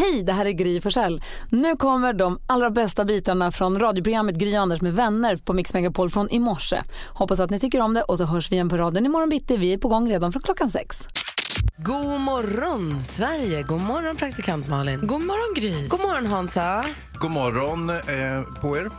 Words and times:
Hej, 0.00 0.22
det 0.22 0.32
här 0.32 0.46
är 0.46 0.50
Gry 0.50 0.80
Forssell. 0.80 1.22
Nu 1.50 1.76
kommer 1.76 2.12
de 2.12 2.38
allra 2.46 2.70
bästa 2.70 3.04
bitarna 3.04 3.50
från 3.50 3.80
radioprogrammet 3.80 4.34
Gry 4.36 4.54
Anders 4.54 4.80
med 4.80 4.92
vänner 4.94 5.36
på 5.36 5.52
Mix 5.52 5.74
Megapol 5.74 6.10
från 6.10 6.30
i 6.30 6.38
morse. 6.38 6.82
Hoppas 7.08 7.40
att 7.40 7.50
ni 7.50 7.58
tycker 7.58 7.80
om 7.80 7.94
det 7.94 8.02
och 8.02 8.18
så 8.18 8.24
hörs 8.24 8.50
vi 8.50 8.54
igen 8.54 8.68
på 8.68 8.76
raden 8.76 9.06
imorgon 9.06 9.28
bitti. 9.28 9.56
Vi 9.56 9.72
är 9.72 9.78
på 9.78 9.88
gång 9.88 10.10
redan 10.10 10.32
från 10.32 10.42
klockan 10.42 10.70
sex. 10.70 11.08
God 11.76 12.20
morgon, 12.20 13.02
Sverige. 13.02 13.62
God 13.62 13.80
morgon, 13.80 14.16
praktikant 14.16 14.68
Malin. 14.68 15.00
God 15.02 15.22
morgon, 15.22 15.54
Gry. 15.54 15.88
God 15.88 16.00
morgon, 16.00 16.26
Hansa. 16.26 16.84
God 17.14 17.30
morgon 17.30 17.90
eh, 17.90 18.60
på 18.60 18.76
er. 18.76 18.90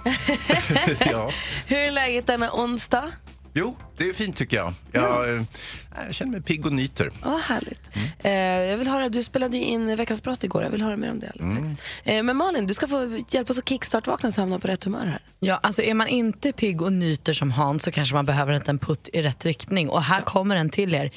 ja. 1.12 1.30
Hur 1.68 1.78
är 1.78 1.92
läget 1.92 2.28
denna 2.28 2.52
onsdag? 2.52 3.12
Jo, 3.54 3.76
det 3.98 4.10
är 4.10 4.14
fint 4.14 4.38
tycker 4.38 4.58
jag. 4.58 4.74
Jag, 4.92 5.36
eh, 5.36 5.44
jag 6.06 6.16
känner 6.16 6.32
mig 6.32 6.42
pigg 6.42 6.66
och 6.66 6.74
nyter. 6.74 7.12
Ja, 7.24 7.42
härligt. 7.44 7.90
Eh, 8.20 8.32
jag 8.70 8.78
vill 8.78 8.88
höra, 8.88 9.10
du 9.10 9.24
spelade 9.24 9.58
ju 9.58 9.64
in 9.64 9.96
Veckans 9.96 10.22
prat 10.22 10.44
igår. 10.44 10.64
Jag 10.64 10.70
vill 10.70 10.82
höra 10.82 10.98
mer 10.98 11.12
om 11.12 11.20
det 11.20 11.30
alldeles 11.30 11.52
strax. 11.52 11.86
Eh, 12.04 12.24
men 12.24 12.38
Malin, 12.38 12.68
du 12.68 12.74
ska 12.74 12.88
få 12.88 13.20
hjälpa 13.30 13.54
oss 13.54 13.60
att 13.60 13.70
kickstart-vakna 13.70 14.32
så 14.32 14.42
hamnar 14.42 14.60
på 14.60 14.68
rätt 14.68 14.84
humör 14.84 15.06
här. 15.06 15.20
Ja, 15.40 15.60
alltså 15.64 15.82
är 15.82 15.94
man 15.94 16.08
inte 16.08 16.52
pigg 16.52 16.82
och 16.82 16.94
nyter 16.94 17.34
som 17.34 17.52
Hans 17.52 17.84
så 17.84 17.92
kanske 17.92 18.16
man 18.16 18.26
behöver 18.26 18.54
en 18.54 18.60
liten 18.60 18.80
putt 18.80 19.10
i 19.14 19.22
rätt 19.22 19.46
riktning. 19.46 19.90
Och 19.90 20.04
här 20.04 20.22
kommer 20.22 20.56
en 20.56 20.70
till 20.70 20.96
er. 20.96 21.12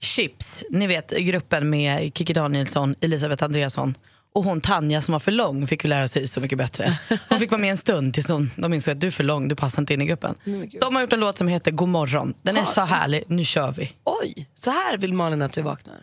Chips, 0.00 0.64
ni 0.70 0.86
vet 0.86 1.10
gruppen 1.18 1.70
med 1.70 2.12
Kikki 2.14 2.32
Danielsson, 2.32 2.94
Elisabeth 3.00 3.44
Andreasson 3.44 3.94
och 4.36 4.44
hon 4.44 4.60
Tanja 4.60 5.00
som 5.00 5.12
var 5.12 5.18
för 5.18 5.32
lång 5.32 5.66
fick 5.66 5.84
vi 5.84 5.88
lära 5.88 6.08
sig 6.08 6.28
så 6.28 6.40
mycket 6.40 6.58
bättre. 6.58 6.98
Hon 7.28 7.38
fick 7.38 7.50
vara 7.50 7.60
med 7.60 7.70
en 7.70 7.76
stund 7.76 8.14
tills 8.14 8.28
hon, 8.28 8.50
de 8.56 8.74
insåg 8.74 8.92
att 8.92 9.00
du 9.00 9.06
är 9.06 9.10
för 9.10 9.24
lång, 9.24 9.48
du 9.48 9.54
passar 9.54 9.82
inte 9.82 9.94
in 9.94 10.02
i 10.02 10.06
gruppen. 10.06 10.34
De 10.80 10.94
har 10.94 11.02
gjort 11.02 11.12
en 11.12 11.20
låt 11.20 11.38
som 11.38 11.48
heter 11.48 11.70
God 11.70 11.88
morgon. 11.88 12.34
Den 12.42 12.56
är 12.56 12.64
så 12.64 12.80
härlig, 12.80 13.24
nu 13.26 13.44
kör 13.44 13.72
vi. 13.72 13.92
Oj, 14.04 14.48
så 14.54 14.70
här 14.70 14.98
vill 14.98 15.12
Malin 15.12 15.42
att 15.42 15.58
vi 15.58 15.62
vaknar. 15.62 15.96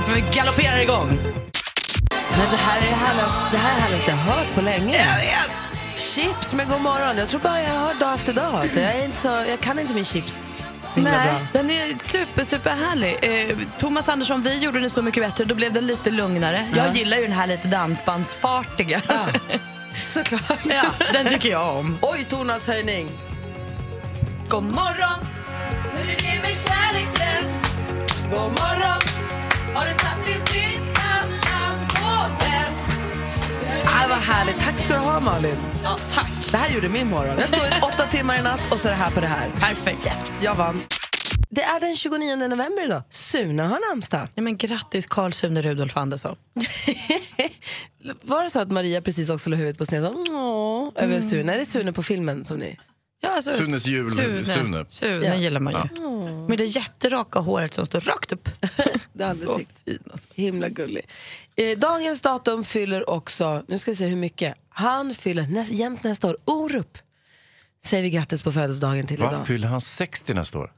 Så 0.00 0.12
vi 0.12 0.24
galopperar 0.34 0.82
igång. 0.82 1.08
Men 2.30 2.50
det 2.50 2.56
här 2.56 2.78
är 2.78 2.90
det 2.90 2.96
härligaste, 2.96 3.48
det 3.52 3.58
här 3.58 3.76
är 3.76 3.80
härligaste 3.80 4.10
jag 4.10 4.18
hört 4.18 4.54
på 4.54 4.60
länge. 4.60 4.96
Jag 4.96 5.16
vet. 5.16 5.50
Chips 6.00 6.54
med 6.54 6.68
god 6.68 6.80
morgon. 6.80 7.16
Jag 7.16 7.28
tror 7.28 7.40
bara 7.40 7.62
jag 7.62 7.70
har 7.70 7.86
hört 7.86 8.00
dag 8.00 8.14
efter 8.14 8.32
dag. 8.32 8.70
Så 8.70 8.80
jag, 8.80 8.96
är 8.96 9.04
inte 9.04 9.16
så, 9.16 9.28
jag 9.28 9.60
kan 9.60 9.78
inte 9.78 9.94
min 9.94 10.04
chips 10.04 10.50
så 10.94 11.00
himla 11.00 11.10
Nej, 11.10 11.28
bra. 11.28 11.40
den 11.52 11.70
är 11.70 11.98
super, 12.08 12.44
super 12.44 12.70
härlig. 12.70 13.18
Eh, 13.22 13.56
Thomas 13.78 14.08
Andersson, 14.08 14.42
vi 14.42 14.58
gjorde 14.58 14.80
den 14.80 14.90
Så 14.90 15.02
mycket 15.02 15.22
bättre. 15.22 15.44
Då 15.44 15.54
blev 15.54 15.72
den 15.72 15.86
lite 15.86 16.10
lugnare. 16.10 16.68
Jag 16.76 16.96
gillar 16.96 17.16
ju 17.16 17.22
den 17.22 17.32
här 17.32 17.46
lite 17.46 17.68
dansbandsfartiga. 17.68 19.02
Ja. 19.08 19.26
Såklart. 20.06 20.64
den 21.12 21.26
tycker 21.26 21.48
jag 21.48 21.76
om. 21.76 21.98
Oj, 22.02 22.24
tonartshöjning. 22.24 23.08
God 24.48 24.62
morgon, 24.64 25.18
Hur 25.92 26.00
är 26.10 26.16
det 26.16 26.40
med 26.42 26.56
kärleken? 26.56 27.60
God 28.30 28.40
morgon. 28.40 29.00
Har 29.74 29.86
du 29.86 29.94
satt 29.94 30.26
din 30.26 30.46
sista 30.46 31.02
namn 31.50 31.88
på 31.88 32.44
den? 32.44 32.81
Ah, 33.84 34.08
vad 34.08 34.18
härligt. 34.18 34.60
Tack 34.60 34.78
ska 34.78 34.92
du 34.94 34.98
ha, 35.00 35.20
Malin. 35.20 35.56
Ja, 35.82 35.98
tack. 36.12 36.30
Det 36.50 36.56
här 36.56 36.74
gjorde 36.74 36.88
min 36.88 37.08
morgon. 37.08 37.36
Jag 37.38 37.48
sov 37.48 37.64
åtta 37.82 38.06
timmar 38.06 38.38
i 38.38 38.42
natt 38.42 38.72
och 38.72 38.78
så 38.80 38.88
är 38.88 38.92
det 38.92 38.98
här 38.98 39.10
på 39.10 39.20
det 39.20 39.26
här. 39.26 39.50
Perfekt. 39.50 40.06
Yes, 40.06 40.40
jag 40.42 40.54
vann. 40.54 40.82
Det 41.50 41.62
är 41.62 41.80
den 41.80 41.96
29 41.96 42.36
november 42.36 42.84
idag. 42.84 43.02
Sune 43.10 43.62
har 43.62 43.90
namnsdag. 43.90 44.28
Nej, 44.34 44.44
men 44.44 44.56
grattis 44.56 45.06
Carl 45.06 45.32
Sune 45.32 45.62
Rudolf 45.62 45.96
Andersson. 45.96 46.36
Var 48.22 48.42
det 48.42 48.50
så 48.50 48.60
att 48.60 48.70
Maria 48.70 49.02
precis 49.02 49.30
också 49.30 49.50
la 49.50 49.56
huvudet 49.56 49.78
på 49.78 49.86
sned 49.86 50.04
och 50.06 51.02
över 51.02 51.20
Sune? 51.20 51.54
Är 51.54 51.58
det 51.58 51.64
Sune 51.64 51.92
på 51.92 52.02
filmen 52.02 52.44
som 52.44 52.56
ni... 52.58 52.78
Ja, 53.24 53.30
alltså, 53.30 53.54
Sunes 53.54 53.86
jul, 53.86 54.10
Sune. 54.10 54.44
Sune. 54.44 54.84
Sune 54.88 55.26
Ja. 55.26 55.34
gillar 55.34 55.60
man 55.60 55.72
ju. 55.72 56.00
Med 56.48 56.58
det 56.58 56.64
jätteraka 56.64 57.38
håret 57.38 57.74
som 57.74 57.86
står 57.86 58.00
rakt 58.00 58.32
upp. 58.32 58.48
Det 59.12 59.24
är 59.24 59.30
så 59.32 59.60
fin 59.84 59.98
alltså. 60.12 60.28
himla 60.34 60.68
gullig. 60.68 61.06
Eh, 61.56 61.78
dagens 61.78 62.20
datum 62.20 62.64
fyller 62.64 63.10
också, 63.10 63.64
nu 63.68 63.78
ska 63.78 63.90
vi 63.90 63.96
se 63.96 64.06
hur 64.06 64.16
mycket, 64.16 64.54
han 64.68 65.14
fyller 65.14 65.42
näst, 65.42 65.72
jämt 65.72 66.02
nästa 66.04 66.28
år. 66.28 66.36
Orup 66.44 66.98
säger 67.84 68.02
vi 68.02 68.10
grattis 68.10 68.42
på 68.42 68.52
födelsedagen 68.52 69.06
till 69.06 69.18
Va? 69.20 69.28
idag. 69.32 69.46
Fyller 69.46 69.68
han 69.68 69.80
60 69.80 70.34
nästa 70.34 70.58
år? 70.58 70.72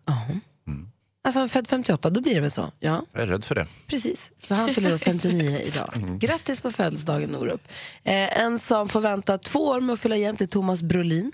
Alltså 1.27 1.39
han 1.41 1.45
är 1.45 1.49
född 1.49 1.69
58, 1.69 2.11
då 2.11 2.21
blir 2.21 2.35
det 2.35 2.41
väl 2.41 2.51
så? 2.51 2.73
Ja. 2.81 3.03
Jag 3.13 3.23
är 3.23 3.27
rädd 3.27 3.45
för 3.45 3.55
det. 3.55 3.67
Precis, 3.87 4.31
så 4.49 4.55
han 4.55 4.69
fyller 4.75 4.91
då 4.91 4.99
59 4.99 5.61
idag. 5.65 6.19
Grattis 6.21 6.61
på 6.61 6.71
födelsedagen 6.71 7.37
Orup. 7.37 7.61
Eh, 8.03 8.41
en 8.41 8.59
som 8.59 8.89
får 8.89 9.01
vänta 9.01 9.39
två 9.39 9.59
år 9.67 9.81
med 9.81 9.93
att 9.93 10.01
fylla 10.01 10.17
jämnt 10.17 10.41
är 10.41 10.47
Thomas 10.47 10.83
Brolin. 10.83 11.33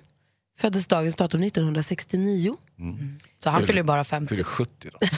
Föddes 0.60 0.86
dagens 0.86 1.16
datum 1.16 1.42
1969. 1.42 2.56
Så 3.44 3.50
han 3.50 3.64
fyller 3.64 3.78
ju 3.78 3.82
bara 3.82 4.04
50. 4.04 4.28
Fyller 4.28 4.44
70 4.44 4.90
då. 4.92 4.98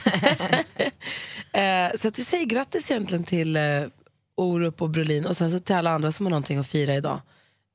Eh, 1.54 1.90
så 2.00 2.08
att 2.08 2.18
vi 2.18 2.24
säger 2.24 2.46
grattis 2.46 2.90
egentligen 2.90 3.24
till 3.24 3.56
eh, 3.56 3.62
Orup 4.36 4.82
och 4.82 4.90
Brolin 4.90 5.26
och 5.26 5.36
sen 5.36 5.50
så 5.50 5.60
till 5.60 5.74
alla 5.74 5.90
andra 5.90 6.12
som 6.12 6.26
har 6.26 6.30
någonting 6.30 6.58
att 6.58 6.66
fira 6.66 6.96
idag. 6.96 7.20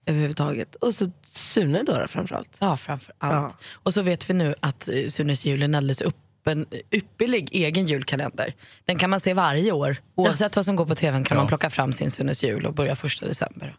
Överhuvudtaget. 0.06 0.76
Och 0.76 0.96
så 0.96 1.12
Sune 1.24 1.84
då, 1.84 2.00
då 2.00 2.08
framförallt. 2.08 2.58
Ja, 2.60 2.78
framför 2.78 3.14
allt. 3.18 3.34
Ja. 3.34 3.54
Och 3.74 3.94
så 3.94 4.02
vet 4.02 4.30
vi 4.30 4.34
nu 4.34 4.56
att 4.60 4.88
eh, 4.88 5.08
Sunes 5.08 5.46
jul 5.46 5.62
är 5.62 5.66
en 5.66 5.76
alldeles 5.76 6.02
upp, 6.02 6.48
en 6.48 6.66
ypperlig 6.92 7.50
egen 7.52 7.86
julkalender. 7.88 8.54
Den 8.86 8.98
kan 8.98 9.10
man 9.10 9.20
se 9.20 9.34
varje 9.34 9.72
år. 9.72 9.98
Oavsett 10.16 10.56
vad 10.56 10.66
som 10.66 10.76
går 10.76 10.86
på 10.86 10.96
tvn 10.96 11.24
kan 11.24 11.38
man 11.38 11.48
plocka 11.48 11.70
fram 11.70 11.94
sin 11.94 12.12
Sunes 12.12 12.44
jul 12.44 12.66
och 12.66 12.74
börja 12.74 12.96
första 12.96 13.26
december. 13.26 13.76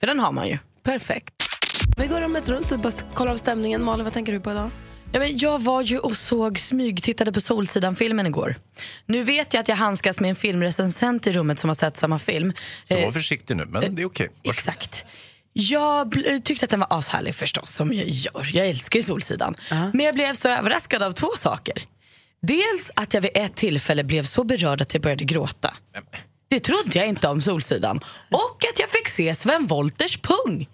För 0.00 0.06
den 0.06 0.20
har 0.20 0.32
man 0.32 0.48
ju. 0.48 0.58
Perfekt. 0.82 1.43
Vi 1.96 2.06
går 2.06 2.20
rummet 2.20 2.48
runt 2.48 2.72
och 2.72 2.78
bara 2.78 2.92
kollar 3.14 3.32
av 3.32 3.36
stämningen. 3.36 3.82
Malin, 3.82 4.04
vad 4.04 4.12
tänker 4.12 4.32
du 4.32 4.40
på 4.40 4.50
idag? 4.50 4.70
Ja, 5.12 5.18
men 5.20 5.38
jag 5.38 5.62
var 5.62 5.82
ju 5.82 5.98
och 5.98 6.16
såg 6.16 6.58
smyg, 6.58 7.02
tittade 7.02 7.32
på 7.32 7.40
Solsidan-filmen 7.40 8.26
igår. 8.26 8.54
Nu 9.06 9.22
vet 9.22 9.54
jag 9.54 9.60
att 9.60 9.68
jag 9.68 9.76
handskas 9.76 10.20
med 10.20 10.30
en 10.30 10.36
filmrecensent 10.36 11.26
i 11.26 11.32
rummet 11.32 11.58
som 11.60 11.70
har 11.70 11.74
sett 11.74 11.96
samma 11.96 12.18
film. 12.18 12.52
Så 12.88 12.94
Eh, 12.94 13.04
var 13.04 13.12
försiktig 13.12 13.56
nu, 13.56 13.64
men 13.66 13.94
det 13.94 14.02
är 14.02 14.06
okej. 14.06 14.26
Varsågod. 14.28 14.52
Exakt. 14.54 15.04
Jag 15.52 16.08
bl- 16.14 16.40
tyckte 16.42 16.64
att 16.64 16.70
den 16.70 16.80
var 16.80 16.88
ashärlig 16.98 17.34
förstås, 17.34 17.70
som 17.70 17.92
jag 17.92 18.08
gör. 18.08 18.50
Jag 18.52 18.66
älskar 18.66 18.98
ju 18.98 19.02
Solsidan. 19.02 19.54
Men 19.70 20.00
jag 20.00 20.14
blev 20.14 20.32
så 20.34 20.48
överraskad 20.48 21.02
av 21.02 21.12
två 21.12 21.28
saker. 21.38 21.74
Dels 22.42 22.90
att 22.96 23.14
jag 23.14 23.20
vid 23.20 23.30
ett 23.34 23.54
tillfälle 23.56 24.04
blev 24.04 24.22
så 24.22 24.44
berörd 24.44 24.80
att 24.82 24.94
jag 24.94 25.02
började 25.02 25.24
gråta. 25.24 25.74
Det 26.48 26.60
trodde 26.60 26.98
jag 26.98 27.08
inte 27.08 27.28
om 27.28 27.40
Solsidan. 27.42 28.00
Och 28.30 28.58
att 28.72 28.78
jag 28.78 28.88
fick 28.90 29.08
se 29.08 29.34
Sven 29.34 29.66
Wolters 29.66 30.18
pung. 30.18 30.68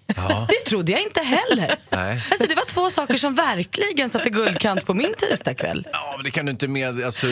Det 0.48 0.64
trodde 0.70 0.92
jag 0.92 1.02
inte 1.02 1.20
heller. 1.20 1.76
Nej. 1.90 2.22
Alltså, 2.30 2.46
det 2.48 2.54
var 2.54 2.64
två 2.64 2.90
saker 2.90 3.16
som 3.16 3.34
verkligen 3.34 4.10
satte 4.10 4.30
guldkant 4.30 4.86
på 4.86 4.94
min 4.94 5.14
tisdagkväll. 5.18 5.88
Ja, 5.92 6.12
men 6.16 6.24
det 6.24 6.30
kan 6.30 6.46
du 6.46 6.50
inte 6.52 6.68
med. 6.68 7.04
Alltså, 7.04 7.26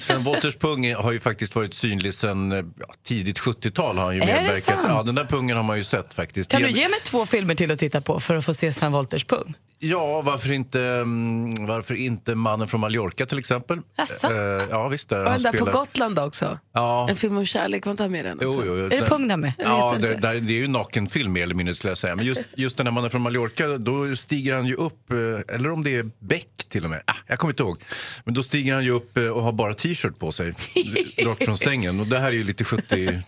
Sven 0.00 0.24
Wollters 0.24 0.56
pung 0.56 0.94
har 0.94 1.12
ju 1.12 1.20
faktiskt 1.20 1.54
varit 1.56 1.74
synlig 1.74 2.14
sedan 2.14 2.52
eh, 2.52 2.58
ja, 2.58 2.94
tidigt 3.06 3.38
70-tal. 3.40 3.98
Har 3.98 4.04
han 4.04 4.14
ju 4.14 4.22
Är 4.22 4.26
det 4.26 4.32
medverkat. 4.32 4.64
sant? 4.64 4.86
Ja, 4.88 5.02
den 5.02 5.14
där 5.14 5.24
pungen 5.24 5.56
har 5.56 5.64
man 5.64 5.76
ju 5.78 5.84
sett 5.84 6.14
faktiskt. 6.14 6.50
Kan 6.50 6.62
du 6.62 6.70
ge 6.70 6.88
mig 6.88 7.00
två 7.04 7.26
filmer 7.26 7.54
till 7.54 7.70
att 7.70 7.78
titta 7.78 8.00
på 8.00 8.20
för 8.20 8.36
att 8.36 8.44
få 8.44 8.54
se 8.54 8.72
Sven 8.72 8.92
Wolters 8.92 9.24
pung? 9.24 9.54
Ja, 9.90 10.20
varför 10.22 10.52
inte, 10.52 10.80
mm, 10.82 11.66
varför 11.66 11.94
inte 11.94 12.34
Mannen 12.34 12.68
från 12.68 12.80
Mallorca 12.80 13.26
till 13.26 13.38
exempel? 13.38 13.80
Jaså? 13.96 14.26
Eh, 14.32 14.62
ja, 14.70 14.88
visst. 14.88 15.08
Där 15.08 15.24
Och 15.24 15.30
han 15.30 15.42
den 15.42 15.42
där 15.42 15.50
på 15.50 15.56
spelar- 15.64 15.72
Gotland 15.72 16.18
också. 16.18 16.58
Ja. 16.74 17.06
En 17.10 17.16
film 17.16 17.36
om 17.38 17.46
kärlek, 17.46 17.86
var 17.86 17.90
inte 17.90 18.02
han 18.02 18.12
med 18.12 18.24
den 18.24 18.46
också? 18.46 18.58
Jo, 18.58 18.62
jo, 18.66 18.76
jo. 18.78 18.84
Är 18.84 18.88
det 19.00 19.08
pung 19.08 19.28
där 19.28 19.36
med? 19.36 19.52
Ja, 19.58 19.96
det, 20.00 20.14
där, 20.14 20.34
det 20.34 20.52
är 20.52 20.58
ju 20.58 20.68
nakenfilm 20.68 21.32
mer 21.32 21.42
eller 21.42 21.54
mindre 21.54 21.74
skulle 21.74 21.90
jag 21.90 21.98
säga. 21.98 22.16
Men 22.16 22.24
just, 22.26 22.40
just 22.56 22.76
den 22.76 22.86
här 22.86 22.92
mannen 22.92 23.10
från 23.10 23.22
Mallorca, 23.22 23.66
då 23.78 24.16
stiger 24.16 24.54
han 24.54 24.66
ju 24.66 24.74
upp, 24.74 25.10
eh, 25.10 25.54
eller 25.54 25.70
om 25.70 25.82
det 25.84 25.94
är 25.96 26.10
Beck 26.18 26.46
till 26.68 26.84
och 26.84 26.90
med, 26.90 27.02
ah, 27.06 27.12
jag 27.26 27.38
kommer 27.38 27.52
inte 27.52 27.62
ihåg. 27.62 27.78
Men 28.24 28.34
då 28.34 28.42
stiger 28.42 28.74
han 28.74 28.84
ju 28.84 28.90
upp 28.90 29.16
eh, 29.16 29.24
och 29.28 29.42
har 29.42 29.52
bara 29.52 29.74
t-shirt 29.74 30.18
på 30.18 30.32
sig, 30.32 30.54
rakt 31.26 31.44
från 31.44 31.58
sängen. 31.58 32.00
Och 32.00 32.06
det 32.06 32.18
här 32.18 32.28
är 32.28 32.32
ju 32.32 32.44
lite 32.44 32.64
70, 32.64 33.20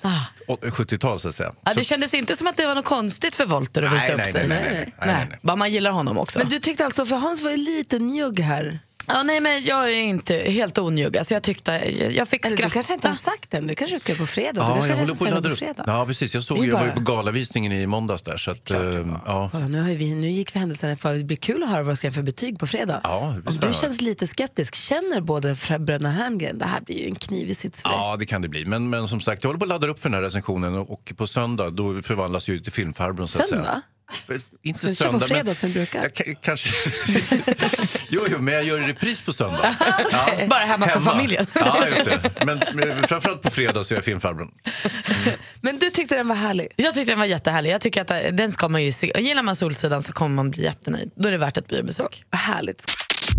å- 0.49 0.59
70-tal 0.63 1.21
så 1.21 1.29
att 1.29 1.35
säga. 1.35 1.53
Ja, 1.65 1.73
Så- 1.73 1.79
det 1.79 1.85
kändes 1.85 2.15
inte 2.15 2.37
som 2.37 2.47
att 2.47 2.57
det 2.57 2.67
var 2.67 2.75
något 2.75 2.85
konstigt 2.85 3.35
för 3.35 3.47
Volter 3.47 3.83
att 3.83 3.93
visa 3.95 4.05
Nej, 4.07 4.13
upp 4.13 4.19
nej, 4.19 4.33
sig. 4.33 4.49
nej, 4.49 4.61
nej, 4.65 4.75
nej, 4.99 5.07
nej, 5.15 5.27
nej. 5.31 5.39
Bara 5.43 5.57
man 5.57 5.71
gillar 5.73 5.91
honom 5.91 6.19
också. 6.19 6.39
Men 6.47 6.51
du 6.51 6.59
tyckte 6.61 6.85
alltså, 6.85 7.05
för 7.07 7.17
Hans 7.17 7.43
var 7.43 7.51
ju 7.51 7.57
lite 7.57 7.99
njugg 7.99 8.41
här. 8.41 8.79
ja, 9.09 9.23
nej, 9.23 9.41
men 9.41 9.65
jag 9.65 9.93
är 9.93 10.01
inte 10.03 10.35
helt 10.37 10.79
onjugg. 10.79 11.17
Alltså, 11.19 11.35
jag, 11.35 11.43
tyckte, 11.43 11.73
jag, 11.73 12.13
jag 12.13 12.29
fick 12.29 12.47
Eller 12.47 12.57
skratta. 12.57 12.69
du 12.69 12.73
kanske 12.73 12.95
inte 12.95 13.09
har 13.09 13.15
sagt 13.15 13.51
den, 13.51 13.67
du 13.67 13.75
kanske 13.75 13.99
ska 13.99 14.15
på 14.15 14.27
fredag. 14.27 14.53
du 14.53 14.61
Ja, 14.61 14.67
kanske 14.75 14.89
jag 14.91 14.97
håller 14.97 15.07
på 15.07 15.13
att 15.13 15.21
recenserar 15.21 15.31
ladda 15.35 15.49
på 15.49 15.53
upp. 15.53 15.59
fredag. 15.59 15.85
Ja, 15.87 16.07
precis. 16.07 16.35
Jag, 16.35 16.43
såg, 16.43 16.57
jag 16.59 16.63
var 16.63 16.67
ju 16.67 16.73
bara- 16.87 16.95
på 16.95 17.01
galavisningen 17.01 17.73
i 17.73 17.87
måndags 17.87 18.23
där. 18.23 18.37
Så 18.37 18.51
att, 18.51 18.71
eh, 18.71 18.79
ja. 19.27 19.49
Kolla, 19.53 19.69
nu, 19.69 19.81
har 19.81 19.89
vi, 19.91 20.15
nu 20.15 20.31
gick 20.31 20.55
vi 20.55 20.59
händelserna 20.61 20.97
för 20.97 21.15
det 21.15 21.25
blir 21.25 21.37
kul 21.37 21.63
att 21.63 21.69
höra 21.69 21.83
vad 21.83 21.91
jag 21.91 21.99
ska 21.99 22.13
för 22.13 22.23
betyg 22.23 22.59
på 22.59 22.67
fredag. 22.67 23.01
Ja, 23.05 23.35
Om 23.47 23.57
du 23.61 23.73
känns 23.73 24.01
lite 24.01 24.27
skeptisk, 24.27 24.75
känner 24.75 25.21
både 25.21 25.57
bröderna 25.79 26.11
Herngren, 26.11 26.59
det 26.59 26.65
här 26.65 26.81
blir 26.81 26.99
ju 26.99 27.07
en 27.07 27.15
knivig 27.15 27.57
sits 27.57 27.83
för 27.83 27.89
dig. 27.89 27.99
Ja, 27.99 28.17
det 28.19 28.27
kan 28.27 28.43
det 28.43 28.49
bli. 28.49 28.65
Men, 28.65 28.91
men 28.91 29.09
som 29.09 29.21
sagt, 29.21 29.43
jag 29.45 29.49
håller 29.49 29.59
på 29.59 29.65
att 29.65 29.69
ladda 29.69 29.89
upp 29.89 30.01
för 30.01 30.09
den 30.09 30.15
här 30.15 30.23
recensionen 30.23 30.75
och, 30.75 30.91
och 30.93 31.13
på 31.17 31.27
söndag 31.27 31.71
då 31.71 32.03
förvandlas 32.03 32.49
ju 32.49 32.61
till 32.61 32.73
filmfarbrorn. 32.73 33.29
Söndag? 33.29 33.83
Inte 34.63 34.79
Ska 34.79 34.89
du 34.89 34.95
köra 34.95 35.13
på 35.13 35.21
söndag, 35.21 35.27
fredag 35.27 35.45
men- 35.45 35.55
som 35.55 35.69
du 35.69 35.75
brukar? 35.75 36.03
Jag, 36.03 36.13
ka- 36.13 36.37
kanske... 36.43 36.71
jo, 38.09 38.27
jo, 38.31 38.39
men 38.41 38.55
jag 38.55 38.65
gör 38.65 38.79
repris 38.81 39.21
på 39.21 39.33
söndag. 39.33 39.77
Ja. 40.13 40.47
Bara 40.49 40.61
hemma, 40.65 40.89
för 40.89 41.01
familjen. 41.01 41.47
Ja, 41.55 41.89
just 41.89 42.05
det. 42.05 42.45
Men, 42.47 42.63
men 42.75 43.03
framförallt 43.03 43.43
på 43.43 43.51
fredag 43.51 43.85
så 43.85 43.95
är 43.95 43.97
jag 43.97 44.05
filmfarbrorn. 44.05 44.51
Men 45.61 45.79
du 45.79 45.91
tyckte 45.91 46.15
den 46.17 46.29
var 46.29 46.37
härlig? 46.37 46.69
Jag 46.77 46.95
tyckte 46.95 47.13
den 47.13 47.19
var 47.19 47.27
jättehärlig. 47.27 47.71
Jag 47.71 47.81
tycker 47.81 48.01
att 48.01 48.37
den 48.37 48.53
ska 48.53 48.69
man 48.69 48.83
ju 48.85 48.93
se. 48.93 49.11
Och 49.11 49.21
Gillar 49.21 49.43
man 49.43 49.57
Solsidan 49.57 50.03
så 50.03 50.13
kommer 50.13 50.37
man 50.37 50.51
bli 50.51 50.63
jättenöjd. 50.63 51.11
Då 51.17 51.29
är 51.29 51.33
det 51.33 51.39
värt 51.39 51.57
ett 51.57 51.69
biobesök. 51.69 52.25
Härligt. 52.33 52.85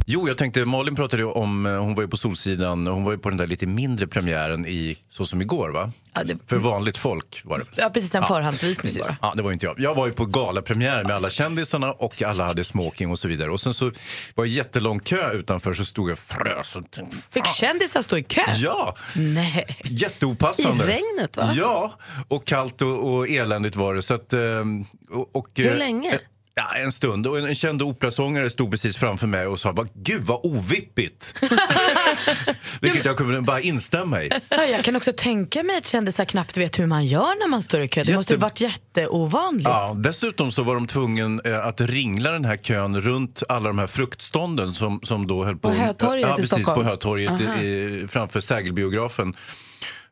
Jo, 0.06 0.28
jag 0.28 0.38
tänkte, 0.38 0.66
Malin 0.66 0.96
pratade 0.96 1.22
ju 1.24 1.30
om, 1.30 1.66
eh, 1.66 1.72
hon 1.80 1.96
var 1.96 2.02
ju 2.04 2.08
på 2.10 2.18
Solsidan, 2.18 2.88
hon 2.88 3.04
var 3.04 3.12
ju 3.12 3.18
på 3.18 3.30
den 3.30 3.38
där 3.38 3.48
lite 3.48 3.66
mindre 3.68 4.08
premiären 4.08 4.66
i 4.66 4.98
Så 5.10 5.26
som 5.26 5.42
igår 5.42 5.70
va? 5.70 5.92
Ja, 6.14 6.24
det- 6.24 6.38
För 6.48 6.58
vanligt 6.58 6.98
folk 6.98 7.42
var 7.44 7.58
det? 7.60 7.66
Ja, 7.76 7.90
precis, 7.90 8.16
en 8.16 8.24
förhandsvisning 8.24 8.82
Precis. 8.94 9.02
bara. 9.08 9.18
Ja, 9.22 9.34
det 9.36 9.44
var 9.44 9.52
inte 9.52 9.66
jag. 9.66 9.80
Jag 9.80 9.96
var 9.96 10.08
ju 10.08 10.14
på 10.14 10.26
galapremiär 10.26 11.04
med 11.04 11.16
alla 11.16 11.30
kändisarna 11.30 11.92
och 11.92 12.22
alla 12.22 12.46
hade 12.46 12.64
smoking 12.64 13.12
och 13.12 13.20
så 13.20 13.28
vidare. 13.28 13.52
Och 13.52 13.60
sen 13.62 13.74
så 13.74 13.92
var 14.36 14.46
det 14.46 14.52
jättelång 14.52 15.00
kö 15.00 15.32
utanför 15.34 15.74
så 15.74 15.86
stod 15.86 16.10
jag 16.10 16.20
frös. 16.20 16.76
Och 16.76 16.92
tänkte, 16.92 17.18
Fick 17.32 17.46
kändisar 17.48 18.02
stå 18.02 18.18
i 18.18 18.24
kö? 18.24 18.42
Ja, 18.56 18.96
Nej. 19.16 19.66
jätteopassande. 19.84 20.84
I 20.84 20.88
regnet, 20.88 21.38
va? 21.38 21.52
Ja, 21.56 21.94
och 22.28 22.46
kallt 22.46 22.82
och, 22.82 23.14
och 23.14 23.30
eländigt 23.30 23.76
var 23.76 23.96
det. 23.96 24.02
Så 24.02 24.14
att, 24.14 24.34
ehm, 24.34 24.84
och, 25.10 25.36
och, 25.36 25.48
Hur 25.56 25.72
eh, 25.72 25.78
länge? 25.78 26.20
Ja, 26.58 26.76
en 26.76 26.92
stund. 26.92 27.28
Och 27.28 27.40
en, 27.40 27.46
en 27.46 27.56
känd 27.56 27.82
operasångare 27.82 28.50
stod 28.50 28.72
precis 28.72 28.98
framför 28.98 29.28
mig 29.28 29.48
och 29.48 29.60
sa 29.60 29.74
bara, 29.74 29.88
Gud 29.94 30.22
vad 30.26 30.40
ovippigt. 30.44 31.34
Vilket 32.82 33.06
jag 33.06 33.18
kunde 33.18 33.42
bara 33.42 33.62
instämma 33.62 34.24
i. 34.24 34.30
Ja, 34.50 34.64
jag 34.64 34.84
kan 34.84 34.96
också 34.96 35.12
tänka 35.18 35.64
mig 35.64 35.78
att 35.78 35.86
kändisar 35.86 36.26
knappt 36.26 36.58
vet 36.58 36.80
hur 36.80 36.86
man 36.86 37.06
gör 37.06 37.40
när 37.40 37.48
man 37.48 37.64
står 37.64 37.82
i 37.82 37.88
kö. 37.88 38.02
Det 38.02 38.08
Jätte- 38.08 38.16
måste 38.18 38.34
ju 38.34 38.40
varit 38.40 38.62
jätteovanligt. 38.62 39.70
Ja, 39.70 39.94
dessutom 39.98 40.52
så 40.52 40.64
var 40.64 40.74
de 40.76 40.88
tvungna 40.88 41.42
eh, 41.46 41.66
att 41.66 41.82
ringla 41.82 42.32
den 42.32 42.46
här 42.46 42.58
kön 42.58 43.02
runt 43.02 43.44
alla 43.50 43.68
de 43.68 43.80
här 43.80 43.88
fruktstånden 43.88 44.74
som, 44.74 45.00
som 45.04 45.28
då 45.28 45.44
höll 45.44 45.58
på... 45.58 45.70
På 45.70 45.76
Hötorget 45.76 46.28
ja, 46.28 46.34
i 46.34 46.36
precis, 46.36 46.48
Stockholm? 46.52 46.84
på 46.84 46.90
Hötorget 46.90 47.42
i, 47.42 47.66
i, 47.68 48.08
framför 48.10 48.40
Sägelbiografen. 48.40 49.36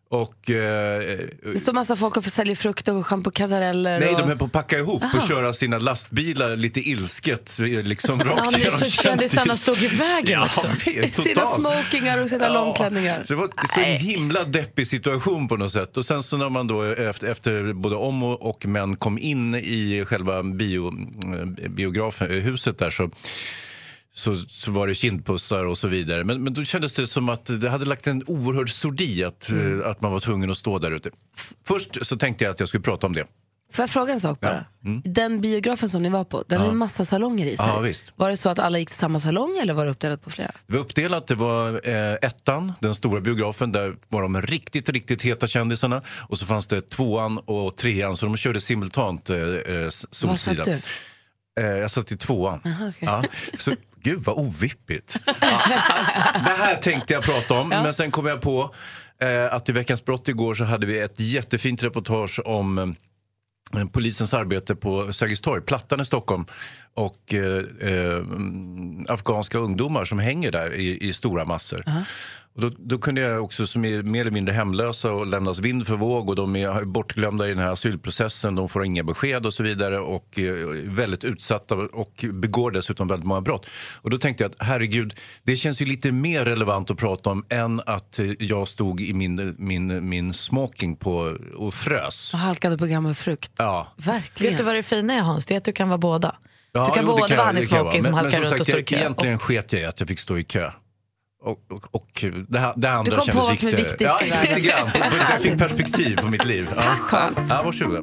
Och... 0.10 0.50
Eh, 0.50 1.20
Det 1.54 1.60
står 1.60 1.74
massa 1.74 1.96
folk 1.96 2.18
och 2.18 2.24
sälja 2.26 2.56
frukt 2.56 2.88
och 2.88 3.06
schampo 3.08 3.32
kantareller. 3.32 4.00
Nej, 4.00 4.10
och... 4.14 4.20
de 4.20 4.28
höll 4.28 4.38
på 4.38 4.46
att 4.46 4.52
packa 4.52 4.78
ihop 4.78 5.04
och 5.14 5.28
köra 5.28 5.54
sina 5.54 5.80
lastbilar 5.80 6.56
lite 6.56 6.80
ilsket 6.80 7.60
eh, 7.60 7.66
liksom 7.66 8.20
Ja, 8.26 8.32
rakt 8.32 8.58
igenom 8.58 8.78
så 8.80 8.86
kändisarna 8.86 9.56
stod 9.56 9.78
i 9.78 9.88
vägen 9.88 10.40
Ja, 10.40 10.44
också. 10.44 11.22
Sina 11.24 11.46
smokingar 11.46 12.18
och 12.22 12.30
sina 12.30 12.54
långklänningar. 12.54 13.24
Så 13.24 13.34
det 13.34 13.40
var 13.40 13.50
så 13.74 13.80
en 13.80 13.98
himla 13.98 14.44
deppig 14.44 14.88
situation 14.88 15.48
på 15.48 15.58
något 15.58 15.72
sätt. 15.72 15.98
Och 15.98 16.06
sen 16.06 16.24
så 16.24 16.38
när 16.38 16.50
man 16.50 16.68
då 16.68 16.84
efter, 16.84 17.28
efter 17.28 17.74
både 17.74 17.96
om 17.96 18.24
och, 18.24 18.50
och 18.50 18.66
män 18.66 18.96
kom 18.96 19.18
in 19.18 19.56
i 19.56 20.06
själva 20.08 20.44
bio, 20.44 20.88
eh, 21.40 21.70
biografhuset 21.70 22.78
där 22.78 22.90
så 22.90 23.10
så, 24.18 24.36
så 24.36 24.72
var 24.72 24.88
det 24.88 24.96
kindpussar 24.96 25.66
och 25.66 25.78
så 25.78 25.88
vidare. 25.88 26.24
Men, 26.24 26.44
men 26.44 26.54
då 26.54 26.64
kändes 26.64 26.94
det 26.94 27.08
som 27.08 27.30
att 27.30 27.62
det 27.62 27.70
hade 27.70 27.86
lagt 27.86 28.08
en 28.08 28.24
oerhörd 28.28 28.70
sordi 28.70 29.24
att, 29.24 29.50
eh, 29.50 29.90
att 29.90 30.02
man 30.02 30.12
var 30.12 30.20
tvungen 30.20 30.52
att 30.52 30.58
stå 30.58 30.80
där 30.80 30.92
ute. 30.92 31.10
Först 31.68 32.06
så 32.06 32.18
tänkte 32.18 32.44
jag 32.44 32.52
att 32.52 32.60
jag 32.60 32.70
skulle 32.70 32.84
prata 32.84 33.08
om 33.08 33.14
det. 33.14 33.26
Får 33.74 33.84
jag 33.84 33.90
fråga 33.90 34.14
en 34.14 34.20
sak 34.20 34.40
bara? 34.40 34.66
Den 35.04 35.42
biografen 35.42 35.90
som 35.90 36.04
ni 36.04 36.10
var 36.10 36.24
på, 36.24 36.44
den 36.48 36.60
har 36.60 36.68
ju 36.68 36.74
massa 36.74 37.06
salonger 37.06 37.46
i 37.46 37.58
sig. 37.58 37.66
Ja, 37.68 37.80
visst. 37.80 38.14
Var 38.16 38.30
det 38.30 38.38
så 38.38 38.50
att 38.50 38.60
alla 38.60 38.80
gick 38.80 38.90
till 38.90 38.98
samma 39.00 39.20
salong 39.20 39.58
eller 39.62 39.74
var 39.74 39.86
det 39.86 39.92
uppdelat 39.92 40.24
på 40.24 40.30
flera? 40.30 40.52
Det 40.68 40.74
var 40.74 40.80
uppdelat. 40.80 41.28
Det 41.28 41.36
var 41.36 41.90
eh, 41.90 42.14
ettan, 42.14 42.74
den 42.80 42.96
stora 42.96 43.22
biografen, 43.22 43.72
där 43.72 43.96
var 44.10 44.22
de 44.22 44.42
riktigt, 44.42 44.90
riktigt 44.90 45.22
heta 45.22 45.48
kändisarna. 45.48 46.02
Och 46.30 46.38
så 46.38 46.46
fanns 46.46 46.68
det 46.68 46.90
tvåan 46.90 47.38
och 47.38 47.78
trean, 47.78 48.18
så 48.18 48.26
de 48.26 48.38
körde 48.38 48.62
simultant 48.62 49.30
eh, 49.30 49.38
eh, 49.38 49.44
Var 49.44 49.90
Solsidan. 49.90 50.38
satt 50.38 50.66
du? 50.66 50.82
Eh, 51.60 51.66
jag 51.66 51.92
satt 51.92 52.12
i 52.12 52.18
tvåan. 52.18 52.60
okej. 52.66 52.94
ja, 53.00 53.24
så, 53.58 53.72
gud 54.04 54.20
vad 54.20 54.38
ovippigt. 54.38 55.20
Ja, 55.26 55.34
det 56.46 56.56
här 56.58 56.76
tänkte 56.76 57.14
jag 57.14 57.24
prata 57.24 57.54
om, 57.54 57.70
men 57.70 57.94
sen 57.94 58.12
kom 58.12 58.26
jag 58.26 58.42
på 58.42 58.76
eh, 59.22 59.54
att 59.54 59.70
i 59.70 59.72
Veckans 59.72 60.06
brott 60.06 60.28
igår 60.28 60.54
så 60.54 60.64
hade 60.64 60.86
vi 60.86 61.00
ett 61.00 61.20
jättefint 61.20 61.84
reportage 61.84 62.40
om 62.46 62.78
eh, 63.78 63.86
polisens 63.92 64.34
arbete 64.34 64.76
på 64.76 65.14
Sergels 65.14 65.42
torg, 65.42 65.62
Plattan 65.62 66.02
i 66.02 66.06
Stockholm 66.06 66.46
och 66.94 67.34
eh, 67.34 67.64
eh, 67.92 68.24
afghanska 69.08 69.58
ungdomar 69.58 70.06
som 70.06 70.20
hänger 70.20 70.52
där 70.52 70.74
i, 70.74 71.08
i 71.08 71.14
stora 71.14 71.46
massor. 71.46 71.84
Och 72.56 72.62
då, 72.62 72.72
då 72.78 72.98
kunde 72.98 73.22
jag 73.22 73.44
också, 73.44 73.68
som 73.68 73.86
är 73.86 74.04
mer 74.04 74.22
eller 74.22 74.32
mindre 74.32 74.54
hemlösa 74.54 75.12
och 75.12 75.28
lämnas 75.28 75.60
vind 75.60 75.88
för 75.88 75.96
våg 75.96 76.30
och 76.30 76.36
de 76.36 76.56
är 76.56 76.86
bortglömda 76.86 77.46
i 77.46 77.50
den 77.50 77.60
här 77.60 77.72
asylprocessen, 77.72 78.56
de 78.56 78.70
får 78.70 78.86
inga 78.86 79.04
besked 79.04 79.46
och 79.46 79.54
så 79.54 79.64
vidare 79.64 80.00
och 80.00 80.40
eh, 80.40 80.44
är 80.46 80.96
väldigt 80.96 81.24
utsatta 81.24 81.76
och 81.76 82.26
begår 82.34 82.72
dessutom 82.72 83.08
väldigt 83.08 83.28
många 83.28 83.42
brott. 83.42 83.66
Och 84.02 84.10
då 84.10 84.18
tänkte 84.18 84.44
jag 84.44 84.52
att 84.52 84.68
herregud, 84.68 85.14
det 85.44 85.56
känns 85.56 85.82
ju 85.82 85.86
lite 85.86 86.12
mer 86.12 86.46
relevant 86.46 86.92
att 86.92 86.98
prata 86.98 87.30
om 87.30 87.46
än 87.50 87.82
att 87.86 88.20
eh, 88.20 88.32
jag 88.40 88.68
stod 88.68 89.02
i 89.02 89.14
min, 89.14 89.56
min, 89.58 90.10
min 90.10 90.34
smoking 90.34 90.96
på 90.96 91.38
och 91.58 91.74
frös. 91.74 92.34
Och 92.34 92.40
halkade 92.40 92.78
på 92.78 92.86
gammal 92.86 93.14
frukt. 93.14 93.52
Ja. 93.58 93.88
Verkligen. 93.98 94.52
Vet 94.54 94.58
du 94.58 94.64
vad 94.64 94.76
det 94.76 94.84
fina 94.84 95.14
är 95.14 95.22
Hans? 95.22 95.46
Det 95.46 95.54
är 95.54 95.58
att 95.58 95.64
du 95.66 95.72
kan 95.72 95.90
vara 95.90 95.98
båda. 95.98 96.36
Ja, 96.72 96.86
du 96.88 96.94
kan 96.94 97.06
jo, 97.06 97.12
både 97.12 97.30
jag- 97.30 97.38
vara 97.38 97.46
han 97.48 97.58
i 97.58 97.62
det 97.62 97.68
kan 97.68 97.78
vara. 97.78 97.86
smoking 97.92 98.02
som 98.04 98.12
Men- 98.12 98.20
halkar 98.24 98.40
men 98.40 98.50
runt 98.50 98.60
och 98.60 98.66
står 98.68 98.80
i 98.80 98.84
kö. 98.84 98.96
Egentligen 98.96 99.40
sket 99.40 99.74
jag 99.74 99.82
i 99.82 99.86
att 99.86 100.00
jag 100.00 100.10
fick 100.10 100.20
stå 100.20 100.38
i 100.38 100.44
kö. 100.44 100.72
Och, 101.46 101.60
och, 101.70 101.96
och 101.96 102.26
det, 102.48 102.60
här, 102.60 102.74
det 102.78 102.90
andra 102.90 103.16
kom 103.16 103.28
på 103.28 103.38
vad 103.38 103.58
som 103.58 103.68
är 103.68 103.76
viktigt 103.76 104.02
Ja, 104.02 104.20
lite 104.22 104.60
grann. 104.60 104.90
Jag 105.30 105.42
fick 105.42 105.58
perspektiv 105.58 106.18
på 106.18 106.28
mitt 106.28 106.46
liv. 106.46 106.68
Ja. 106.76 106.82
Tack, 106.82 107.12
Hans. 107.12 107.48
Ja, 107.50 107.64
varsågoda. 107.64 108.02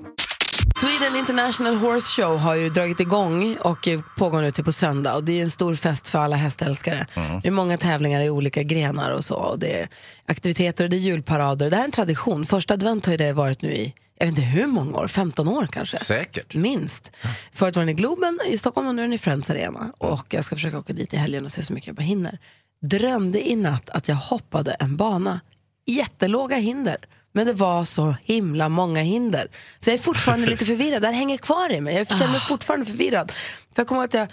Sweden 0.76 1.16
International 1.16 1.76
Horse 1.76 2.22
Show 2.22 2.38
har 2.38 2.54
ju 2.54 2.68
dragit 2.68 3.00
igång 3.00 3.56
och 3.56 3.88
pågår 4.16 4.42
nu 4.42 4.50
till 4.50 4.64
på 4.64 4.72
söndag. 4.72 5.14
Och 5.14 5.24
det 5.24 5.38
är 5.38 5.42
en 5.42 5.50
stor 5.50 5.74
fest 5.74 6.08
för 6.08 6.18
alla 6.18 6.36
hästälskare. 6.36 7.06
Det 7.42 7.48
är 7.48 7.52
många 7.52 7.78
tävlingar 7.78 8.20
i 8.20 8.30
olika 8.30 8.62
grenar 8.62 9.10
och 9.10 9.24
så. 9.24 9.34
Och 9.34 9.58
det 9.58 9.80
är 9.80 9.88
aktiviteter 10.26 10.84
och 10.84 10.90
det 10.90 10.96
är 10.96 10.98
julparader. 10.98 11.70
Det 11.70 11.76
här 11.76 11.82
är 11.82 11.86
en 11.86 11.92
tradition. 11.92 12.46
Första 12.46 12.74
advent 12.74 13.06
har 13.06 13.16
det 13.16 13.32
varit 13.32 13.62
nu 13.62 13.72
i, 13.72 13.94
jag 14.18 14.26
vet 14.26 14.38
inte 14.38 14.42
hur 14.42 14.66
många 14.66 14.98
år, 14.98 15.08
15 15.08 15.48
år 15.48 15.66
kanske? 15.66 15.98
Säkert. 15.98 16.54
Minst. 16.54 17.10
Förut 17.52 17.76
var 17.76 17.82
den 17.82 17.88
i 17.88 17.94
Globen 17.94 18.38
i 18.46 18.58
Stockholm 18.58 18.88
och 18.88 18.94
nu 18.94 19.02
är 19.02 19.06
den 19.06 19.12
i 19.12 19.18
Friends 19.18 19.50
Arena. 19.50 19.92
Och 19.98 20.26
jag 20.34 20.44
ska 20.44 20.56
försöka 20.56 20.78
åka 20.78 20.92
dit 20.92 21.14
i 21.14 21.16
helgen 21.16 21.44
och 21.44 21.52
se 21.52 21.62
så 21.62 21.72
mycket 21.72 21.86
jag 21.86 21.96
bara 21.96 22.02
hinner. 22.02 22.38
Drömde 22.82 23.49
i 23.49 23.56
natt 23.56 23.90
att 23.90 24.08
jag 24.08 24.17
hoppade 24.17 24.73
en 24.73 24.96
bana. 24.96 25.40
Jättelåga 25.87 26.56
hinder. 26.56 26.96
Men 27.32 27.46
det 27.46 27.52
var 27.52 27.84
så 27.84 28.14
himla 28.23 28.69
många 28.69 29.00
hinder. 29.00 29.49
Så 29.81 29.90
jag 29.90 29.94
är 29.94 29.99
fortfarande 29.99 30.46
lite 30.46 30.67
förvirrad. 30.67 31.02
Det 31.02 31.06
här 31.08 31.14
hänger 31.14 31.37
kvar 31.37 31.73
i 31.73 31.81
mig. 31.81 31.94
Jag 31.94 32.08
känner 32.08 32.32
mig 32.32 32.40
fortfarande 32.40 32.87
förvirrad. 32.87 33.31
För 33.31 33.81
jag 33.81 33.87
kommer 33.87 34.05
att 34.05 34.14
jag, 34.14 34.29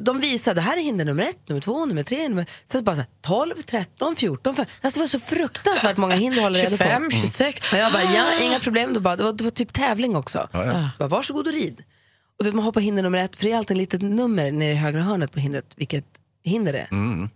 de 0.00 0.20
visade, 0.20 0.54
det 0.54 0.60
här 0.60 0.76
är 0.76 0.82
hinder 0.82 1.04
nummer 1.04 1.22
ett, 1.22 1.48
nummer 1.48 1.60
två, 1.60 1.86
nummer 1.86 2.02
tre. 2.02 2.28
Nummer, 2.28 2.46
så 2.72 2.82
bara 2.82 2.96
så 2.96 3.00
här, 3.02 3.10
12, 3.22 3.54
13, 3.66 4.16
14, 4.16 4.54
15. 4.54 4.74
Alltså 4.80 4.98
det 4.98 5.02
var 5.02 5.08
så 5.08 5.18
fruktansvärt 5.18 5.96
många 5.96 6.14
hinder 6.14 6.38
att 6.38 6.44
hålla 6.44 6.58
reda 6.58 6.70
på. 6.70 6.76
25, 6.76 7.10
26. 7.10 7.72
Och 7.72 7.78
jag 7.78 7.92
bara, 7.92 8.02
ja, 8.02 8.24
inga 8.42 8.60
problem. 8.60 8.94
Det, 8.94 9.00
bara, 9.00 9.16
det, 9.16 9.24
var, 9.24 9.32
det 9.32 9.44
var 9.44 9.50
typ 9.50 9.72
tävling 9.72 10.16
också. 10.16 10.48
ja. 10.52 10.64
Jag 10.66 10.90
bara, 10.98 11.08
varsågod 11.08 11.46
och 11.46 11.52
rid. 11.52 11.82
Och 12.38 12.54
man 12.54 12.64
hoppar 12.64 12.80
hinder 12.80 13.02
nummer 13.02 13.18
ett, 13.18 13.36
för 13.36 13.44
det 13.44 13.52
är 13.52 13.56
alltid 13.58 13.76
ett 13.76 13.78
litet 13.78 14.02
nummer 14.02 14.52
nere 14.52 14.72
i 14.72 14.74
högra 14.74 15.02
hörnet 15.02 15.32
på 15.32 15.40
hindret, 15.40 15.72
vilket 15.76 16.19
hinder 16.44 16.72
det 16.72 16.78
är. 16.78 16.88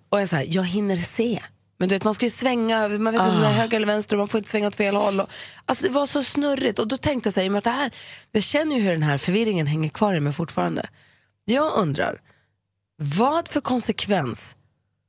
Och 0.08 0.20
jag 0.20 0.28
säger, 0.28 0.54
jag 0.54 0.64
hinner 0.64 0.96
se. 0.96 1.42
Men 1.78 1.88
du 1.88 1.94
vet, 1.94 2.04
man 2.04 2.14
ska 2.14 2.26
ju 2.26 2.30
svänga, 2.30 2.88
man 2.88 3.12
vet 3.12 3.20
inte 3.20 3.34
om 3.34 3.40
det 3.40 3.46
är 3.46 3.52
höger 3.52 3.76
eller 3.76 3.86
vänster 3.86 4.16
och 4.16 4.18
man 4.18 4.28
får 4.28 4.38
inte 4.38 4.50
svänga 4.50 4.66
åt 4.66 4.76
fel 4.76 4.96
håll. 4.96 5.20
Och, 5.20 5.28
alltså 5.64 5.84
det 5.84 5.90
var 5.90 6.06
så 6.06 6.22
snurrigt. 6.22 6.78
Och 6.78 6.88
då 6.88 6.96
tänkte 6.96 7.26
jag 7.26 7.34
så 7.34 7.40
här, 7.40 7.56
att 7.56 7.64
det 7.64 7.70
här, 7.70 7.92
jag 8.32 8.42
känner 8.42 8.76
ju 8.76 8.82
hur 8.82 8.92
den 8.92 9.02
här 9.02 9.18
förvirringen 9.18 9.66
hänger 9.66 9.88
kvar 9.88 10.14
i 10.14 10.20
mig 10.20 10.32
fortfarande. 10.32 10.88
Jag 11.44 11.72
undrar, 11.76 12.20
vad 12.96 13.48
för 13.48 13.60
konsekvens, 13.60 14.56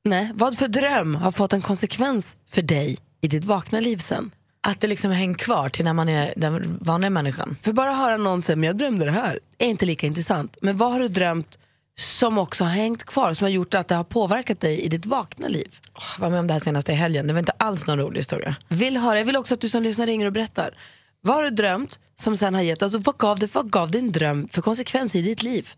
nej, 0.06 0.32
vad 0.36 0.58
för 0.58 0.68
dröm 0.68 1.16
har 1.16 1.32
fått 1.32 1.54
en 1.54 1.62
konsekvens 1.62 2.38
för 2.50 2.62
dig 2.62 2.98
i 3.22 3.28
ditt 3.28 3.46
vakna 3.46 3.80
liv 3.80 3.98
sen? 3.98 4.32
Att 4.68 4.82
det 4.82 4.88
liksom 4.88 5.12
hänger 5.12 5.34
kvar 5.34 5.70
till 5.70 5.86
när 5.86 5.94
man 5.94 6.10
är 6.10 6.34
den 6.38 6.78
vanliga 6.82 7.10
människan. 7.10 7.58
För 7.62 7.74
bara 7.74 7.94
höra 7.94 8.18
någon 8.18 8.42
säga, 8.42 8.56
men 8.56 8.68
jag 8.68 8.78
drömde 8.78 9.06
det 9.06 9.12
här, 9.12 9.40
är 9.58 9.68
inte 9.68 9.86
lika 9.86 10.08
intressant. 10.08 10.58
Men 10.62 10.78
vad 10.78 10.92
har 10.92 11.00
du 11.00 11.08
drömt 11.08 11.58
som 11.98 12.38
också 12.38 12.64
har 12.64 12.72
hängt 12.72 13.04
kvar, 13.04 13.34
som 13.34 13.46
har 13.46 13.50
gjort 13.50 13.74
att 13.74 13.88
det 13.88 13.96
har 13.96 14.04
påverkat 14.04 14.62
dig 14.62 14.82
i 14.82 14.88
ditt 14.88 15.06
vakna 15.06 15.48
liv? 15.48 15.76
Oh, 15.96 16.04
jag 16.16 16.22
var 16.22 16.30
med 16.30 16.40
om 16.40 16.48
det 16.48 16.54
här 16.54 16.60
senaste 16.60 16.92
i 16.92 16.96
helgen. 16.96 17.28
Det 17.28 17.34
var 17.34 17.40
inte 17.40 17.54
alls 17.58 17.88
någon 17.88 18.00
rolig 18.00 18.20
historia. 18.20 18.56
Vill 18.68 18.98
höra, 18.98 19.18
jag 19.18 19.26
vill 19.26 19.38
också 19.38 19.54
att 19.54 19.62
du 19.62 19.70
som 19.70 19.84
lyssnar 19.84 20.06
ringer 20.06 20.26
och 20.26 20.34
berättar. 20.34 20.78
Vad 21.22 21.36
har 21.36 21.44
du 21.44 21.50
drömt 21.50 22.00
som 22.16 22.38
sen 22.38 22.56
har 22.56 22.62
gett, 22.62 22.84
alltså 22.84 22.98
vad 22.98 23.18
gav, 23.18 23.40
det, 23.40 23.56
vad 23.56 23.72
gav 23.72 23.92
din 23.92 24.12
dröm 24.12 24.48
för 24.48 24.62
konsekvens 24.62 25.16
i 25.16 25.22
ditt 25.22 25.44
liv? 25.44 25.70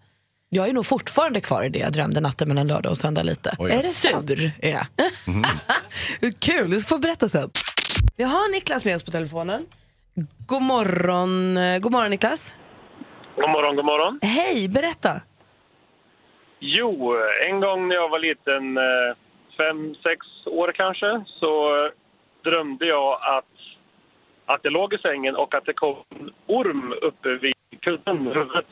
Jag 0.50 0.70
är 0.70 0.74
nog 0.74 0.86
fortfarande 0.86 1.42
kvar 1.42 1.64
i 1.64 1.70
det 1.70 1.80
jag 1.80 1.92
drömde 1.92 2.22
natten 2.22 2.48
mellan 2.48 2.68
lördag 2.68 2.90
och 2.90 2.98
söndag 2.98 3.24
lite. 3.24 3.56
Oj. 3.60 3.72
Är 3.72 3.78
det? 3.78 3.84
Sur 3.84 4.52
är 4.62 4.72
jag. 4.72 4.86
Kul, 6.40 6.70
du 6.72 6.80
ska 6.80 6.88
få 6.90 6.98
berätta 6.98 7.30
sen. 7.30 7.50
Vi 8.16 8.24
har 8.24 8.52
Niklas 8.52 8.86
med 8.86 8.96
oss 8.96 9.04
på 9.04 9.12
telefonen. 9.12 9.66
God 10.48 10.62
morgon, 10.62 11.58
eh, 11.58 11.80
god 11.80 11.92
morgon 11.92 12.12
Niklas. 12.12 12.54
God 13.36 13.50
morgon, 13.50 13.76
god 13.76 13.86
morgon. 13.86 14.20
Hej, 14.22 14.68
berätta. 14.68 15.22
Jo, 16.60 17.16
en 17.50 17.60
gång 17.60 17.88
när 17.88 17.96
jag 17.96 18.10
var 18.10 18.20
liten, 18.20 18.78
eh, 18.78 19.16
fem, 19.58 19.96
sex 20.04 20.20
år 20.46 20.72
kanske, 20.76 21.24
så 21.28 21.90
drömde 22.44 22.86
jag 22.86 23.14
att, 23.22 23.56
att 24.46 24.60
jag 24.64 24.74
låg 24.74 24.94
i 24.94 24.98
sängen 24.98 25.36
och 25.36 25.56
att 25.56 25.66
det 25.66 25.74
kom 25.74 25.96
en 26.20 26.32
orm 26.46 26.94
uppe 27.02 27.30
vid 27.30 27.54
kudden, 27.82 28.18
huvudet. 28.18 28.66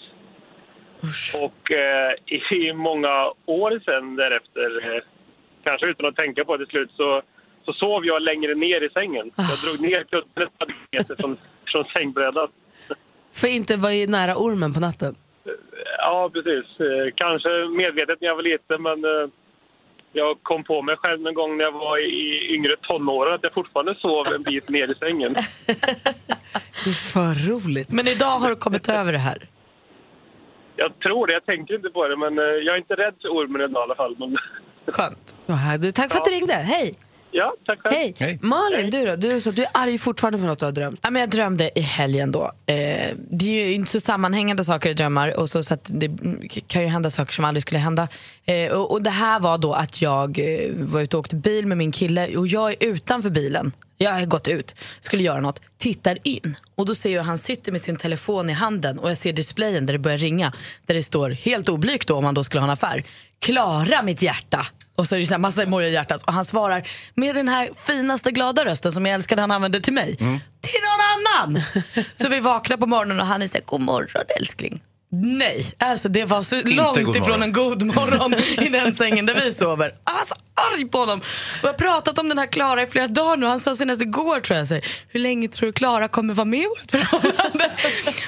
Och 1.42 1.72
eh, 1.72 2.14
i 2.58 2.74
många 2.74 3.32
år 3.46 3.82
sen 3.86 4.16
därefter, 4.16 4.96
eh, 4.96 5.04
kanske 5.64 5.88
utan 5.88 6.06
att 6.06 6.16
tänka 6.16 6.46
på 6.46 6.58
det 6.58 6.66
till 6.66 6.72
slut, 6.72 6.92
så, 6.98 7.22
så 7.66 7.74
sov 7.74 8.06
jag 8.06 8.22
längre 8.22 8.56
ner 8.56 8.84
i 8.84 8.90
sängen. 8.90 9.32
Jag 9.38 9.60
drog 9.66 9.90
ner 9.90 10.04
kudden 10.04 10.48
ett 10.48 10.58
par 10.58 10.76
meter 10.92 11.16
från, 11.16 11.38
från 11.72 11.86
sängbrädan. 11.86 12.48
För 13.34 13.48
inte 13.56 13.78
vara 13.78 13.94
nära 14.08 14.36
ormen 14.36 14.74
på 14.74 14.80
natten. 14.80 15.16
Ja, 16.06 16.30
precis. 16.34 16.66
Eh, 16.80 17.06
Kanske 17.16 17.50
medvetet 17.82 18.18
när 18.22 18.28
jag 18.28 18.36
var 18.36 18.44
liten, 18.44 18.82
men 18.88 18.98
eh, 19.06 19.28
jag 20.14 20.38
kom 20.44 20.64
på 20.64 20.82
mig 20.82 20.96
själv 20.98 21.22
någon 21.22 21.34
gång 21.34 21.58
när 21.58 21.64
jag 21.64 21.72
var 21.72 21.98
i 21.98 22.54
yngre 22.56 22.76
tonåren 22.82 23.34
att 23.34 23.44
jag 23.44 23.54
fortfarande 23.54 23.96
sov 23.96 24.26
en 24.36 24.44
bit 24.44 24.70
ner 24.70 24.88
i 24.92 24.96
sängen. 24.96 25.34
Det 26.84 26.90
är 26.96 27.02
för 27.14 27.34
roligt. 27.52 27.92
Men 27.92 28.08
idag 28.08 28.36
har 28.42 28.50
du 28.50 28.56
kommit 28.56 28.90
över 28.90 29.12
det 29.12 29.18
här. 29.18 29.38
Jag 30.76 31.00
tror 31.00 31.28
det, 31.28 31.34
jag 31.34 31.46
tänker 31.46 31.76
inte 31.76 31.90
på 31.90 32.08
det, 32.08 32.18
men 32.18 32.40
eh, 32.40 32.44
jag 32.46 32.74
är 32.76 32.78
inte 32.78 32.96
rädd 32.96 33.16
för 33.22 33.30
ormen 33.30 33.62
idag 33.62 33.82
i 33.82 33.84
alla 33.84 33.96
fall. 33.96 34.16
Men... 34.20 34.38
Skönt. 34.88 35.36
Tack 35.96 36.12
för 36.12 36.20
att 36.20 36.26
du 36.26 36.32
ringde. 36.32 36.54
Hej! 36.54 36.96
Ja, 37.38 37.56
tack 37.66 37.80
själv. 37.82 37.96
Hej! 37.96 38.16
Hej. 38.18 38.40
Malin, 38.42 38.90
du 38.90 39.06
då? 39.06 39.16
Du, 39.16 39.32
är 39.32 39.40
så, 39.40 39.52
du 39.52 39.64
är 39.64 39.70
arg 39.74 39.98
fortfarande 39.98 40.40
för 40.40 40.48
något 40.48 40.60
du 40.60 40.66
har 40.66 40.72
drömt. 40.72 41.00
Ja, 41.04 41.10
men 41.10 41.20
jag 41.20 41.30
drömde 41.30 41.80
i 41.80 41.82
helgen 41.82 42.32
då. 42.32 42.44
Eh, 42.44 43.16
det 43.30 43.46
är 43.46 43.68
ju 43.68 43.74
inte 43.74 43.92
så 43.92 44.00
sammanhängande 44.00 44.64
saker 44.64 44.90
i 44.90 44.94
drömmar 44.94 45.40
och 45.40 45.50
så, 45.50 45.64
så 45.64 45.74
att 45.74 45.92
det 45.94 46.12
kan 46.68 46.82
ju 46.82 46.88
hända 46.88 47.10
saker 47.10 47.34
som 47.34 47.46
aldrig 47.46 47.62
skulle 47.62 47.80
hända. 47.80 48.08
Eh, 48.46 48.72
och, 48.72 48.92
och 48.92 49.02
det 49.02 49.10
här 49.10 49.40
var 49.40 49.58
då 49.58 49.74
att 49.74 50.02
jag 50.02 50.40
eh, 50.40 50.72
var 50.74 51.02
ute 51.02 51.18
och 51.18 51.20
åkte 51.20 51.36
bil 51.36 51.68
med 51.68 51.78
min 51.78 51.92
kille 51.92 52.38
och 52.38 52.48
jag 52.48 52.72
är 52.72 52.76
utanför 52.80 53.30
bilen. 53.30 53.72
Jag 53.98 54.12
har 54.12 54.26
gått 54.26 54.48
ut, 54.48 54.76
skulle 55.02 55.24
göra 55.24 55.42
något, 55.42 55.62
tittar 55.78 56.18
in 56.24 56.58
och 56.76 56.86
då 56.86 56.96
ser 56.96 57.14
jag 57.14 57.20
att 57.20 57.28
han 57.28 57.38
sitter 57.38 57.72
med 57.72 57.82
sin 57.82 57.96
telefon 57.96 58.50
i 58.50 58.54
handen 58.54 59.00
och 59.00 59.10
jag 59.10 59.18
ser 59.18 59.34
displayen 59.34 59.86
där 59.86 59.94
det 59.94 60.00
börjar 60.00 60.18
ringa. 60.18 60.54
Där 60.86 60.96
det 60.96 61.04
står, 61.04 61.30
helt 61.30 61.70
oblygt 61.70 62.08
då 62.08 62.16
om 62.16 62.24
man 62.24 62.34
då 62.34 62.44
skulle 62.44 62.62
ha 62.62 62.68
en 62.68 62.74
affär, 62.74 63.04
Klara 63.46 64.02
mitt 64.02 64.22
hjärta. 64.22 64.66
Och 64.96 65.08
så 65.08 65.16
är 65.16 65.20
det 65.20 65.26
så 65.26 65.34
här 65.34 65.40
massa 65.40 65.64
emoji-hjärtan 65.64 66.20
och 66.28 66.34
han 66.34 66.46
svarar 66.46 66.88
med 67.14 67.36
den 67.36 67.48
här 67.48 67.70
finaste 67.88 68.32
glada 68.32 68.66
rösten 68.66 68.92
som 68.92 69.06
jag 69.06 69.16
älskade 69.16 69.42
han 69.42 69.52
använde 69.52 69.80
till 69.80 69.94
mig. 69.94 70.16
Till 70.16 70.26
någon 70.26 71.28
annan! 71.48 71.64
så 72.14 72.30
vi 72.30 72.40
vaknar 72.40 72.78
på 72.78 72.86
morgonen 72.86 73.20
och 73.20 73.26
han 73.26 73.42
är 73.42 73.48
såhär, 73.48 73.66
god 73.66 73.82
morgon 73.82 74.24
älskling. 74.40 74.82
Nej, 75.12 75.74
alltså 75.78 76.10
det 76.10 76.26
var 76.26 76.44
så 76.44 76.62
långt 76.66 77.04
god 77.04 77.16
ifrån 77.16 77.44
en 77.44 77.54
god 77.54 77.84
morgon 77.84 78.34
i 78.66 78.70
den 78.70 78.96
sängen 78.96 79.26
där 79.26 79.36
vi 79.36 79.54
sover. 79.54 79.94
Jag 80.06 80.14
var 80.14 80.26
så 80.26 80.36
arg 80.74 80.86
på 80.86 80.98
honom. 80.98 81.20
Och 81.20 81.64
jag 81.64 81.70
har 81.70 81.74
pratat 81.74 82.20
om 82.20 82.30
den 82.30 82.38
här 82.38 82.46
Klara 82.46 82.82
i 82.84 82.88
flera 82.88 83.08
dagar 83.08 83.38
nu. 83.38 83.46
Han 83.46 83.60
sa 83.60 83.76
senast 83.76 84.02
igår 84.02 84.40
tror 84.40 84.60
jag, 84.60 84.66
här, 84.66 84.86
hur 85.08 85.20
länge 85.20 85.48
tror 85.48 85.68
du 85.68 85.74
Klara 85.74 86.08
kommer 86.08 86.34
vara 86.34 86.46
med 86.46 86.60
i 86.60 86.66
vårt 86.66 86.92
förhållande? 86.92 87.72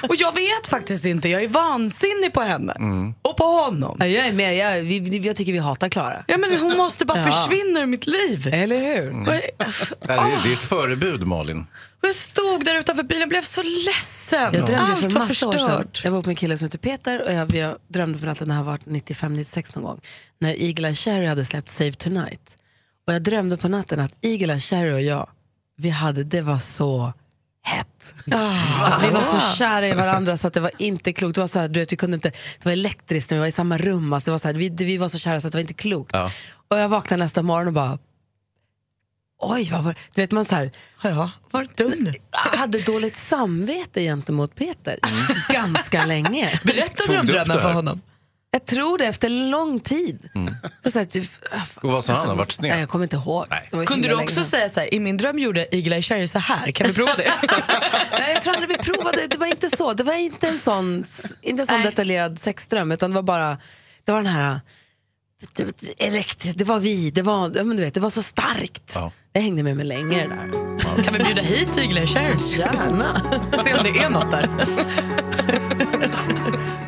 och 0.08 0.14
jag 0.18 0.34
vet 0.34 0.66
faktiskt 0.70 1.04
inte, 1.04 1.28
jag 1.28 1.42
är 1.42 1.48
vansinnig 1.48 2.32
på 2.32 2.40
henne. 2.40 2.74
Och 3.22 3.36
på 3.36 3.44
honom. 3.44 3.96
Ja, 4.00 4.06
jag 4.06 4.26
är 4.26 4.32
mer, 4.32 4.50
jag, 4.52 4.82
vi, 4.82 5.18
jag 5.18 5.36
tycker 5.36 5.52
vi 5.52 5.58
hatar 5.58 5.88
Klara. 5.88 6.24
Ja, 6.26 6.36
men 6.36 6.58
hon 6.60 6.76
måste 6.76 7.04
bara 7.06 7.18
Ja. 7.18 7.24
försvinna 7.32 7.80
ur 7.80 7.86
mitt 7.86 8.06
liv. 8.06 8.48
Eller 8.54 8.78
hur? 8.80 9.12
Nej, 9.12 9.50
det, 10.00 10.12
är, 10.12 10.48
är 10.48 10.52
ett 10.52 10.64
förebud, 10.64 11.26
Malin. 11.26 11.66
och 12.02 12.08
jag 12.08 12.14
stod 12.14 12.64
där 12.64 12.74
utanför 12.78 13.02
bilen 13.02 13.22
och 13.22 13.28
blev 13.28 13.42
så 13.42 13.62
ledsen. 13.62 14.40
Jag 14.54 14.66
drömde 14.66 14.78
Allt 14.82 15.00
för 15.00 15.10
var 15.10 15.26
förstört. 15.26 16.00
Jag 16.04 16.10
var 16.10 16.22
på 16.22 16.30
en 16.30 16.36
kille 16.36 16.58
som 16.58 16.64
heter 16.64 16.78
Peter 16.78 17.22
och 17.26 17.32
jag, 17.32 17.54
jag 17.54 17.76
drömde 17.88 18.18
på 18.18 18.26
natten 18.26 18.48
när 18.48 18.54
han 18.54 18.64
var 18.66 18.76
95-96 18.76 19.70
någon 19.74 19.84
gång. 19.84 20.00
När 20.40 20.62
Eagle 20.62 20.88
Eye 20.88 20.94
Cherry 20.94 21.26
hade 21.26 21.44
släppt 21.44 21.70
Save 21.70 21.92
Tonight. 21.92 22.17
Och 23.06 23.14
jag 23.14 23.22
drömde 23.22 23.56
på 23.56 23.68
natten 23.68 24.00
att 24.00 24.24
Eye 24.24 24.60
Cherry 24.60 24.92
och 24.92 25.02
jag, 25.02 25.28
vi 25.76 25.90
hade, 25.90 26.24
det 26.24 26.40
var 26.40 26.58
så 26.58 27.12
hett. 27.62 28.14
Alltså, 28.30 29.02
vi 29.02 29.10
var 29.10 29.22
så 29.22 29.56
kära 29.56 29.88
i 29.88 29.92
varandra 29.92 30.36
så 30.36 30.46
att 30.48 30.54
det 30.54 30.60
var 30.60 30.70
inte 30.78 31.12
klokt. 31.12 31.34
Det 31.34 31.40
var, 31.40 31.48
så 31.48 31.58
här, 31.58 31.68
du 31.68 31.80
vet, 31.80 31.92
vi 31.92 31.96
kunde 31.96 32.14
inte, 32.14 32.30
det 32.30 32.64
var 32.64 32.72
elektriskt 32.72 33.30
när 33.30 33.38
vi 33.38 33.40
var 33.40 33.46
i 33.46 33.52
samma 33.52 33.78
rum. 33.78 34.12
Alltså, 34.12 34.30
det 34.30 34.32
var 34.32 34.38
så 34.38 34.48
här, 34.48 34.54
vi, 34.54 34.68
vi 34.68 34.96
var 34.96 35.08
så 35.08 35.18
kära 35.18 35.40
så 35.40 35.46
att 35.46 35.52
det 35.52 35.56
var 35.56 35.60
inte 35.60 35.74
klokt. 35.74 36.10
Ja. 36.12 36.30
Och 36.68 36.78
jag 36.78 36.88
vaknade 36.88 37.22
nästa 37.22 37.42
morgon 37.42 37.66
och 37.66 37.72
bara, 37.72 37.98
oj 39.38 39.68
vad 39.72 39.84
var 39.84 39.94
Du 40.14 40.20
vet 40.20 40.30
man 40.30 40.44
så 40.44 40.54
här, 40.54 40.70
Har 40.96 41.10
jag 41.10 41.30
varit 41.50 41.76
dum 41.76 41.94
nu? 41.98 42.14
hade 42.30 42.80
dåligt 42.80 43.16
samvete 43.16 44.02
gentemot 44.02 44.54
Peter 44.54 44.98
ganska 45.52 46.06
länge. 46.06 46.60
Berätta 46.64 46.94
Tog 46.94 47.06
du 47.06 47.12
drömdrömmen 47.12 47.56
det 47.56 47.62
för 47.62 47.72
honom. 47.72 48.00
Jag 48.50 48.66
tror 48.66 48.98
det 48.98 49.06
efter 49.06 49.28
lång 49.50 49.80
tid. 49.80 50.28
Och 50.84 50.92
så 50.92 50.98
här, 50.98 51.06
typ, 51.06 51.30
Och 51.74 51.90
vad 51.90 52.04
sa 52.04 52.12
han? 52.12 52.36
Vart 52.36 52.52
sned? 52.52 52.70
Nej, 52.70 52.80
Jag 52.80 52.88
kommer 52.88 53.04
inte 53.04 53.16
ihåg. 53.16 53.46
Kunde 53.86 54.08
du 54.08 54.14
också 54.14 54.34
länge 54.34 54.46
säga 54.48 54.68
så 54.68 54.80
här, 54.80 54.94
i 54.94 55.00
min 55.00 55.16
dröm 55.16 55.38
gjorde 55.38 55.66
Eagle 55.76 55.94
Eye 55.96 56.02
Cherry 56.02 56.26
så 56.26 56.38
här, 56.38 56.72
kan 56.72 56.86
vi 56.86 56.92
prova 56.92 57.14
det? 57.16 57.32
Nej, 58.18 58.32
jag 58.32 58.42
tror 58.42 58.54
aldrig 58.54 58.68
vi 58.68 58.76
provade. 58.84 59.26
Det 59.26 59.38
var 59.38 59.46
inte 59.46 59.76
så. 59.76 59.92
Det 59.92 60.02
var 60.02 60.14
inte 60.14 60.48
en 60.48 60.58
sån, 60.58 61.04
inte 61.42 61.62
en 61.62 61.66
sån 61.66 61.82
detaljerad 61.82 62.38
sexdröm 62.40 62.92
utan 62.92 63.10
det 63.10 63.14
var 63.14 63.22
bara, 63.22 63.58
det 64.04 64.12
var 64.12 64.18
den 64.18 64.32
här 64.32 64.60
elektriskt, 65.98 66.58
det 66.58 66.64
var 66.64 66.78
vi, 66.78 67.10
det 67.10 67.22
var, 67.22 67.52
ja, 67.54 67.64
men 67.64 67.76
du 67.76 67.82
vet, 67.82 67.94
det 67.94 68.00
var 68.00 68.10
så 68.10 68.22
starkt. 68.22 68.92
Ja. 68.94 69.12
Det 69.32 69.40
hängde 69.40 69.62
med 69.62 69.76
mig 69.76 69.86
länge 69.86 70.18
det 70.22 70.28
där. 70.28 71.04
kan 71.04 71.14
vi 71.14 71.24
bjuda 71.24 71.42
hit 71.42 71.78
Eagle 71.78 72.00
Eye 72.00 72.06
Cherry? 72.06 72.36
Gärna. 72.58 73.40
Se 73.64 73.74
om 73.74 73.82
det 73.84 73.98
är 73.98 74.10
något 74.10 74.30
där. 74.30 74.48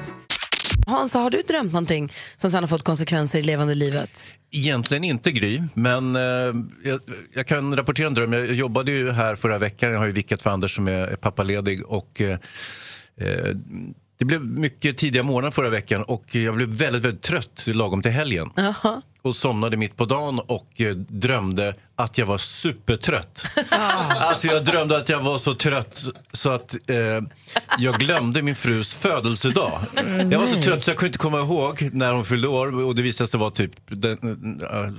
Hans, 0.90 1.14
har 1.14 1.30
du 1.30 1.42
drömt 1.42 1.73
någonting 1.73 2.12
som 2.37 2.50
sen 2.50 2.62
har 2.62 2.68
fått 2.68 2.85
konsekvenser 2.85 3.38
i 3.38 3.42
levande 3.42 3.75
livet? 3.75 4.25
Egentligen 4.52 5.04
inte 5.04 5.32
Gry, 5.32 5.62
men 5.75 6.16
eh, 6.16 6.23
jag, 6.85 7.00
jag 7.35 7.47
kan 7.47 7.76
rapportera 7.76 8.06
en 8.06 8.14
dröm. 8.14 8.32
Jag 8.32 8.47
jobbade 8.47 8.90
ju 8.90 9.11
här 9.11 9.35
förra 9.35 9.59
veckan. 9.59 9.92
Jag 9.92 9.99
har 9.99 10.06
ju 10.06 10.12
vickat 10.12 10.42
för 10.42 10.50
Anders 10.50 10.76
som 10.76 10.88
är, 10.88 10.92
är 10.92 11.16
pappaledig. 11.16 11.87
Och, 11.87 12.20
eh, 12.20 12.38
eh 13.20 13.54
det 14.21 14.25
blev 14.27 14.45
mycket 14.45 14.99
tidiga 14.99 15.23
morgnar 15.23 15.50
förra 15.50 15.69
veckan 15.69 16.03
och 16.03 16.35
jag 16.35 16.55
blev 16.55 16.69
väldigt, 16.69 17.05
väldigt 17.05 17.23
trött 17.23 17.67
lagom 17.67 18.03
till 18.03 18.11
helgen. 18.11 18.50
Och 19.23 19.37
somnade 19.37 19.77
mitt 19.77 19.97
på 19.97 20.05
dagen 20.05 20.39
och 20.39 20.81
eh, 20.81 20.95
drömde 20.95 21.75
att 21.97 22.19
jag 22.19 22.27
var 22.27 22.39
supertrött. 22.39 23.50
Alltså 23.71 24.47
jag 24.47 24.65
drömde 24.65 24.97
att 24.97 25.09
jag 25.09 25.21
var 25.21 25.39
så 25.39 25.55
trött 25.55 26.03
så 26.33 26.50
att 26.50 26.91
eh, 26.91 26.97
jag 27.79 27.95
glömde 27.95 28.43
min 28.43 28.55
frus 28.55 28.95
födelsedag. 28.95 29.81
Jag 30.31 30.39
var 30.41 30.47
så 30.47 30.62
trött 30.62 30.85
så 30.85 30.91
jag 30.91 30.99
kunde 30.99 31.09
inte 31.09 31.19
komma 31.19 31.39
ihåg 31.39 31.89
när 31.93 32.12
hon 32.12 32.25
fyllde 32.25 32.49
år 32.49 32.85
och 32.85 32.95
det 32.95 33.03
visade 33.03 33.29
sig 33.29 33.41
vara 33.41 33.50
typ 33.50 33.73
den, 33.87 34.61
eh, 34.62 34.93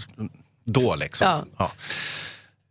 då 0.66 0.96
liksom. 0.96 1.28
Ja. 1.28 1.46
Ja. 1.58 1.72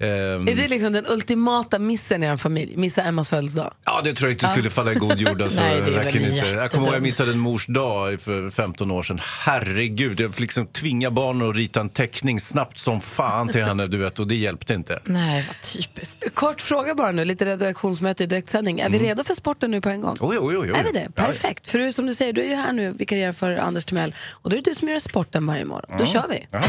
Ehm, 0.01 0.49
Är 0.49 0.55
det 0.57 0.69
liksom 0.69 0.93
den 0.93 1.07
ultimata 1.09 1.79
missen 1.79 2.23
i 2.23 2.27
er 2.27 2.37
familj? 2.37 2.77
Missa 2.77 3.03
Emmas 3.03 3.31
födelsedag? 3.31 3.71
Ja, 3.85 4.01
det 4.05 4.15
tror 4.15 4.31
jag 4.31 4.35
inte 4.35 4.49
skulle 4.53 4.71
falla 4.71 4.93
i 4.93 4.95
god 4.95 5.19
jord. 5.19 5.43
Alltså, 5.51 5.61
Nej, 5.61 5.75
det 5.75 5.81
är 5.81 5.85
väl 5.85 5.95
verkligen 5.95 6.35
inte. 6.35 6.47
Jag 6.49 6.71
kommer 6.71 6.85
ihåg 6.87 6.89
att 6.89 6.97
jag 6.97 7.03
missade 7.03 7.31
en 7.33 7.39
mors 7.39 7.67
dag 7.67 8.21
för 8.21 8.51
15 8.51 8.91
år 8.91 9.03
sedan. 9.03 9.21
Herregud, 9.47 10.21
jag 10.21 10.35
fick 10.35 10.41
liksom 10.41 10.67
tvinga 10.67 11.11
barnen 11.11 11.51
att 11.51 11.57
rita 11.57 11.81
en 11.81 11.89
teckning 11.89 12.41
snabbt 12.41 12.79
som 12.79 13.01
fan 13.01 13.49
till 13.49 13.65
henne, 13.65 13.87
du 13.87 13.99
vet, 13.99 14.19
och 14.19 14.27
det 14.27 14.35
hjälpte 14.35 14.75
inte. 14.75 15.01
Nej, 15.05 15.45
vad 15.49 15.61
typiskt. 15.61 16.35
Kort 16.35 16.61
fråga 16.61 16.95
bara 16.95 17.11
nu, 17.13 17.25
lite 17.25 17.45
redaktionsmöte 17.45 18.23
i 18.23 18.27
direktsändning. 18.27 18.81
Är 18.81 18.91
vi 18.91 18.99
redo 18.99 19.25
för 19.25 19.35
sporten 19.35 19.71
nu 19.71 19.81
på 19.81 19.89
en 19.89 20.01
gång? 20.01 20.17
Oj, 20.21 20.39
oj, 20.41 20.57
oj, 20.59 20.73
oj. 20.73 20.79
Är 20.79 20.85
vi 20.85 20.93
det? 20.93 21.09
Ja, 21.17 21.23
Perfekt. 21.27 21.71
För 21.71 21.79
du, 21.79 21.93
som 21.93 22.07
du 22.07 22.15
säger, 22.15 22.33
du 22.33 22.43
är 22.43 22.49
ju 22.49 22.55
här 22.55 22.73
nu, 22.73 22.93
vikarierar 22.93 23.33
för 23.33 23.57
Anders 23.57 23.85
Timell. 23.85 24.15
Och 24.31 24.51
då 24.51 24.57
är 24.57 24.61
det 24.63 24.71
du 24.71 24.75
som 24.75 24.89
gör 24.89 24.99
sporten 24.99 25.47
varje 25.47 25.65
morgon. 25.65 25.99
Då 25.99 26.07
kör 26.07 26.27
vi. 26.31 26.47
Jaha. 26.51 26.63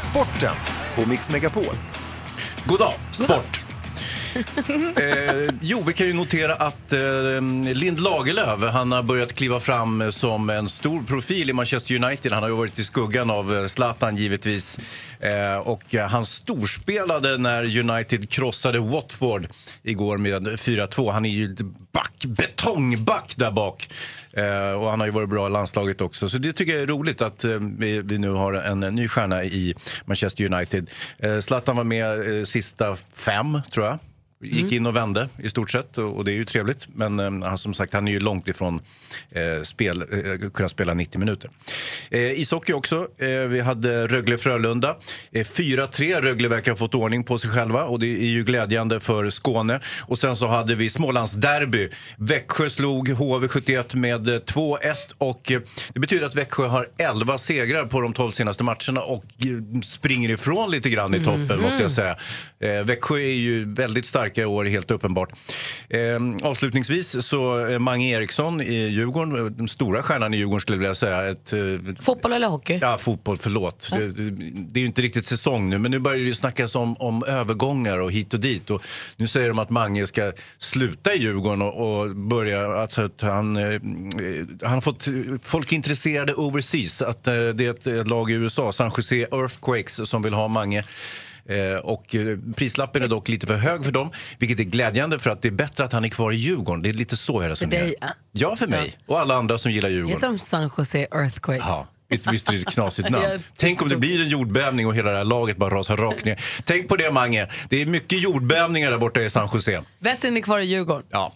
Sporten 0.00 0.54
på 0.94 1.08
Mix 1.08 1.30
Megapol. 1.30 1.74
God 2.66 2.78
dag, 2.78 2.94
sport. 3.10 3.64
eh, 4.96 5.54
jo, 5.60 5.82
vi 5.86 5.92
kan 5.92 6.06
ju 6.06 6.12
notera 6.12 6.54
att 6.54 6.92
eh, 6.92 7.00
Lind 7.74 8.00
Lagerlöf 8.00 8.72
han 8.72 8.92
har 8.92 9.02
börjat 9.02 9.32
kliva 9.32 9.60
fram 9.60 10.12
som 10.12 10.50
en 10.50 10.68
stor 10.68 11.02
profil 11.02 11.50
i 11.50 11.52
Manchester 11.52 12.04
United. 12.04 12.32
Han 12.32 12.42
har 12.42 12.50
ju 12.50 12.56
varit 12.56 12.78
i 12.78 12.84
skuggan 12.84 13.30
av 13.30 13.56
eh, 13.56 13.66
Zlatan 13.66 14.16
givetvis. 14.16 14.78
Eh, 15.24 15.56
och 15.56 15.94
eh, 15.94 16.06
han 16.06 16.26
storspelade 16.26 17.38
när 17.38 17.78
United 17.78 18.30
krossade 18.30 18.78
Watford 18.78 19.46
igår 19.82 20.18
med 20.18 20.46
4-2. 20.46 21.10
Han 21.12 21.24
är 21.24 21.28
ju 21.28 21.56
back, 21.92 22.24
betongback 22.26 23.34
där 23.36 23.50
bak. 23.50 23.88
Eh, 24.32 24.72
och 24.72 24.90
han 24.90 25.00
har 25.00 25.06
ju 25.06 25.12
varit 25.12 25.28
bra 25.28 25.46
i 25.46 25.50
landslaget 25.50 26.00
också. 26.00 26.28
Så 26.28 26.38
det 26.38 26.52
tycker 26.52 26.72
jag 26.72 26.82
är 26.82 26.86
roligt 26.86 27.22
att 27.22 27.44
eh, 27.44 27.58
vi, 27.78 28.02
vi 28.04 28.18
nu 28.18 28.30
har 28.30 28.52
en, 28.52 28.80
ny 28.80 29.08
stjärna 29.08 29.44
i 29.44 29.74
Manchester 30.04 30.54
United. 30.54 30.90
Eh, 31.18 31.38
Zlatan 31.38 31.76
var 31.76 31.84
med 31.84 32.38
eh, 32.38 32.44
sista 32.44 32.96
fem, 33.14 33.60
tror 33.70 33.86
jag. 33.86 33.98
Gick 34.44 34.72
in 34.72 34.86
och 34.86 34.96
vände 34.96 35.28
i 35.38 35.48
stort 35.48 35.70
sett 35.70 35.98
och, 35.98 36.24
det 36.24 36.32
är 36.32 36.34
ju 36.34 36.44
trevligt. 36.44 36.88
Men 36.94 37.42
eh, 37.42 37.56
som 37.56 37.74
sagt, 37.74 37.92
han 37.92 38.08
är 38.08 38.12
ju 38.12 38.20
långt 38.20 38.48
ifrån 38.48 38.80
eh, 39.30 39.62
spel, 39.62 40.02
eh, 40.02 40.50
kunna 40.50 40.68
spela 40.68 40.94
90 40.94 41.18
minuter. 41.18 41.50
Eh, 42.10 42.40
ishockey 42.40 42.72
också. 42.72 43.06
Eh, 43.18 43.28
vi 43.28 43.60
hade 43.60 44.06
Rögle-Frölunda. 44.06 44.96
Eh, 45.32 45.44
4-3. 45.44 46.20
Rögle 46.20 46.48
verkar 46.48 46.72
ha 46.72 46.76
fått 46.76 46.94
ordning 46.94 47.24
på 47.24 47.38
sig 47.38 47.50
själva 47.50 47.84
och 47.84 47.98
det 47.98 48.06
är 48.06 48.26
ju 48.26 48.44
glädjande 48.44 49.00
för 49.00 49.30
Skåne. 49.30 49.80
Och 50.00 50.18
sen 50.18 50.36
så 50.36 50.46
hade 50.46 50.74
vi 50.74 50.90
Smålands 50.90 51.32
derby. 51.32 51.88
Växjö 52.16 52.70
slog 52.70 53.08
HV71 53.08 53.96
med 53.96 54.28
eh, 54.28 54.32
2-1 54.32 54.78
och 55.18 55.52
eh, 55.52 55.60
det 55.92 56.00
betyder 56.00 56.26
att 56.26 56.34
Växjö 56.34 56.66
har 56.66 56.88
11 56.98 57.38
segrar 57.38 57.86
på 57.86 58.00
de 58.00 58.12
12 58.12 58.30
senaste 58.30 58.64
matcherna 58.64 59.00
och 59.00 59.24
eh, 59.24 59.80
springer 59.80 60.28
ifrån 60.28 60.70
lite 60.70 60.90
grann 60.90 61.14
i 61.14 61.24
toppen 61.24 61.60
måste 61.60 61.82
jag 61.82 61.90
säga. 61.90 62.16
Eh, 62.60 62.84
Växjö 62.84 63.18
är 63.18 63.34
ju 63.34 63.74
väldigt 63.74 64.06
starka 64.06 64.33
starka 64.34 64.42
i 64.42 64.44
år, 64.44 64.64
helt 64.64 64.90
uppenbart. 64.90 65.30
Eh, 65.88 66.48
avslutningsvis 66.48 67.26
så 67.26 67.66
eh, 67.66 67.78
Mange 67.78 68.06
Eriksson 68.06 68.60
i 68.60 68.88
Djurgården, 68.88 69.36
eh, 69.36 69.44
den 69.44 69.68
stora 69.68 70.02
stjärnan 70.02 70.34
i 70.34 70.36
Djurgården 70.36 70.60
skulle 70.60 70.76
jag 70.76 70.80
vilja 70.80 70.94
säga. 70.94 71.30
Ett, 71.30 71.52
eh, 71.52 71.94
Fotboll 72.00 72.32
eller 72.32 72.48
hockey? 72.48 72.78
Ja, 72.82 72.98
fotboll, 72.98 73.38
förlåt. 73.38 73.90
Det, 73.92 74.10
det 74.10 74.30
det 74.74 74.78
är 74.78 74.80
ju 74.80 74.86
inte 74.86 75.02
riktigt 75.02 75.26
säsong 75.26 75.70
nu, 75.70 75.78
men 75.78 75.90
nu 75.90 75.98
börjar 75.98 76.18
det 76.18 76.24
ju 76.24 76.34
snackas 76.34 76.76
om, 76.76 76.96
om 76.96 77.24
övergångar 77.24 77.98
och 77.98 78.12
hit 78.12 78.34
och 78.34 78.40
dit. 78.40 78.70
Och 78.70 78.82
nu 79.16 79.26
säger 79.26 79.48
de 79.48 79.58
att 79.58 79.70
Mange 79.70 80.06
ska 80.06 80.32
sluta 80.58 81.14
i 81.14 81.18
Djurgården 81.18 81.62
och, 81.62 82.00
och 82.00 82.16
börja, 82.16 82.66
alltså 82.66 83.02
att 83.02 83.20
han, 83.20 83.56
eh, 83.56 83.80
han 84.62 84.72
har 84.72 84.80
fått 84.80 85.08
folk 85.42 85.72
intresserade 85.72 86.34
overseas. 86.34 87.02
Att 87.02 87.26
eh, 87.26 87.34
det 87.34 87.86
är 87.86 88.00
ett 88.00 88.06
lag 88.06 88.30
i 88.30 88.34
USA, 88.34 88.72
San 88.72 88.90
Jose 88.96 89.16
Earthquakes, 89.16 90.08
som 90.08 90.22
vill 90.22 90.34
ha 90.34 90.48
Mange. 90.48 90.84
Eh, 91.48 91.76
och 91.76 92.14
eh, 92.14 92.38
prislappen 92.56 93.02
är 93.02 93.08
dock 93.08 93.28
lite 93.28 93.46
för 93.46 93.54
hög 93.54 93.84
för 93.84 93.92
dem, 93.92 94.10
vilket 94.38 94.60
är 94.60 94.64
glädjande 94.64 95.18
för 95.18 95.30
att 95.30 95.42
det 95.42 95.48
är 95.48 95.52
bättre 95.52 95.84
att 95.84 95.92
han 95.92 96.04
är 96.04 96.08
kvar 96.08 96.32
i 96.32 96.36
Djurgården. 96.36 96.82
Det 96.82 96.88
är 96.88 96.92
lite 96.92 97.16
så 97.16 97.42
jag 97.42 97.50
resonerar. 97.50 97.82
dig, 97.82 97.94
ja. 98.00 98.08
Ja, 98.32 98.56
för 98.56 98.66
mig. 98.66 98.94
Och 99.06 99.20
alla 99.20 99.34
andra 99.34 99.58
som 99.58 99.72
gillar 99.72 99.88
Djurgården. 99.88 100.14
Heter 100.16 100.26
de 100.28 100.38
San 100.38 100.70
Jose 100.78 101.06
Earthquakes? 101.10 101.64
Ja, 101.66 101.86
visst, 102.08 102.32
visst 102.32 102.48
är 102.48 102.52
det 102.52 102.58
ett 102.58 102.66
knasigt 102.74 103.10
namn. 103.10 103.24
Tänk 103.56 103.82
om 103.82 103.88
det 103.88 103.96
blir 103.96 104.22
en 104.22 104.28
jordbävning 104.28 104.86
och 104.86 104.94
hela 104.94 105.10
det 105.10 105.16
här 105.16 105.24
laget 105.24 105.56
bara 105.56 105.74
rasar 105.74 105.96
rakt 105.96 106.24
ner. 106.24 106.40
Tänk 106.64 106.88
på 106.88 106.96
det, 106.96 107.10
Mange. 107.10 107.48
Det 107.68 107.82
är 107.82 107.86
mycket 107.86 108.20
jordbävningar 108.20 108.90
där 108.90 108.98
borta 108.98 109.22
i 109.22 109.30
San 109.30 109.48
Jose. 109.52 109.82
Bättre 109.98 110.28
än 110.28 110.36
är 110.36 110.40
kvar 110.40 110.58
i 110.58 110.64
Djurgården. 110.64 111.06
Ja. 111.10 111.32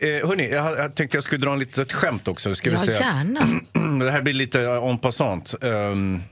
Eh, 0.00 0.08
hörni, 0.28 0.50
jag, 0.50 0.78
jag 0.78 0.94
tänkte 0.94 1.16
jag 1.16 1.24
skulle 1.24 1.44
dra 1.44 1.52
en 1.52 1.58
litet 1.58 1.92
skämt 1.92 2.28
också. 2.28 2.54
Ska 2.54 2.70
vi 2.70 2.76
Ja, 2.76 2.82
se. 2.82 2.92
gärna. 2.92 3.40
Det 4.04 4.10
här 4.10 4.22
blir 4.22 4.34
lite 4.34 4.60
eh, 4.62 4.88
en 4.88 4.98
passant. 4.98 5.54
Um, 5.60 6.22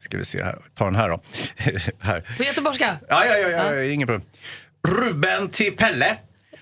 ska 0.00 0.18
vi 0.18 0.24
se 0.24 0.42
här. 0.44 0.58
Ta 0.74 0.84
den 0.84 0.96
här 0.96 1.08
då. 1.08 1.20
här. 2.02 2.34
På 2.36 2.42
göteborgska? 2.44 2.96
Ja, 3.08 3.24
ja, 3.24 3.36
ja, 3.38 3.48
ja, 3.48 3.74
ja. 3.74 3.84
ingen 3.84 4.08
problem. 4.08 4.28
Ruben 4.88 5.48
till 5.48 5.76
Pelle. 5.76 6.16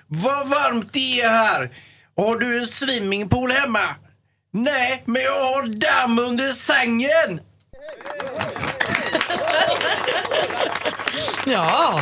Vad 0.06 0.48
varmt 0.48 0.92
det 0.92 1.20
är 1.20 1.30
här. 1.30 1.70
Har 2.16 2.36
du 2.36 2.58
en 2.58 2.66
swimmingpool 2.66 3.50
hemma? 3.52 3.80
Nej, 4.64 5.02
men 5.04 5.22
jag 5.22 5.32
har 5.32 5.66
damm 5.66 6.18
under 6.18 6.48
sängen. 6.48 7.40
Ja. 11.46 12.00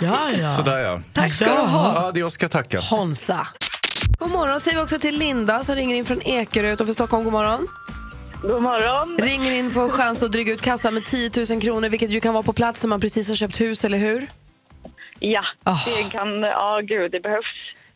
Ja, 0.00 0.16
ja. 0.40 0.56
Sådär 0.56 0.78
ja. 0.78 1.00
Tack 1.12 1.32
ska 1.32 1.44
du 1.44 1.50
ha. 1.50 1.94
Ja, 2.04 2.12
det 2.12 2.20
jag 2.20 2.32
ska 2.32 2.48
tacka. 2.48 2.80
Honsa. 2.80 3.46
God 4.18 4.30
morgon 4.30 4.60
säger 4.60 4.76
vi 4.76 4.82
också 4.84 4.98
till 4.98 5.18
Linda 5.18 5.62
som 5.62 5.74
ringer 5.74 5.96
in 5.96 6.04
från 6.04 6.22
Ekerö 6.22 6.72
utanför 6.72 6.92
Stockholm. 6.94 7.24
God 7.24 7.32
morgon. 7.32 7.66
God 8.42 8.62
morgon. 8.62 9.18
Ringer 9.22 9.52
in 9.52 9.70
för 9.70 9.88
chans 9.88 10.22
att 10.22 10.32
dryga 10.32 10.52
ut 10.52 10.62
kassan 10.62 10.94
med 10.94 11.04
10 11.04 11.30
000 11.50 11.60
kronor 11.60 11.88
vilket 11.88 12.10
ju 12.10 12.20
kan 12.20 12.34
vara 12.34 12.42
på 12.42 12.52
plats 12.52 12.82
när 12.82 12.88
man 12.88 13.00
precis 13.00 13.28
har 13.28 13.36
köpt 13.36 13.60
hus, 13.60 13.84
eller 13.84 13.98
hur? 13.98 14.26
Ja, 15.18 15.42
Ah. 15.64 15.78
det 15.86 16.10
kan... 16.10 16.40
Ja, 16.42 16.80
gud, 16.84 17.12
det 17.12 17.20
behövs. 17.20 17.46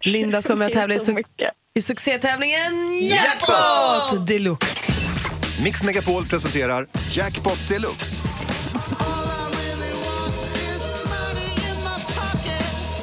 Linda 0.01 0.43
ska 0.43 0.55
med 0.55 0.67
och 0.67 0.73
tävla 0.73 0.95
i, 0.95 0.99
så 1.09 1.13
mycket. 1.13 1.51
I 1.79 1.83
succétävlingen 1.83 2.73
Jackpot 3.03 4.27
Deluxe. 4.27 4.93
Mix 5.65 5.83
Megapol 5.85 6.27
presenterar 6.27 6.87
Jackpot 7.11 7.69
Deluxe. 7.69 8.23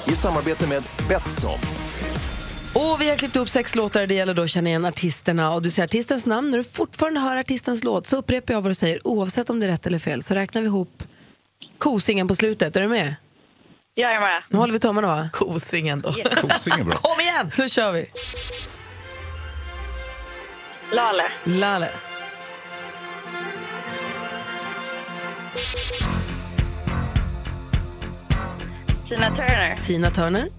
I 0.07 0.15
samarbete 0.15 0.67
med 0.67 0.83
Betsson. 1.09 1.59
Och 2.73 3.01
vi 3.01 3.09
har 3.09 3.15
klippt 3.17 3.35
upp 3.35 3.49
sex 3.49 3.75
låtar. 3.75 4.07
Det 4.07 4.15
gäller 4.15 4.33
då 4.33 4.41
att 4.41 4.49
känna 4.49 4.69
igen 4.69 4.85
artisterna. 4.85 5.53
Och 5.53 5.61
du 5.61 5.71
säger 5.71 5.88
artistens 5.88 6.25
namn. 6.25 6.51
När 6.51 6.57
du 6.57 6.63
fortfarande 6.63 7.19
hör 7.19 7.38
artistens 7.38 7.83
låt 7.83 8.07
så 8.07 8.17
upprepar 8.17 8.53
jag 8.53 8.61
vad 8.61 8.71
du 8.71 8.75
säger 8.75 9.07
oavsett 9.07 9.49
om 9.49 9.59
det 9.59 9.65
är 9.65 9.69
rätt 9.69 9.88
eller 9.88 9.99
fel. 9.99 10.23
Så 10.23 10.33
räknar 10.33 10.61
vi 10.61 10.67
ihop 10.67 11.03
kosingen 11.77 12.27
på 12.27 12.35
slutet. 12.35 12.75
Är 12.75 12.81
du 12.81 12.88
med? 12.88 13.15
Jag 14.00 14.15
är 14.15 14.20
med. 14.20 14.44
Nu 14.48 14.58
håller 14.58 14.74
vi 14.74 14.79
tummarna 14.79 15.08
va? 15.08 15.29
Kosingen 15.34 16.01
då. 16.01 16.12
Kosing 16.12 16.74
är 16.74 16.84
bra. 16.84 16.94
Kom 16.96 17.20
igen! 17.22 17.51
Nu 17.58 17.70
kör 17.70 17.91
vi. 17.91 18.12
Lale. 20.91 21.24
Lale. 21.44 21.89
Tina 29.10 29.29
Turner. 29.29 29.75
Tina 29.84 30.10
Turner. 30.12 30.50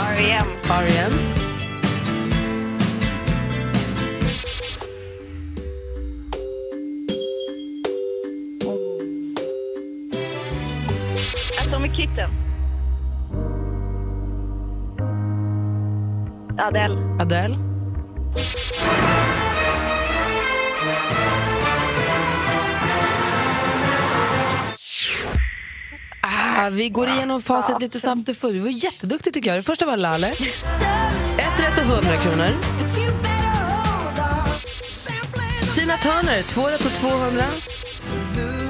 R.E.M. 0.00 0.46
R.E.M. 0.70 1.39
Adele. 16.70 16.96
Adele. 17.18 17.56
Ah, 26.22 26.70
vi 26.70 26.88
går 26.88 27.08
igenom 27.08 27.42
facit 27.42 27.80
lite 27.80 28.00
snabbt. 28.00 28.26
Du 28.40 28.58
var 28.58 28.68
jätteduktig 28.68 29.34
tycker 29.34 29.50
jag. 29.50 29.58
Det 29.58 29.62
första 29.62 29.86
var 29.86 29.96
Lale. 29.96 30.26
Ett 30.26 31.60
rätt 31.60 31.78
och 31.78 31.84
100 31.84 32.16
kronor. 32.16 32.48
Tina 35.74 35.96
Turner, 35.96 36.42
två 36.42 36.66
rätt 36.66 36.86
och 36.86 36.92
200. 36.92 37.44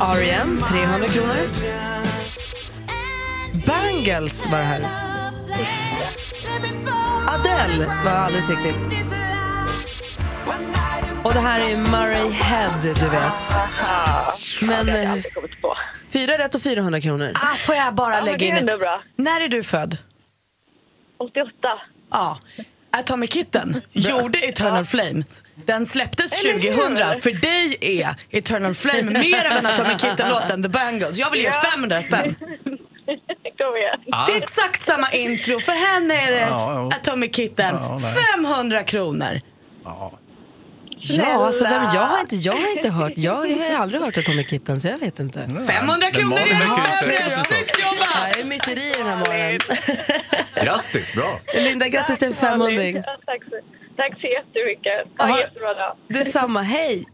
R.E.M. 0.01 0.63
300 0.69 1.09
kronor. 1.09 1.49
Bangles 3.67 4.47
var 4.47 4.59
det 4.59 4.65
här. 4.65 5.10
Adele 7.31 7.87
var 8.05 8.11
alldeles 8.13 8.51
riktigt. 8.51 9.05
Och 11.25 11.33
det 11.35 11.41
här 11.41 11.61
är 11.71 11.77
Murray 11.77 12.31
Head, 12.31 12.81
du 12.83 13.09
vet. 13.09 13.33
Men 14.63 14.89
eh, 14.89 15.15
fyra 16.11 16.39
rätt 16.39 16.55
och 16.55 16.63
400 16.63 17.01
kronor. 17.01 17.33
Ah, 17.35 17.55
får 17.55 17.75
jag 17.75 17.95
bara 17.95 18.15
Ja, 18.15 18.17
men 18.17 18.25
lägga 18.25 18.39
det 18.39 18.45
är 18.45 18.49
in 18.49 18.57
ändå 18.57 18.73
ett... 18.75 18.81
bra. 18.81 19.03
När 19.17 19.41
är 19.41 19.49
du 19.49 19.63
född? 19.63 19.99
88. 21.19 21.49
Ja. 22.11 22.39
Atomic 22.93 23.33
Kitten 23.33 23.81
gjorde 23.93 24.39
Eternal 24.39 24.85
Flame. 24.85 25.25
Den 25.67 25.87
släpptes 25.87 26.45
Eller 26.45 26.55
hur? 26.63 26.97
2000. 26.97 27.21
För 27.21 27.31
dig 27.33 27.77
är 27.81 28.09
Eternal 28.31 28.75
Flame 28.75 29.03
mer 29.03 29.45
en 29.45 29.67
Atomic 29.67 30.01
Kitten-låt 30.03 30.51
än 30.51 30.63
The 30.63 30.69
Bangles. 30.69 31.19
Jag 31.19 31.31
vill 31.31 31.41
ge 31.41 31.47
Ja. 31.47 31.71
500 31.75 32.03
spänn. 32.03 32.35
Kom 33.61 33.77
igen. 33.77 34.01
Det 34.27 34.33
är 34.33 34.37
exakt 34.43 34.83
samma 34.83 35.09
intro. 35.13 35.61
För 35.61 35.73
henne 35.73 36.15
är 36.15 36.31
det 36.31 36.41
Ja, 36.41 36.75
ja. 36.75 36.97
Atomic 36.97 37.37
Kitten. 37.37 37.75
Ja, 37.75 37.99
nej. 38.03 38.15
500 38.37 38.83
kronor. 38.83 39.39
Ja, 41.03 41.47
alltså 41.47 41.65
vem, 41.65 41.83
jag, 41.95 42.01
har 42.01 42.21
inte, 42.21 42.37
jag 42.37 42.53
har 42.53 42.77
inte 42.77 42.89
hört, 42.91 43.13
jag 43.17 43.33
har 43.35 43.77
aldrig 43.83 44.03
hört 44.03 44.19
Atomic 44.19 44.51
Kitten 44.51 44.81
så 44.81 44.89
jag 44.89 44.99
vet 44.99 45.19
inte. 45.21 45.39
500 45.39 46.11
kronor 46.13 46.37
är 46.39 47.29
det! 47.29 47.31
Snyggt 47.45 47.79
jobbat! 47.81 48.09
Ja, 48.15 48.29
jag 48.29 48.41
är 48.41 48.45
myteri 48.45 48.93
den 48.99 49.07
här 49.07 49.17
morgonen. 49.17 49.59
Grattis, 50.65 51.15
bra. 51.15 51.41
Linda, 51.55 51.89
grattis 51.89 52.19
till 52.19 52.29
en 52.29 52.35
500 52.35 52.83
Ja, 52.83 53.03
tack, 53.27 53.43
så, 53.45 53.57
tack 53.97 54.21
så 54.21 54.27
jättemycket. 54.27 55.19
Ha 55.19 55.29
en 55.29 55.37
jättebra 55.37 55.75
dag. 55.75 55.97
Detsamma, 56.09 56.63
hej! 56.63 57.05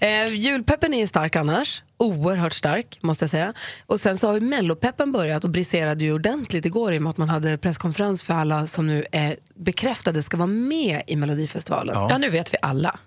Eh, 0.00 0.34
julpeppen 0.34 0.94
är 0.94 0.98
ju 0.98 1.06
stark 1.06 1.36
annars. 1.36 1.82
Oerhört 1.96 2.52
stark, 2.52 2.98
måste 3.02 3.22
jag 3.22 3.30
säga. 3.30 3.52
Och 3.86 4.00
sen 4.00 4.18
så 4.18 4.26
har 4.26 4.34
ju 4.34 4.40
mellopeppen 4.40 5.12
börjat 5.12 5.44
och 5.44 5.50
briserade 5.50 6.04
ju 6.04 6.12
ordentligt 6.12 6.64
igår 6.64 6.94
i 6.94 6.98
och 6.98 7.02
med 7.02 7.10
att 7.10 7.16
man 7.16 7.28
hade 7.28 7.58
presskonferens 7.58 8.22
för 8.22 8.34
alla 8.34 8.66
som 8.66 8.86
nu 8.86 9.04
är 9.12 9.36
bekräftade 9.54 10.22
ska 10.22 10.36
vara 10.36 10.46
med 10.46 11.02
i 11.06 11.16
Melodifestivalen. 11.16 11.94
Ja. 11.94 12.06
Ja, 12.10 12.18
nu 12.18 12.28
vet 12.30 12.54
vi 12.54 12.58
alla. 12.62 12.98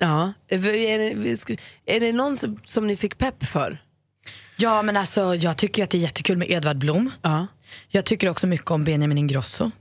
Är, 0.47 0.57
det, 0.97 1.57
är 1.85 1.99
det 1.99 2.11
någon 2.13 2.37
som, 2.37 2.59
som 2.65 2.87
ni 2.87 2.97
fick 2.97 3.17
pepp 3.17 3.45
för? 3.45 3.77
Ja, 4.57 4.81
men 4.81 4.97
alltså 4.97 5.35
jag 5.35 5.57
tycker 5.57 5.83
att 5.83 5.89
det 5.89 5.97
är 5.97 6.01
jättekul 6.01 6.37
med 6.37 6.51
Edvard 6.51 6.77
Blom. 6.77 7.11
Ja. 7.21 7.47
Jag 7.87 8.05
tycker 8.05 8.29
också 8.29 8.47
mycket 8.47 8.71
om 8.71 8.83
Benjamin 8.83 9.17
Ingrosso. 9.17 9.71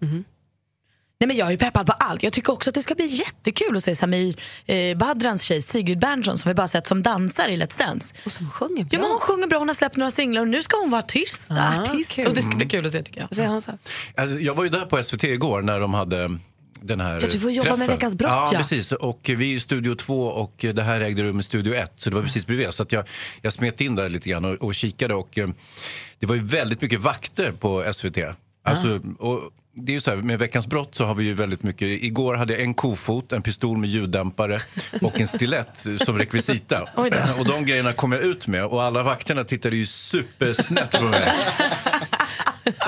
Nej, 1.20 1.28
men 1.28 1.36
jag 1.36 1.46
är 1.46 1.50
ju 1.50 1.58
peppad 1.58 1.86
på 1.86 1.92
allt. 1.92 2.22
Jag 2.22 2.32
tycker 2.32 2.52
också 2.52 2.70
att 2.70 2.74
det 2.74 2.82
ska 2.82 2.94
bli 2.94 3.06
jättekul 3.06 3.76
att 3.76 3.84
se 3.84 3.94
Samir 3.94 4.36
eh, 4.66 4.96
Badrans 4.96 5.42
tjej 5.42 5.62
Sigrid 5.62 5.98
Bernson 5.98 6.38
som 6.38 6.48
vi 6.48 6.54
bara 6.54 6.68
sett 6.68 6.86
som 6.86 7.02
dansar 7.02 7.48
i 7.48 7.56
Let's 7.56 7.78
Dance. 7.78 8.14
Och 8.24 8.32
som 8.32 8.50
sjunger 8.50 8.84
bra. 8.84 8.88
Ja, 8.92 8.98
men 8.98 9.10
hon 9.10 9.20
sjunger 9.20 9.46
bra, 9.46 9.58
hon 9.58 9.68
har 9.68 9.74
släppt 9.74 9.96
några 9.96 10.10
singlar 10.10 10.42
och 10.42 10.48
nu 10.48 10.62
ska 10.62 10.76
hon 10.76 10.90
vara 10.90 11.02
artist. 11.02 11.48
Ah, 11.50 11.82
artist. 11.82 12.10
kul. 12.10 12.26
Och 12.26 12.34
det 12.34 12.42
ska 12.42 12.56
bli 12.56 12.66
kul 12.66 12.86
att 12.86 12.92
se 12.92 13.02
tycker 13.02 13.20
jag. 13.20 13.34
Säger 13.36 13.48
Hansa? 13.48 13.78
Alltså, 14.16 14.38
Jag 14.38 14.54
var 14.54 14.64
ju 14.64 14.70
där 14.70 14.86
på 14.86 15.02
SVT 15.02 15.24
igår 15.24 15.62
när 15.62 15.80
de 15.80 15.94
hade 15.94 16.38
den 16.80 17.00
här 17.00 17.18
Ja, 17.22 17.28
du 17.32 17.38
får 17.38 17.50
jobba 17.50 17.68
med 17.68 17.78
träffen. 17.78 17.94
Veckans 17.94 18.14
brott, 18.14 18.30
ja. 18.34 18.48
ja. 18.52 18.58
precis. 18.58 18.92
Och 18.92 19.20
vi 19.36 19.52
är 19.52 19.56
i 19.56 19.60
Studio 19.60 19.94
2 19.94 20.26
och 20.26 20.64
det 20.74 20.82
här 20.82 21.00
ägde 21.00 21.22
rum 21.22 21.40
i 21.40 21.42
Studio 21.42 21.74
1, 21.74 21.92
så 21.96 22.10
det 22.10 22.16
var 22.16 22.22
precis 22.22 22.46
bredvid. 22.46 22.74
Så 22.74 22.82
att 22.82 22.92
jag, 22.92 23.08
jag 23.42 23.52
smet 23.52 23.80
in 23.80 23.96
där 23.96 24.08
lite 24.08 24.28
grann 24.28 24.44
och, 24.44 24.54
och 24.54 24.74
kikade 24.74 25.14
och 25.14 25.38
eh, 25.38 25.48
det 26.18 26.26
var 26.26 26.34
ju 26.34 26.44
väldigt 26.44 26.80
mycket 26.80 27.00
vakter 27.00 27.52
på 27.52 27.92
SVT. 27.92 28.18
Alltså, 28.64 29.00
och 29.18 29.40
det 29.80 29.92
är 29.92 29.94
ju 29.94 30.00
så 30.00 30.10
här, 30.10 30.16
med 30.16 30.38
Veckans 30.38 30.66
brott 30.66 30.94
så 30.94 31.04
har 31.04 31.14
vi 31.14 31.24
ju 31.24 31.34
väldigt 31.34 31.62
mycket. 31.62 31.88
Igår 31.88 32.34
hade 32.34 32.52
jag 32.52 32.62
en 32.62 32.74
kofot, 32.74 33.32
en 33.32 33.42
pistol 33.42 33.78
med 33.78 33.90
ljuddämpare 33.90 34.60
och 35.02 35.20
en 35.20 35.26
stilett 35.26 35.86
som 35.96 36.18
rekvisita. 36.18 36.82
Och 37.38 37.44
de 37.44 37.66
grejerna 37.66 37.92
kom 37.92 38.12
jag 38.12 38.22
ut 38.22 38.46
med 38.46 38.64
och 38.64 38.82
alla 38.82 39.02
vakterna 39.02 39.44
tittade 39.44 39.76
ju 39.76 39.86
supersnett 39.86 40.98
på 40.98 41.04
mig. 41.04 41.32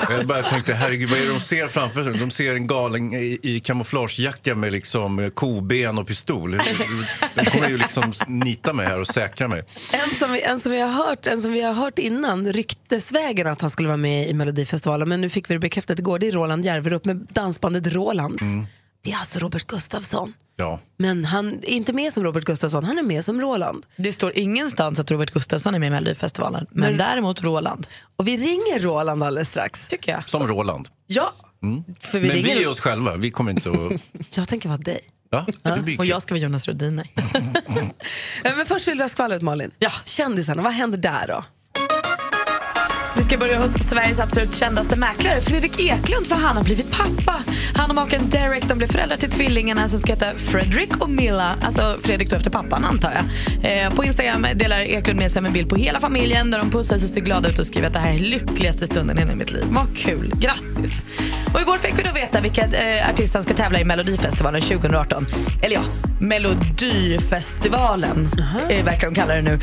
Jag 0.09 0.27
bara 0.27 0.43
tänkte, 0.43 0.73
herregud, 0.73 1.09
vad 1.09 1.19
är 1.19 1.23
det 1.23 1.29
de 1.29 1.39
ser 1.39 1.67
framför 1.67 2.03
sig? 2.03 2.13
De 2.13 2.31
ser 2.31 2.55
en 2.55 2.67
galen 2.67 3.13
i, 3.13 3.39
i 3.41 3.59
kamouflagejacka 3.59 4.55
med 4.55 4.71
liksom 4.71 5.19
eh, 5.19 5.29
koben 5.29 5.97
och 5.97 6.07
pistol. 6.07 6.57
De 7.35 7.45
kommer 7.45 7.69
ju 7.69 7.77
liksom 7.77 8.13
nita 8.27 8.73
mig 8.73 8.87
här 8.87 8.99
och 8.99 9.07
säkra 9.07 9.47
mig. 9.47 9.63
En 9.91 10.15
som, 10.15 10.31
vi, 10.31 10.41
en, 10.41 10.59
som 10.59 10.71
vi 10.71 10.81
har 10.81 10.89
hört, 10.89 11.27
en 11.27 11.41
som 11.41 11.51
vi 11.51 11.61
har 11.61 11.73
hört 11.73 11.99
innan, 11.99 12.53
ryktesvägen 12.53 13.47
att 13.47 13.61
han 13.61 13.69
skulle 13.69 13.87
vara 13.87 13.97
med 13.97 14.29
i 14.29 14.33
Melodifestivalen, 14.33 15.09
men 15.09 15.21
nu 15.21 15.29
fick 15.29 15.49
vi 15.49 15.53
det 15.53 15.59
bekräftat 15.59 15.99
igår, 15.99 16.19
det 16.19 16.27
är 16.27 16.31
Roland 16.31 16.65
Järverup 16.65 17.05
med 17.05 17.27
dansbandet 17.31 17.87
Rolands. 17.87 18.43
Det 19.03 19.11
är 19.11 19.17
alltså 19.17 19.39
Robert 19.39 19.67
Gustafsson. 19.67 20.33
Ja. 20.55 20.79
Men 20.97 21.25
han 21.25 21.47
är 21.53 21.69
inte 21.69 21.93
med 21.93 22.13
som 22.13 22.23
Robert 22.23 22.43
Gustafsson, 22.43 22.83
han 22.83 22.97
är 22.97 23.03
med 23.03 23.25
som 23.25 23.41
Roland. 23.41 23.85
Det 23.95 24.11
står 24.11 24.37
ingenstans 24.37 24.99
att 24.99 25.11
Robert 25.11 25.31
Gustafsson 25.31 25.75
är 25.75 25.79
med 25.79 25.87
i 25.87 25.89
Melodifestivalen, 25.89 26.65
men 26.71 26.97
däremot 26.97 27.43
Roland. 27.43 27.87
Och 28.15 28.27
vi 28.27 28.37
ringer 28.37 28.79
Roland 28.79 29.23
alldeles 29.23 29.49
strax. 29.49 29.87
Tycker 29.87 30.11
jag. 30.11 30.29
Som 30.29 30.47
Roland. 30.47 30.87
Ja, 31.07 31.31
för 31.99 32.19
vi 32.19 32.27
Men 32.27 32.35
ringer... 32.37 32.55
vi 32.55 32.63
är 32.63 32.67
oss 32.67 32.79
själva, 32.79 33.15
vi 33.15 33.31
kommer 33.31 33.51
inte 33.51 33.69
att... 33.69 33.77
Jag 34.37 34.47
tänker 34.47 34.69
vara 34.69 34.77
dig. 34.77 35.01
Ja, 35.29 35.45
Och 35.97 36.05
jag 36.05 36.21
ska 36.21 36.33
vara 36.33 36.41
Jonas 36.41 36.67
Rhodiner. 36.67 37.07
Eh, 38.43 38.55
Men 38.57 38.65
först 38.65 38.87
vill 38.87 38.97
vi 38.97 39.03
ha 39.03 39.09
skvallret 39.09 39.41
Malin. 39.41 39.71
Ja. 39.79 39.91
Kändisarna, 40.05 40.61
vad 40.61 40.73
händer 40.73 40.97
där 40.97 41.27
då? 41.27 41.43
Vi 43.17 43.23
ska 43.23 43.37
börja 43.37 43.59
hos 43.59 43.71
Sveriges 43.71 44.19
absolut 44.19 44.55
kändaste 44.55 44.95
mäklare, 44.95 45.41
Fredrik 45.41 45.79
Eklund, 45.79 46.27
för 46.27 46.35
han 46.35 46.57
har 46.57 46.63
blivit 46.63 46.91
pappa. 46.91 47.43
Han 47.75 47.89
och 47.89 47.95
maken 47.95 48.29
Derek 48.29 48.67
de 48.67 48.77
blev 48.77 48.87
föräldrar 48.87 49.17
till 49.17 49.31
tvillingarna 49.31 49.89
som 49.89 49.99
ska 49.99 50.13
heta 50.13 50.25
Fredrik 50.37 50.97
och 50.97 51.09
Milla. 51.09 51.55
Alltså 51.61 51.97
Fredrik 52.03 52.29
då 52.29 52.35
efter 52.35 52.49
pappan 52.49 52.85
antar 52.85 53.11
jag. 53.11 53.25
Eh, 53.85 53.89
på 53.89 54.03
Instagram 54.03 54.47
delar 54.55 54.79
Eklund 54.79 55.19
med 55.19 55.31
sig 55.31 55.39
av 55.39 55.45
en 55.45 55.53
bild 55.53 55.69
på 55.69 55.75
hela 55.75 55.99
familjen 55.99 56.51
där 56.51 56.59
de 56.59 56.71
pussas 56.71 57.03
och 57.03 57.09
ser 57.09 57.21
glada 57.21 57.49
ut 57.49 57.59
och 57.59 57.65
skriver 57.65 57.87
att 57.87 57.93
det 57.93 57.99
här 57.99 58.13
är 58.13 58.19
lyckligaste 58.19 58.87
stunden 58.87 59.29
i 59.29 59.35
mitt 59.35 59.51
liv. 59.51 59.65
Vad 59.69 59.97
kul, 59.97 60.33
grattis! 60.39 61.03
Och 61.53 61.61
igår 61.61 61.77
fick 61.77 61.99
vi 61.99 62.03
då 62.03 62.11
veta 62.13 62.41
vilka 62.41 62.61
eh, 62.61 63.09
artister 63.09 63.39
som 63.39 63.43
ska 63.43 63.53
tävla 63.53 63.79
i 63.79 63.85
Melodifestivalen 63.85 64.61
2018. 64.61 65.25
Eller 65.61 65.75
ja, 65.75 65.81
Melodifestivalen 66.19 68.29
eh, 68.69 68.85
verkar 68.85 69.07
de 69.07 69.15
kalla 69.15 69.35
det 69.35 69.41
nu. 69.41 69.59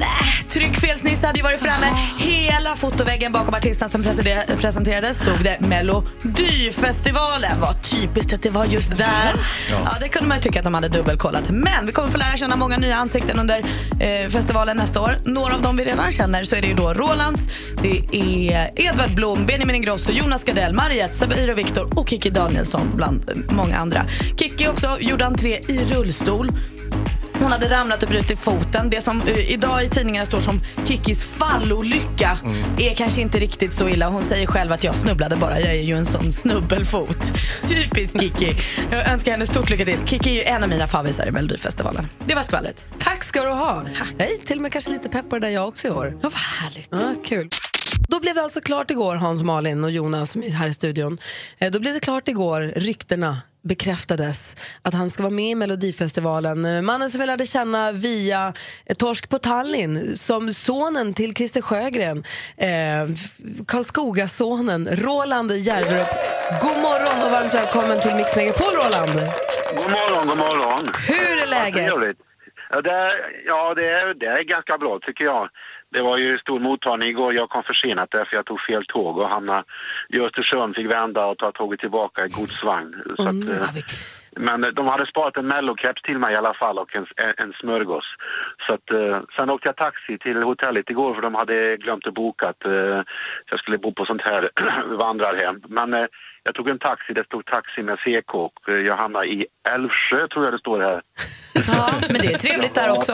Nej, 0.00 0.44
tryckfelsnisse 0.48 1.26
hade 1.26 1.38
ju 1.38 1.42
varit 1.42 1.60
framme. 1.60 1.86
Hela 2.18 2.76
fotoväggen 2.76 3.32
bakom 3.32 3.54
artisten 3.54 3.88
som 3.88 4.02
presenter- 4.02 4.56
presenterades 4.56 5.18
stod 5.18 5.44
det 5.44 5.60
Melodifestivalen. 5.60 7.60
Vad 7.60 7.82
typiskt 7.82 8.32
att 8.32 8.42
det 8.42 8.50
var 8.50 8.64
just 8.64 8.96
där. 8.96 9.34
Ja. 9.70 9.96
det 10.00 10.08
kunde 10.08 10.28
man 10.28 10.38
ju 10.38 10.42
tycka 10.42 10.58
att 10.58 10.64
de 10.64 10.74
hade 10.74 10.88
dubbelkollat. 10.88 11.50
Men 11.50 11.86
vi 11.86 11.92
kommer 11.92 12.08
få 12.08 12.18
lära 12.18 12.36
känna 12.36 12.56
många 12.56 12.76
nya 12.76 12.96
ansikten 12.96 13.38
under 13.38 13.58
eh, 14.00 14.28
festivalen 14.30 14.76
nästa 14.76 15.00
år. 15.00 15.16
Några 15.24 15.54
av 15.54 15.62
dem 15.62 15.76
vi 15.76 15.84
redan 15.84 16.12
känner 16.12 16.44
så 16.44 16.54
är 16.56 16.60
det 16.60 16.66
ju 16.68 16.74
då 16.74 16.94
Rolands, 16.94 17.48
det 17.82 17.98
är 18.12 18.70
Edvard 18.76 19.14
Blom, 19.14 19.46
Benjamin 19.46 19.76
Ingrosso, 19.76 20.12
Jonas 20.12 20.44
Gardell, 20.44 20.72
Mariette, 20.74 21.14
Sabir 21.14 21.50
och 21.50 21.58
Viktor 21.58 21.98
och 21.98 22.08
Kikki 22.08 22.30
Danielsson 22.30 22.90
bland 22.94 23.44
många 23.50 23.76
andra. 23.78 24.02
Kikki 24.36 24.68
också 24.68 24.96
gjorde 25.00 25.26
entré 25.26 25.60
i 25.68 25.84
rullstol. 25.84 26.50
Hon 27.40 27.52
hade 27.52 27.70
ramlat 27.70 28.02
och 28.02 28.08
brutit 28.08 28.38
foten. 28.38 28.90
Det 28.90 29.00
som 29.00 29.20
eh, 29.20 29.52
idag 29.52 29.84
i 29.84 29.88
tidningarna 29.88 30.26
står 30.26 30.40
som 30.40 30.60
Kikkis 30.84 31.24
fallolycka 31.24 32.38
är 32.78 32.94
kanske 32.94 33.20
inte 33.20 33.38
riktigt 33.38 33.74
så 33.74 33.88
illa. 33.88 34.08
Hon 34.08 34.24
säger 34.24 34.46
själv 34.46 34.72
att 34.72 34.84
jag 34.84 34.96
snubblade 34.96 35.36
bara. 35.36 35.60
Jag 35.60 35.70
är 35.70 35.82
ju 35.82 35.94
en 35.96 36.06
sån 36.06 36.32
snubbelfot. 36.32 37.32
Typiskt 37.68 38.20
Kikki. 38.20 38.52
Jag 38.90 39.08
önskar 39.10 39.32
henne 39.32 39.46
stort 39.46 39.70
lycka 39.70 39.84
till. 39.84 39.96
Kikki 40.06 40.30
är 40.30 40.34
ju 40.34 40.42
en 40.42 40.62
av 40.62 40.68
mina 40.68 40.86
favvisar 40.86 41.26
i 41.26 41.30
Melodifestivalen. 41.30 42.08
Det 42.26 42.34
var 42.34 42.42
skvallret. 42.42 42.84
Tack 42.98 43.24
ska 43.24 43.42
du 43.44 43.50
ha. 43.50 43.82
Jag 44.18 44.30
är 44.30 44.38
till 44.46 44.56
och 44.58 44.62
med 44.62 44.72
kanske 44.72 44.90
lite 44.90 45.08
pepp 45.08 45.30
på 45.30 45.36
det 45.38 45.46
där 45.46 45.54
jag 45.54 45.68
också 45.68 45.88
i 45.88 45.90
år. 45.90 46.06
Ja, 46.22 46.28
vad 46.28 46.32
härligt. 46.32 46.88
Ja, 46.90 47.14
kul. 47.24 47.48
Då 48.08 48.20
blev 48.20 48.34
det 48.34 48.42
alltså 48.42 48.60
klart 48.60 48.90
igår, 48.90 49.14
Hans 49.16 49.42
Malin 49.42 49.84
och 49.84 49.90
Jonas 49.90 50.36
här 50.54 50.66
i 50.66 50.72
studion. 50.72 51.18
Eh, 51.58 51.70
Då 51.70 51.80
blev 51.80 51.94
det 51.94 52.00
klart 52.00 52.28
igår, 52.28 52.72
ryktena 52.76 53.36
bekräftades 53.62 54.56
att 54.82 54.94
han 54.94 55.10
ska 55.10 55.22
vara 55.22 55.30
med 55.34 55.50
i 55.50 55.54
Melodifestivalen. 55.54 56.84
Mannen 56.84 57.10
som 57.10 57.20
vi 57.20 57.26
lärde 57.26 57.46
känna 57.46 57.92
via 57.92 58.52
eh, 58.86 58.94
Torsk 58.94 59.28
på 59.28 59.38
Tallinn 59.38 60.16
som 60.16 60.52
sonen 60.52 61.12
till 61.12 61.34
Christer 61.34 61.62
Sjögren. 61.62 62.24
Eh, 62.56 62.68
Karlskoga-sonen 63.66 64.88
Roland 64.92 65.52
Järverup. 65.52 66.08
God 66.60 66.78
morgon 66.82 67.26
och 67.26 67.30
varmt 67.30 67.54
välkommen 67.54 68.00
till 68.00 68.14
Mix 68.14 68.36
Megapol, 68.36 68.74
Roland. 68.74 69.12
God 69.76 69.90
morgon, 69.90 70.28
god 70.28 70.38
morgon. 70.38 70.90
Hur 71.08 71.42
är 71.42 71.46
läget? 71.46 72.29
Ja, 72.72 72.82
det 72.82 72.90
är, 72.90 73.42
ja 73.46 73.74
det, 73.74 73.86
är, 73.90 74.14
det 74.14 74.26
är 74.26 74.42
ganska 74.42 74.78
bra 74.78 74.98
tycker 74.98 75.24
jag. 75.24 75.48
Det 75.92 76.02
var 76.02 76.16
ju 76.16 76.38
stor 76.38 76.60
mottagning 76.60 77.08
igår. 77.08 77.34
Jag 77.34 77.48
kom 77.48 77.62
försenat 77.62 78.10
därför 78.10 78.36
jag 78.36 78.46
tog 78.46 78.60
fel 78.60 78.84
tåg 78.86 79.18
och 79.18 79.28
hamnade 79.28 79.64
i 80.08 80.20
Östersund, 80.20 80.74
fick 80.74 80.90
vända 80.90 81.26
och 81.26 81.38
ta 81.38 81.52
tåget 81.52 81.80
tillbaka 81.80 82.26
i 82.26 82.28
godsvagn. 82.28 82.94
Så 83.16 83.28
att, 83.28 83.44
eh, 83.48 83.68
men 84.36 84.64
eh, 84.64 84.70
de 84.70 84.86
hade 84.86 85.06
sparat 85.06 85.36
en 85.36 85.46
mellocaps 85.46 86.02
till 86.02 86.18
mig 86.18 86.32
i 86.34 86.36
alla 86.36 86.54
fall 86.54 86.78
och 86.78 86.96
en, 86.96 87.06
en 87.36 87.52
smörgås. 87.52 88.04
Så 88.66 88.72
att, 88.72 88.90
eh, 88.90 89.20
sen 89.36 89.50
åkte 89.50 89.68
jag 89.68 89.76
taxi 89.76 90.18
till 90.18 90.42
hotellet 90.42 90.90
igår 90.90 91.14
för 91.14 91.22
de 91.22 91.34
hade 91.34 91.76
glömt 91.76 92.06
att 92.06 92.14
boka 92.14 92.48
att 92.48 92.64
jag 93.50 93.58
skulle 93.58 93.78
bo 93.78 93.92
på 93.92 94.04
sånt 94.04 94.22
här 94.22 94.50
vandrarhem. 94.96 95.62
Men 95.68 96.08
jag 96.42 96.54
tog 96.54 96.68
en 96.68 96.78
taxi, 96.78 97.12
det 97.12 97.24
stod 97.24 97.46
taxi 97.46 97.82
med 97.82 97.98
CK 97.98 98.34
och 98.34 98.68
eh, 98.68 98.74
jag 98.74 98.96
hamnade 98.96 99.26
i 99.26 99.46
Älvsjö 99.74 100.28
tror 100.28 100.44
jag 100.44 100.54
det 100.54 100.58
står 100.58 100.80
här. 100.80 101.02
Ja, 101.72 101.92
men 102.10 102.20
det 102.20 102.32
är 102.32 102.38
trevligt 102.38 102.74
där 102.74 102.90
också. 102.90 103.12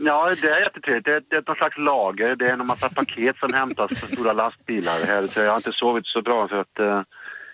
Ja, 0.00 0.34
det 0.42 0.48
är 0.48 0.60
jättetrevligt. 0.60 1.04
Det 1.04 1.12
är, 1.12 1.22
det 1.30 1.36
är 1.36 1.42
någon 1.46 1.56
slags 1.56 1.78
lager. 1.78 2.36
Det 2.36 2.46
är 2.46 2.52
en 2.52 2.66
massa 2.66 2.88
paket 2.88 3.36
som 3.36 3.52
hämtas 3.52 3.88
på 3.88 4.06
stora 4.06 4.32
lastbilar 4.32 5.06
här. 5.06 5.22
Så 5.22 5.40
jag 5.40 5.50
har 5.50 5.56
inte 5.56 5.72
sovit 5.72 6.06
så 6.06 6.22
bra 6.22 6.48
för 6.48 6.60
att 6.60 6.78
eh, 6.78 7.02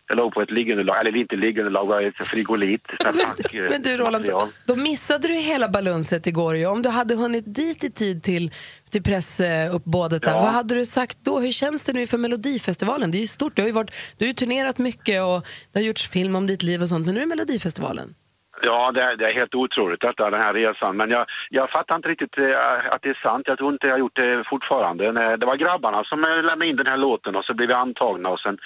jag 0.08 0.16
låg 0.16 0.34
på 0.34 0.42
ett 0.42 0.50
liggunderlag, 0.50 1.00
eller 1.00 1.16
inte 1.16 1.36
liggunderlag, 1.36 2.04
ett 2.04 2.26
frigolit. 2.26 2.82
pack, 3.04 3.54
eh, 3.54 3.62
Men 3.70 3.82
du 3.82 3.96
Roland, 3.96 4.12
material. 4.12 4.48
då 4.66 4.76
missade 4.76 5.28
du 5.28 5.34
hela 5.34 5.68
balunset 5.68 6.26
igår 6.26 6.56
ju. 6.56 6.66
Om 6.66 6.82
du 6.82 6.88
hade 6.88 7.14
hunnit 7.14 7.44
dit 7.54 7.84
i 7.84 7.90
tid 7.90 8.22
till, 8.22 8.50
till 8.90 9.02
pressuppbådet 9.02 10.22
där, 10.22 10.32
Ja. 10.32 10.40
vad 10.40 10.52
hade 10.52 10.74
du 10.74 10.86
sagt 10.86 11.18
då? 11.24 11.38
Hur 11.40 11.50
känns 11.52 11.84
det 11.84 11.92
nu 11.92 12.06
för 12.06 12.18
Melodifestivalen? 12.18 13.10
Det 13.10 13.18
är 13.18 13.20
ju 13.20 13.26
stort, 13.26 13.56
du 13.56 13.62
har 13.62 13.66
ju, 13.66 13.72
varit, 13.72 13.90
du 14.18 14.24
har 14.24 14.28
ju 14.28 14.32
turnerat 14.34 14.78
mycket 14.78 15.22
och 15.22 15.42
det 15.72 15.78
har 15.78 15.84
gjorts 15.86 16.10
film 16.10 16.36
om 16.36 16.46
ditt 16.46 16.62
liv 16.62 16.82
och 16.82 16.88
sånt, 16.88 17.06
men 17.06 17.14
nu 17.14 17.20
är 17.20 17.24
det 17.24 17.28
Melodifestivalen. 17.36 18.14
Ja, 18.62 18.92
det 18.92 19.02
är, 19.02 19.16
det 19.16 19.26
är 19.30 19.34
helt 19.34 19.54
otroligt 19.54 20.00
detta, 20.00 20.30
den 20.30 20.40
här 20.40 20.54
resan. 20.54 20.96
Men 20.96 21.10
jag, 21.10 21.26
jag 21.50 21.70
fattar 21.70 21.96
inte 21.96 22.08
riktigt 22.08 22.38
eh, 22.38 22.92
att 22.94 23.02
det 23.02 23.08
är 23.08 23.20
sant. 23.22 23.42
Jag 23.46 23.58
tror 23.58 23.72
inte 23.72 23.86
jag 23.86 23.94
har 23.94 23.98
gjort 23.98 24.16
det 24.16 24.44
fortfarande. 24.50 25.36
Det 25.36 25.46
var 25.46 25.56
grabbarna 25.56 26.04
som 26.04 26.24
eh, 26.24 26.30
lämnade 26.30 26.66
in 26.70 26.76
den 26.76 26.86
här 26.86 26.96
låten 26.96 27.36
och 27.36 27.44
så 27.44 27.54
blev 27.54 27.68
vi 27.68 27.74
antagna 27.74 28.28
och 28.28 28.40
sen 28.40 28.58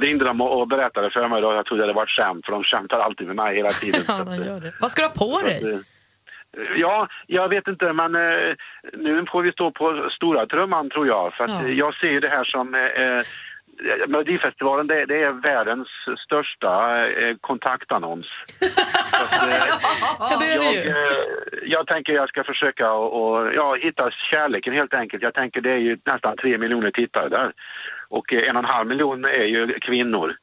ringde 0.00 0.24
de 0.24 0.40
och 0.40 0.68
berättade 0.68 1.10
för 1.10 1.28
mig 1.28 1.42
då. 1.42 1.52
Jag 1.54 1.66
trodde 1.66 1.86
det 1.86 1.92
var 1.92 2.02
ett 2.02 2.08
skämt 2.08 2.44
för 2.44 2.52
de 2.52 2.64
skämtar 2.64 2.98
alltid 3.00 3.26
med 3.26 3.36
mig 3.36 3.56
hela 3.56 3.68
tiden. 3.82 4.00
Ja, 4.08 4.24
de 4.24 4.44
gör 4.44 4.60
det. 4.60 4.72
Vad 4.80 4.90
ska 4.90 5.02
du 5.02 5.08
ha 5.08 5.14
på 5.14 5.46
dig? 5.46 5.72
Eh, 5.72 5.78
Ja, 6.76 7.08
jag 7.26 7.48
vet 7.48 7.68
inte, 7.68 7.92
men 7.92 8.14
eh, 8.14 8.54
nu 8.92 9.24
får 9.32 9.42
vi 9.42 9.52
stå 9.52 9.70
på 9.70 10.08
stora 10.16 10.46
trumman 10.46 10.90
tror 10.90 11.06
jag. 11.06 11.34
För 11.34 11.48
Ja. 11.48 11.62
eh, 11.64 11.72
jag 11.72 11.94
ser 11.94 12.10
ju 12.10 12.20
det 12.20 12.28
här 12.28 12.44
som... 12.44 12.74
Eh, 12.74 13.22
Melodifestivalen 14.08 14.86
det, 14.86 15.04
det 15.06 15.22
är 15.22 15.32
världens 15.32 15.88
största 16.26 17.06
eh, 17.06 17.36
kontaktannons. 17.40 18.26
Att, 19.12 19.48
eh, 19.48 19.54
Ja, 20.18 20.36
det 20.40 20.46
är 20.46 20.58
det 20.58 20.64
jag, 20.64 20.74
ju. 20.74 20.90
eh, 20.90 21.16
jag 21.62 21.86
tänker 21.86 22.12
jag 22.12 22.28
ska 22.28 22.44
försöka 22.44 22.92
och, 22.92 23.22
och, 23.22 23.54
ja, 23.54 23.74
hitta 23.74 24.10
kärleken 24.10 24.72
helt 24.74 24.94
enkelt. 24.94 25.22
Jag 25.22 25.34
tänker 25.34 25.60
det 25.60 25.70
är 25.70 25.76
ju 25.78 25.98
nästan 26.04 26.36
tre 26.36 26.58
miljoner 26.58 26.90
tittare 26.90 27.28
där. 27.28 27.52
Och 28.18 28.32
eh, 28.32 28.48
en 28.48 28.56
och 28.56 28.62
en 28.62 28.68
halv 28.76 28.88
miljon 28.88 29.24
är 29.24 29.44
ju 29.44 29.78
kvinnor. 29.80 30.36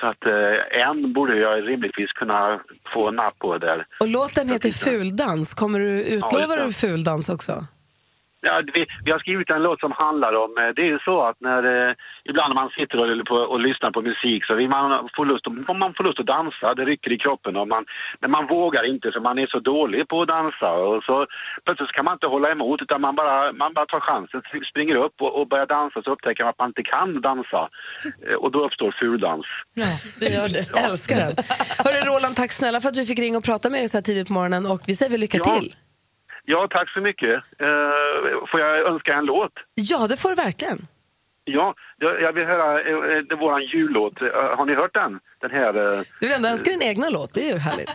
Så 0.00 0.06
att 0.06 0.26
eh, 0.26 0.80
en 0.88 1.12
borde 1.12 1.36
jag 1.38 1.68
rimligtvis 1.68 2.12
kunna 2.12 2.60
få 2.92 3.10
napp 3.10 3.38
på 3.38 3.58
där. 3.58 3.86
Och 4.00 4.08
låten 4.08 4.48
heter 4.48 4.70
Fuldans, 4.70 5.54
kommer 5.54 5.78
du 5.78 6.02
utlova 6.02 6.56
Ja, 6.56 6.64
du 6.64 6.72
fuldans 6.72 7.28
också? 7.28 7.64
Ja, 8.40 8.62
vi, 8.74 8.86
vi 9.04 9.10
har 9.10 9.18
skrivit 9.18 9.50
en 9.50 9.62
låt 9.62 9.80
som 9.80 9.92
handlar 9.92 10.32
om, 10.44 10.50
eh, 10.58 10.68
det 10.76 10.82
är 10.82 10.90
ju 10.94 10.98
så 10.98 11.16
att 11.28 11.40
när, 11.40 11.62
eh, 11.88 11.94
ibland 12.24 12.48
när 12.50 12.60
man 12.62 12.70
sitter 12.70 12.96
och, 12.98 13.26
på, 13.26 13.34
och 13.34 13.60
lyssnar 13.60 13.90
på 13.90 14.02
musik 14.02 14.44
så 14.44 14.54
vill 14.54 14.68
man 14.68 15.08
få 15.16 15.24
lust, 15.24 15.44
man 15.84 15.94
får 15.94 16.04
lust 16.04 16.20
att 16.20 16.26
dansa, 16.26 16.74
det 16.74 16.84
rycker 16.84 17.12
i 17.12 17.18
kroppen 17.18 17.56
och 17.56 17.68
man, 17.68 17.84
men 18.20 18.30
man 18.30 18.46
vågar 18.46 18.82
inte 18.92 19.12
för 19.12 19.20
man 19.20 19.38
är 19.38 19.46
så 19.46 19.60
dålig 19.60 20.08
på 20.08 20.22
att 20.22 20.28
dansa 20.28 20.70
och 20.72 21.04
så 21.04 21.26
plötsligt 21.64 21.92
kan 21.92 22.04
man 22.04 22.14
inte 22.14 22.26
hålla 22.26 22.50
emot 22.50 22.82
utan 22.82 23.00
man 23.00 23.14
bara, 23.14 23.52
man 23.52 23.74
bara 23.74 23.86
tar 23.86 24.00
chansen, 24.00 24.42
springer 24.70 24.94
upp 24.94 25.16
och, 25.20 25.40
och 25.40 25.48
börjar 25.48 25.66
dansa 25.66 26.02
så 26.02 26.10
upptäcker 26.12 26.44
man 26.44 26.50
att 26.50 26.58
man 26.58 26.68
inte 26.68 26.82
kan 26.82 27.20
dansa 27.20 27.68
Eh, 28.30 28.34
och 28.34 28.50
då 28.52 28.64
uppstår 28.66 28.94
fuldans. 29.00 29.46
Ja, 29.74 29.86
det 30.20 30.28
gör 30.32 30.48
det. 30.48 30.70
Jag 30.70 30.90
älskar 30.90 31.16
den. 31.16 31.26
Hörru 31.84 32.14
Roland, 32.14 32.36
tack 32.36 32.52
snälla 32.52 32.80
för 32.80 32.88
att 32.88 32.96
vi 32.96 33.06
fick 33.06 33.18
ringa 33.18 33.38
och 33.38 33.44
prata 33.44 33.70
med 33.70 33.80
dig 33.80 33.88
så 33.88 33.96
här 33.96 34.02
tidigt 34.02 34.26
på 34.26 34.32
morgonen 34.32 34.66
och 34.66 34.80
vi 34.86 34.94
säger 34.94 35.10
väl 35.10 35.20
lycka 35.20 35.38
Ja. 35.44 35.58
till. 35.60 35.74
Ja, 36.50 36.66
tack 36.70 36.90
så 36.90 37.00
mycket. 37.00 37.34
Eh, 37.58 38.46
får 38.50 38.60
jag 38.60 38.86
önska 38.92 39.14
en 39.14 39.24
låt? 39.24 39.52
Ja, 39.74 40.06
det 40.10 40.16
får 40.20 40.28
du 40.28 40.34
verkligen. 40.34 40.78
Ja, 41.44 41.74
jag 41.98 42.32
vill 42.32 42.44
höra 42.46 42.80
eh, 42.80 42.96
är 43.30 43.36
våran 43.36 43.62
jullåt. 43.64 44.22
Eh, 44.22 44.28
Har 44.56 44.66
ni 44.66 44.74
hört 44.74 44.94
den? 44.94 45.20
Den 45.40 45.50
här... 45.50 45.68
eh, 45.76 46.00
Du 46.20 46.26
vill 46.26 46.36
ändå 46.36 46.48
önska 46.48 46.70
din 46.70 46.82
egna 46.82 47.08
låt, 47.10 47.34
det 47.34 47.40
är 47.48 47.52
ju 47.52 47.58
härligt. 47.58 47.90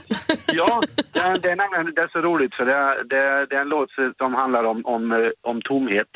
Ja, 0.53 0.81
det 1.13 1.19
är, 1.19 1.37
det 1.39 1.51
är 1.51 1.55
det 1.95 2.01
är 2.01 2.07
så 2.07 2.21
roligt 2.21 2.55
för 2.55 2.65
det 2.65 2.73
är, 2.75 3.03
det 3.03 3.17
är, 3.55 3.61
en 3.61 3.69
låt 3.69 3.89
som 4.17 4.33
handlar 4.33 4.63
om, 4.63 4.85
om, 4.85 5.11
eh, 5.11 5.29
om 5.41 5.61
tomhet. 5.61 6.09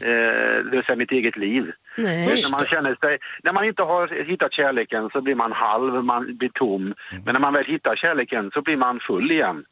Eh, 0.00 0.64
det 0.64 0.70
vill 0.70 0.84
säga 0.84 0.96
mitt 0.96 1.12
eget 1.12 1.36
liv. 1.36 1.72
Nej. 1.96 2.26
När 2.26 2.50
man, 2.50 2.64
känner 2.66 2.94
sig, 2.94 3.18
när 3.42 3.52
man 3.52 3.64
inte 3.64 3.82
har 3.82 4.24
hittat 4.30 4.52
kärleken 4.52 5.10
så 5.12 5.20
blir 5.20 5.34
man 5.34 5.52
halv, 5.52 6.04
man 6.04 6.36
blir 6.36 6.48
tom. 6.48 6.94
Men 7.24 7.32
när 7.32 7.40
man 7.40 7.52
väl 7.52 7.64
hittar 7.64 7.96
kärleken 7.96 8.50
så 8.54 8.62
blir 8.62 8.76
man 8.76 9.00
full 9.06 9.30
igen. 9.30 9.64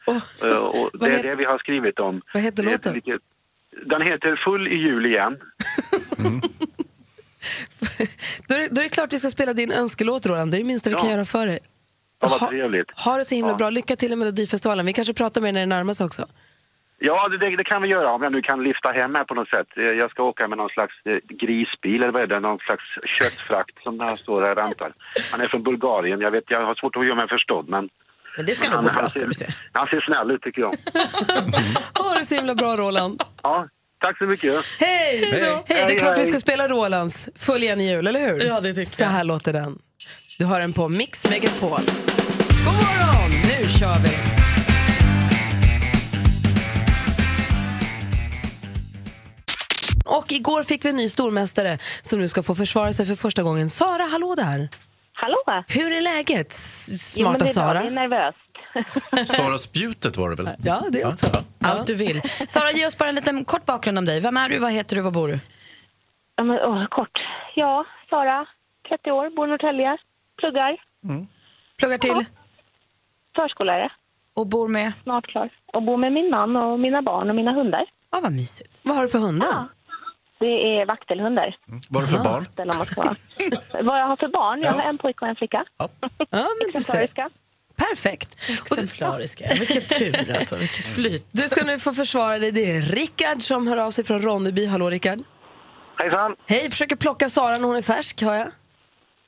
Eh, 0.42 0.48
och 0.56 0.90
det 1.00 1.14
är 1.14 1.22
det 1.22 1.34
vi 1.34 1.44
har 1.44 1.58
skrivit 1.58 1.98
om. 1.98 2.22
vad 2.34 2.42
heter 2.42 2.62
låten? 2.62 3.00
Den 3.87 4.02
heter 4.02 4.37
Full 4.44 4.68
i 4.68 4.74
jul 4.76 5.06
igen. 5.06 5.37
Då 8.48 8.54
är, 8.54 8.68
då 8.74 8.80
är 8.80 8.84
det 8.84 8.88
klart 8.88 9.12
vi 9.12 9.18
ska 9.18 9.30
spela 9.30 9.52
din 9.52 9.72
önskelåt 9.72 10.26
Roland, 10.26 10.50
det 10.50 10.56
är 10.56 10.58
det 10.58 10.64
minsta 10.64 10.90
vi 10.90 10.94
Ja. 10.96 11.00
kan 11.00 11.10
göra 11.10 11.24
för 11.24 11.46
dig. 11.46 11.58
Ja, 12.20 12.28
vad 12.28 12.40
Ha- 12.40 12.48
trevligt. 12.48 12.90
Ha 13.00 13.16
det 13.16 13.24
så 13.24 13.34
himla 13.34 13.50
Ja. 13.52 13.56
bra, 13.56 13.70
lycka 13.70 13.96
till 13.96 14.12
i 14.12 14.16
Melodifestivalen. 14.16 14.87
Vi 14.87 14.92
kanske 14.92 15.14
pratar 15.14 15.40
med 15.40 15.54
dig 15.54 15.66
när 15.66 15.70
det 15.76 15.76
närmar 15.76 15.94
sig 15.94 16.06
också. 16.06 16.26
Ja, 17.08 17.28
det, 17.28 17.56
det, 17.56 17.64
kan 17.64 17.82
vi 17.82 17.88
göra 17.88 18.12
om 18.12 18.22
jag 18.22 18.32
nu 18.32 18.42
kan 18.42 18.62
lyfta 18.68 18.88
hem 18.88 19.14
här 19.14 19.24
på 19.24 19.34
något 19.34 19.48
sätt. 19.48 19.66
Eh, 19.76 19.82
Jag 20.02 20.10
ska 20.10 20.22
åka 20.22 20.48
med 20.48 20.58
någon 20.58 20.68
slags 20.76 20.94
eh, 21.10 21.18
grisbil 21.42 22.02
eller 22.02 22.12
vad 22.12 22.22
är 22.22 22.26
det? 22.26 22.40
Någon 22.40 22.58
slags 22.58 22.84
köttfrakt 23.18 23.82
som 23.82 23.98
där 23.98 24.16
står 24.16 24.40
här 24.40 24.50
och 24.50 24.58
väntar. 24.58 24.92
Han 25.32 25.40
är 25.40 25.48
från 25.48 25.62
Bulgarien. 25.62 26.20
Jag 26.20 26.30
vet, 26.30 26.44
jag 26.46 26.66
har 26.66 26.74
svårt 26.74 26.96
att 26.96 27.06
göra 27.06 27.14
mig 27.16 27.28
förstådd 27.28 27.68
men... 27.68 27.88
Men 28.36 28.46
det 28.46 28.52
ska 28.52 28.66
nog 28.68 28.74
han, 28.76 28.84
gå 28.84 28.90
bra 28.90 29.08
ska 29.08 29.20
ser- 29.20 29.26
du 29.26 29.34
se. 29.34 29.46
Han 29.72 29.86
ser 29.86 30.00
snäll 30.00 30.30
ut 30.30 30.42
tycker 30.42 30.62
jag. 30.62 30.74
Ha 31.98 32.14
det 32.18 32.24
så 32.24 32.34
himla 32.34 32.54
bra 32.54 32.76
Roland. 32.76 33.22
Ja, 33.42 33.68
tack 34.00 34.18
så 34.18 34.24
mycket. 34.24 34.54
Hej! 34.80 35.24
Hej! 35.32 35.64
Det 35.68 35.74
är 35.74 35.86
Hej, 35.88 35.98
klart 35.98 36.16
vi 36.18 36.22
hej. 36.22 36.30
ska 36.30 36.38
spela 36.38 36.68
Rolands 36.68 37.28
i 37.80 37.90
jul, 37.90 38.06
eller 38.06 38.20
hur? 38.20 38.44
Ja, 38.46 38.60
det 38.60 38.72
tycker 38.74 38.84
Så 38.90 39.02
jag. 39.02 39.08
här 39.08 39.24
låter 39.24 39.52
den. 39.52 39.78
Du 40.38 40.44
hör 40.46 40.60
den 40.60 40.72
på 40.72 40.88
Mix 40.88 41.30
Megapol. 41.30 41.80
God 42.66 42.74
morgon! 42.84 43.30
Nu 43.30 43.68
kör 43.68 43.98
vi! 44.04 44.53
Och 50.04 50.32
igår 50.32 50.62
fick 50.62 50.84
vi 50.84 50.88
en 50.88 50.96
ny 50.96 51.08
stormästare 51.08 51.78
som 52.02 52.18
nu 52.20 52.28
ska 52.28 52.42
få 52.42 52.54
försvara 52.54 52.92
sig 52.92 53.06
för 53.06 53.14
första 53.14 53.42
gången. 53.42 53.70
Sara, 53.70 54.02
hallå 54.02 54.34
där! 54.34 54.68
Hallå? 55.12 55.64
Hur 55.68 55.92
är 55.92 56.00
läget, 56.00 56.52
s- 56.52 57.16
Jo, 57.18 57.24
smarta 57.24 57.38
det 57.44 57.50
är. 57.50 57.52
Sara? 57.54 57.80
Det 57.82 57.86
är 57.86 57.90
nervöst. 57.90 58.38
Sara 59.36 59.58
Spjutet 59.58 60.16
var 60.16 60.30
det 60.30 60.36
väl? 60.36 60.48
Ja, 60.64 60.82
det 60.90 61.04
också. 61.04 61.26
Allt 61.60 61.86
du 61.86 61.94
vill. 61.94 62.22
Sara, 62.48 62.70
ge 62.70 62.86
oss 62.86 62.98
bara 62.98 63.08
en 63.08 63.14
liten 63.14 63.44
kort 63.44 63.64
bakgrund 63.64 63.98
om 63.98 64.04
dig. 64.04 64.20
Vem 64.20 64.36
är 64.36 64.48
du, 64.48 64.58
vad 64.58 64.72
heter 64.72 64.96
du, 64.96 65.02
var 65.02 65.10
bor 65.10 65.28
du? 65.28 65.38
Ja, 66.36 66.44
men, 66.44 66.58
åh, 66.58 66.86
kort. 66.90 67.18
Ja, 67.54 67.84
Sara, 68.10 68.46
30 68.88 69.10
år, 69.10 69.36
bor 69.36 69.46
i 69.46 69.50
Norrtälje, 69.50 69.96
pluggar, 70.38 70.76
Pluggar 71.78 71.98
till 71.98 72.24
förskollärare, 73.36 73.90
och 74.34 74.46
bor 74.46 74.68
med? 74.68 74.92
snart 75.02 75.26
klar. 75.26 75.50
Och 75.72 75.82
bor 75.82 75.96
med 75.96 76.12
min 76.12 76.30
man 76.30 76.56
och 76.56 76.80
mina 76.80 77.02
barn 77.02 77.28
och 77.30 77.36
mina 77.36 77.52
hundar. 77.52 77.84
Ja, 78.12 78.20
vad 78.22 78.32
mysigt. 78.32 78.80
Vad 78.82 78.96
har 78.96 79.02
du 79.02 79.08
för 79.08 79.18
hundar? 79.18 79.48
Ja. 79.50 79.68
Det 80.44 80.80
är 80.80 80.87
vaktelhundar. 80.87 81.57
Vad 81.88 82.02
har 82.02 82.11
du 82.11 82.16
för 82.16 82.24
barn? 82.24 82.46
Vad 83.87 84.00
jag 84.00 84.07
har 84.07 84.16
för 84.16 84.28
barn? 84.28 84.61
Jag 84.62 84.72
har 84.72 84.83
en 84.83 84.98
pojke 84.98 85.24
och 85.24 85.28
en 85.28 85.37
flicka. 85.37 85.64
Ja, 85.78 85.88
men 86.28 86.72
du 86.74 86.83
ser. 86.83 87.09
Perfekt. 87.76 88.50
Exemplariska. 88.50 89.44
Vilken 89.59 89.83
tur 89.83 90.37
alltså, 90.37 90.57
vilket 90.57 90.87
flyt. 90.94 91.26
du 91.30 91.42
ska 91.42 91.64
nu 91.64 91.78
få 91.78 91.92
försvara 91.92 92.38
dig. 92.38 92.50
Det 92.52 92.76
är 92.76 92.80
Rickard 92.80 93.42
som 93.42 93.66
hör 93.66 93.76
av 93.76 93.90
sig 93.90 94.04
från 94.04 94.22
Ronneby. 94.22 94.66
Hallå 94.66 94.90
Rickard. 94.90 95.18
Hejsan! 95.96 96.37
Hej, 96.46 96.70
försöker 96.70 96.96
plocka 96.96 97.28
Sara 97.28 97.57
när 97.57 97.66
hon 97.66 97.76
är 97.76 97.83
färsk, 97.83 98.22
hör 98.22 98.35
jag. 98.35 98.48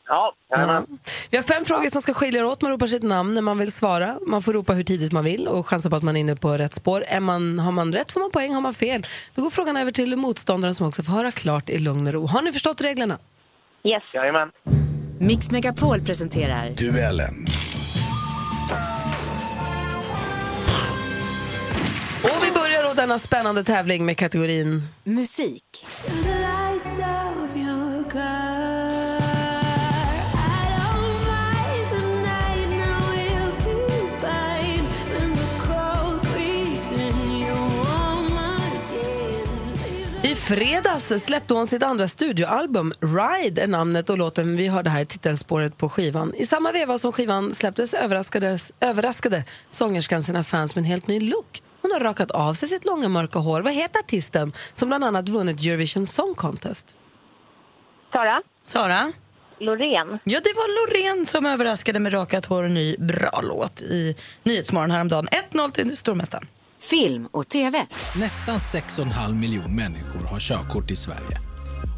Ja, 0.09 0.33
jajamän. 0.51 0.87
Vi 1.31 1.37
har 1.37 1.45
fem 1.45 1.65
frågor 1.65 1.89
som 1.89 2.03
ska 2.03 2.15
skilja 2.15 2.47
åt. 2.47 2.63
Man 2.63 2.71
ropar 2.71 2.87
sitt 2.87 3.03
namn 3.03 3.35
när 3.35 3.43
man 3.43 3.59
vill 3.59 3.73
svara. 3.73 4.19
Man 4.27 4.43
får 4.43 4.53
ropa 4.53 4.73
hur 4.73 4.83
tidigt 4.83 5.13
man 5.13 5.25
vill 5.25 5.49
och 5.49 5.67
chansa 5.67 5.91
på 5.91 5.97
att 5.97 6.03
man 6.03 6.17
är 6.17 6.21
inne 6.21 6.37
på 6.37 6.59
rätt 6.59 6.75
spår. 6.75 7.05
Är 7.09 7.21
man, 7.21 7.59
har 7.59 7.73
man 7.73 7.93
rätt 7.93 8.13
får 8.13 8.21
man 8.21 8.31
poäng, 8.31 8.55
har 8.55 8.61
man 8.61 8.75
fel 8.75 9.07
då 9.35 9.43
går 9.43 9.51
frågan 9.51 9.77
över 9.77 9.91
till 9.93 10.17
motståndaren 10.17 10.75
som 10.75 10.89
också 10.89 11.03
får 11.03 11.13
höra 11.13 11.31
klart 11.31 11.69
i 11.69 11.79
lugn 11.79 12.07
och 12.07 12.13
ro. 12.13 12.27
Har 12.27 12.43
ni 12.43 12.53
förstått 12.53 12.81
reglerna? 12.81 13.19
Yes. 13.85 14.03
Jajamän. 14.15 14.49
Mix 15.19 15.51
Megapol 15.51 16.01
presenterar 16.01 16.71
Duellen. 16.71 17.35
Och 22.23 22.45
vi 22.47 22.53
börjar 22.53 22.83
då 22.89 22.95
denna 22.95 23.19
spännande 23.19 23.65
tävling 23.65 24.07
med 24.07 24.17
kategorin 24.17 24.83
musik. 25.05 25.63
I 40.27 40.35
fredags 40.35 41.25
släppte 41.25 41.55
hon 41.55 41.67
sitt 41.67 41.83
andra 41.83 42.09
studioalbum. 42.09 42.93
Ride 43.01 43.63
är 43.63 43.67
namnet 43.67 44.11
och 44.11 44.19
låten 44.19 44.57
vi 44.57 44.69
hörde 44.69 44.91
här 44.91 45.01
i 45.01 45.07
titelspåret 45.07 45.77
på 45.77 45.89
skivan. 45.89 46.35
I 46.35 46.47
samma 46.47 46.73
veva 46.73 46.99
som 46.99 47.13
skivan 47.13 47.55
släpptes 47.55 47.95
överraskade, 47.95 48.59
överraskade 48.81 49.45
sångerskan 49.71 50.23
sina 50.23 50.43
fans 50.45 50.75
med 50.75 50.83
en 50.83 50.87
helt 50.87 51.07
ny 51.07 51.21
look. 51.21 51.63
Hon 51.83 51.91
har 51.93 52.01
rakat 52.01 52.31
av 52.31 52.55
sig 52.55 52.69
sitt 52.69 52.85
långa 52.85 53.09
mörka 53.09 53.39
hår. 53.39 53.61
Vad 53.61 53.73
heter 53.73 54.01
artisten 54.01 54.53
som 54.75 54.89
bland 54.89 55.05
annat 55.05 55.29
vunnit 55.29 55.61
Eurovision 55.61 56.07
Song 56.07 56.35
Contest? 56.35 56.97
Sara, 58.13 58.43
Sara? 58.65 59.13
Loreen. 59.59 60.19
Ja, 60.25 60.41
det 60.45 60.53
var 60.57 60.87
Loreen 60.87 61.27
som 61.27 61.47
överraskade 61.47 62.01
med 62.01 62.13
rakat 62.13 62.47
hår 62.47 62.63
och 62.63 62.71
ny 62.71 62.97
bra 62.97 63.41
låt 63.43 63.81
i 63.81 64.17
Nyhetsmorgon 64.43 64.91
häromdagen. 64.91 65.29
1-0 65.53 65.71
till 65.71 65.97
stormästaren. 65.97 66.47
Film 66.81 67.29
och 67.33 67.49
TV. 67.49 67.87
Nästan 68.17 68.59
6,5 68.59 69.35
miljon 69.35 69.75
människor 69.75 70.21
har 70.21 70.41
körkort 70.41 70.91
i 70.91 70.97
Sverige. 70.97 71.41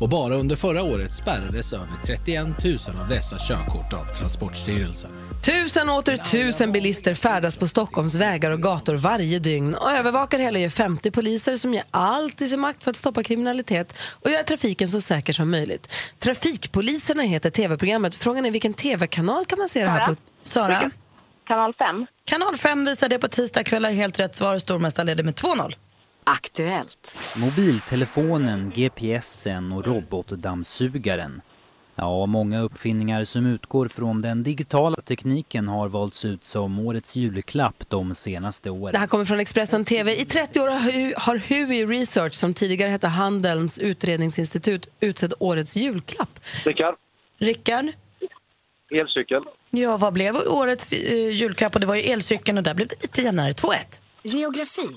Och 0.01 0.09
bara 0.09 0.37
under 0.37 0.57
förra 0.57 0.83
året 0.83 1.15
spärrades 1.15 1.73
över 1.73 1.87
31 2.07 2.65
000 2.65 3.03
av 3.03 3.09
dessa 3.09 3.37
körkort 3.39 3.93
av 3.93 4.05
Transportstyrelsen. 4.05 5.11
Tusen 5.47 5.89
och 5.89 5.97
åter 5.97 6.17
tusen 6.17 6.73
bilister 6.73 7.15
färdas 7.15 7.57
på 7.57 7.69
Stockholms 7.69 8.15
vägar 8.15 8.51
och 8.51 8.63
gator 8.63 8.95
varje 8.95 9.39
dygn 9.39 9.75
och 9.75 9.91
övervakar 9.91 10.39
hela 10.39 10.59
gör 10.59 10.69
50 10.69 11.11
poliser 11.11 11.57
som 11.57 11.75
gör 11.75 11.85
allt 11.91 12.41
i 12.41 12.49
sin 12.49 12.61
makt 12.61 12.85
för 12.85 12.91
att 12.91 12.97
stoppa 12.97 13.23
kriminalitet 13.23 13.95
och 14.01 14.31
göra 14.31 14.43
trafiken 14.43 14.89
så 14.89 15.01
säker 15.01 15.33
som 15.33 15.51
möjligt. 15.51 15.93
Trafikpoliserna 16.19 17.23
heter 17.23 17.51
tv-programmet. 17.51 18.15
Frågan 18.15 18.47
är 18.47 18.51
vilken 18.51 18.75
tv-kanal 18.75 19.45
kan 19.45 19.59
man 19.59 19.69
se 19.69 19.85
det 19.85 19.91
här 19.91 20.07
på? 20.07 20.17
Sara? 20.43 20.91
Kanal 21.49 21.75
5. 21.75 22.07
Kanal 22.25 22.57
5 22.57 22.85
visar 22.85 23.09
det 23.09 23.19
på 23.19 23.29
tisdagskvällar. 23.29 23.91
Helt 23.91 24.21
rätt 24.21 24.37
svar. 24.37 24.59
Stormästaren 24.59 25.07
leder 25.07 25.25
med 25.25 25.35
2-0. 25.35 25.75
Aktuellt. 26.25 27.19
Mobiltelefonen, 27.37 28.71
GPSen 28.71 29.73
och 29.73 29.85
robotdammsugaren. 29.87 31.41
Ja, 31.95 32.27
många 32.27 32.61
uppfinningar 32.61 33.25
som 33.25 33.47
utgår 33.47 33.89
från 33.89 34.23
den 34.23 34.43
digitala 34.43 34.97
tekniken 35.01 35.69
har 35.69 35.89
valts 35.89 36.25
ut 36.25 36.45
som 36.45 36.79
årets 36.79 37.17
julklapp 37.17 37.85
de 37.89 38.15
senaste 38.15 38.71
åren. 38.71 38.93
Det 38.93 38.99
här 38.99 39.07
kommer 39.07 39.25
från 39.25 39.41
Expressen 39.41 39.85
TV. 39.85 40.13
I 40.13 40.25
30 40.25 40.61
år 40.61 40.67
har 40.67 40.79
Hu- 40.91 41.15
har 41.17 41.37
HUI 41.37 41.87
Research, 41.87 42.35
som 42.35 42.55
tidigare 42.55 42.91
hette 42.91 43.07
Handelns 43.09 43.79
utredningsinstitut, 43.79 44.89
utsett 45.01 45.33
årets 45.39 45.77
julklapp. 45.77 46.41
Rickard, 46.65 46.95
Rickard? 47.39 47.85
elcykel. 48.91 49.43
Ja, 49.71 49.97
vad 49.97 50.13
blev 50.13 50.37
årets 50.37 50.93
eh, 50.93 51.29
julklapp? 51.31 51.75
Och 51.75 51.81
det 51.81 51.87
var 51.87 51.95
ju 51.95 52.03
elcykeln 52.03 52.59
och 52.59 52.65
där 52.65 52.75
blev 52.75 52.89
det 52.89 53.03
lite 53.03 53.23
jämnare. 53.23 53.53
2-1. 53.53 53.75
Geografi. 54.23 54.89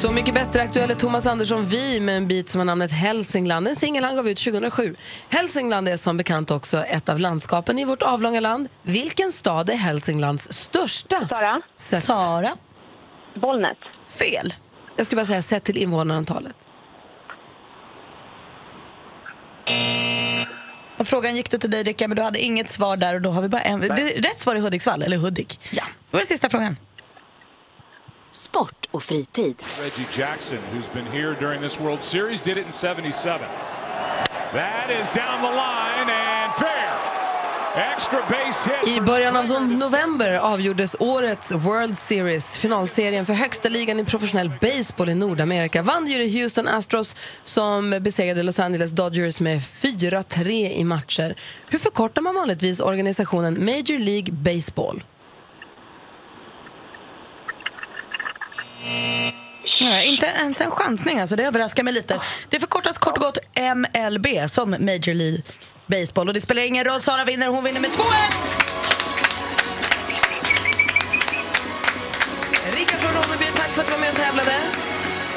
Så 0.00 0.12
mycket 0.12 0.34
bättre 0.34 0.62
aktuell 0.62 0.90
är 0.90 0.94
Thomas 0.94 1.26
Andersson 1.26 1.64
Vi 1.64 2.00
med 2.00 2.16
en 2.16 2.28
bit 2.28 2.48
som 2.48 2.58
har 2.58 2.64
namnet 2.64 2.92
Hälsingland. 2.92 3.68
En 3.68 3.76
singel 3.76 4.04
han 4.04 4.16
gav 4.16 4.28
ut 4.28 4.38
2007. 4.38 4.96
Hälsingland 5.28 5.88
är 5.88 5.96
som 5.96 6.16
bekant 6.16 6.50
också 6.50 6.84
ett 6.84 7.08
av 7.08 7.18
landskapen 7.18 7.78
i 7.78 7.84
vårt 7.84 8.02
avlånga 8.02 8.40
land. 8.40 8.68
Vilken 8.82 9.32
stad 9.32 9.70
är 9.70 9.74
Hälsinglands 9.74 10.52
största? 10.52 11.28
Sara. 11.28 11.62
Sett. 11.76 12.04
Sara? 12.04 12.56
Bollnäs. 13.40 13.76
Fel. 14.08 14.54
Jag 14.96 15.06
ska 15.06 15.16
bara 15.16 15.26
säga 15.26 15.42
sett 15.42 15.64
till 15.64 15.76
invånarantalet. 15.76 16.68
Och 20.98 21.06
frågan 21.06 21.36
gick 21.36 21.50
då 21.50 21.58
till 21.58 21.70
dig, 21.70 21.82
Rickard, 21.82 22.08
men 22.08 22.16
du 22.16 22.22
hade 22.22 22.38
inget 22.38 22.70
svar 22.70 22.96
där. 22.96 23.14
och 23.14 23.20
då 23.20 23.30
har 23.30 23.42
vi 23.42 23.48
bara 23.48 23.62
en. 23.62 23.80
Det, 23.80 24.18
rätt 24.18 24.40
svar 24.40 24.56
är 24.56 24.60
Hudiksvall, 24.60 25.02
eller 25.02 25.16
Hudik. 25.16 25.60
Ja. 25.72 25.84
Då 26.10 26.18
är 26.18 26.22
det 26.22 26.26
sista 26.26 26.50
frågan. 26.50 26.76
Sport 28.30 28.79
och 28.90 29.02
fritid. 29.02 29.62
Reggie 29.82 30.06
Jackson, 30.18 30.58
who's 30.72 30.92
been 30.92 31.06
here 31.06 31.36
during 31.40 31.62
this 31.62 31.80
World 31.80 32.02
Series, 32.04 32.42
did 32.42 32.56
it 32.56 32.66
in 32.66 32.72
77. 32.72 33.40
That 34.52 34.90
is 34.90 35.08
down 35.08 35.42
the 35.42 35.50
line 35.50 36.10
and 36.10 36.54
fair. 36.54 37.10
Extra 37.76 38.18
base 38.28 38.70
hit. 38.70 38.96
I 38.96 39.00
början 39.00 39.36
av 39.36 39.68
november 39.68 40.32
avgjordes 40.38 40.96
årets 40.98 41.52
World 41.52 41.98
Series, 41.98 42.58
finalserien 42.58 43.26
för 43.26 43.34
högsta 43.34 43.68
ligan 43.68 44.00
i 44.00 44.04
professionell 44.04 44.52
baseball 44.60 45.08
i 45.08 45.14
Nordamerika. 45.14 45.82
Vann 45.82 46.06
ju 46.06 46.18
det 46.18 46.40
Houston 46.40 46.68
Astros 46.68 47.16
som 47.44 47.90
besegrade 48.00 48.42
Los 48.42 48.58
Angeles 48.58 48.90
Dodgers 48.90 49.40
med 49.40 49.60
4-3 49.60 50.50
i 50.70 50.84
matcher. 50.84 51.36
Hur 51.68 51.78
förkortar 51.78 52.22
man 52.22 52.34
vanligtvis 52.34 52.80
organisationen 52.80 53.64
Major 53.64 53.98
League 53.98 54.32
Baseball? 54.32 55.02
Nej, 59.80 60.06
inte 60.06 60.26
ens 60.26 60.60
en 60.60 60.70
chansning, 60.70 61.18
alltså. 61.18 61.36
det 61.36 61.44
överraskar 61.44 61.82
mig 61.82 61.92
lite. 61.94 62.20
Det 62.48 62.60
förkortas 62.60 62.98
kort 62.98 63.16
och 63.16 63.22
gott 63.22 63.38
MLB, 63.76 64.26
som 64.50 64.70
Major 64.70 65.14
League 65.14 65.42
Baseball. 65.86 66.28
Och 66.28 66.34
det 66.34 66.40
spelar 66.40 66.62
ingen 66.62 66.84
roll, 66.84 67.00
Sara 67.00 67.24
vinner, 67.24 67.48
hon 67.48 67.64
vinner 67.64 67.80
med 67.80 67.90
2-1! 67.90 68.00
Rickard 72.74 72.98
från 72.98 73.12
Ronneby, 73.22 73.44
tack 73.54 73.68
för 73.68 73.80
att 73.80 73.86
du 73.86 73.92
var 73.92 74.00
med 74.00 74.10
och 74.10 74.16
tävlade. 74.16 74.52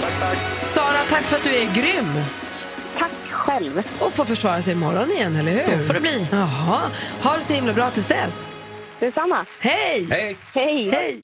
Tack, 0.02 0.20
tack. 0.20 0.38
Sara, 0.68 0.98
tack 1.10 1.24
för 1.24 1.36
att 1.38 1.44
du 1.44 1.56
är 1.56 1.74
grym. 1.76 2.14
Tack 2.98 3.12
själv. 3.30 3.84
Och 4.00 4.14
får 4.14 4.26
försvara 4.26 4.62
sig 4.62 4.74
imorgon 4.74 5.12
igen, 5.12 5.36
eller 5.36 5.52
hur? 5.52 5.78
Så 5.82 5.88
får 5.88 5.94
det 5.94 6.00
bli. 6.00 6.28
Jaha. 6.32 6.82
Ha 7.24 7.38
det 7.38 7.44
så 7.44 7.54
himla 7.54 7.74
bra 7.74 7.90
tills 7.90 8.06
dess. 8.06 8.48
Detsamma. 9.00 9.46
Hej! 9.60 10.08
Hej! 10.10 10.38
Hej. 10.54 10.90
Hej! 10.92 11.22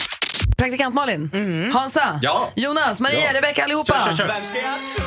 Praktikant 0.59 0.95
Malin, 0.95 1.29
Mm. 1.33 1.71
Hansa, 1.73 2.19
Ja. 2.21 2.51
Jonas, 2.55 2.99
Maria, 2.99 3.19
Ja. 3.25 3.33
Rebecka, 3.33 3.63
allihopa. 3.63 3.93
Kör, 4.05 4.15
kör, 4.15 4.27
kör. 4.27 4.99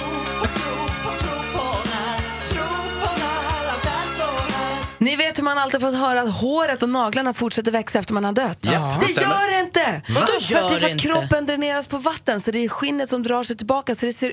Ni 4.98 5.16
vet 5.16 5.38
hur 5.38 5.44
man 5.44 5.58
alltid 5.58 5.80
fått 5.80 5.96
höra 5.96 6.20
att 6.22 6.30
håret 6.40 6.82
och 6.82 6.88
naglarna 6.88 7.34
fortsätter 7.34 7.72
växa 7.72 7.98
efter 7.98 8.14
man 8.14 8.24
har 8.24 8.32
dött? 8.32 8.58
Ja, 8.60 8.98
Det 9.00 9.06
stämmer. 9.08 9.34
gör 9.34 9.52
det 9.52 9.60
inte! 9.60 10.02
Vadå 10.08 10.26
För 10.26 10.32
att 10.34 10.40
det 10.40 10.54
är 10.54 10.60
gör 10.60 10.78
för 10.78 10.86
att 10.86 10.92
inte? 10.92 11.04
kroppen 11.06 11.46
dräneras 11.46 11.86
på 11.86 11.98
vatten 11.98 12.40
så 12.40 12.50
det 12.50 12.64
är 12.64 12.68
skinnet 12.68 13.10
som 13.10 13.22
drar 13.22 13.42
sig 13.42 13.56
tillbaka 13.56 13.94
så 13.94 14.06
det 14.06 14.12
ser 14.12 14.32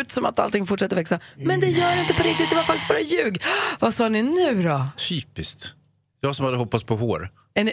ut 0.00 0.10
som 0.12 0.24
att 0.26 0.38
allting 0.38 0.66
fortsätter 0.66 0.96
växa. 0.96 1.18
Men 1.36 1.60
det 1.60 1.66
gör 1.66 1.90
det 1.94 2.00
inte 2.00 2.14
på 2.14 2.22
riktigt, 2.22 2.50
det 2.50 2.56
var 2.56 2.62
faktiskt 2.62 2.88
bara 2.88 3.00
ljug. 3.00 3.42
Vad 3.78 3.94
sa 3.94 4.08
ni 4.08 4.22
nu 4.22 4.62
då? 4.62 4.86
Typiskt. 5.08 5.72
Jag 6.20 6.36
som 6.36 6.44
hade 6.44 6.56
hoppats 6.56 6.84
på 6.84 6.96
hår. 6.96 7.30
Är 7.54 7.64
ni... 7.64 7.72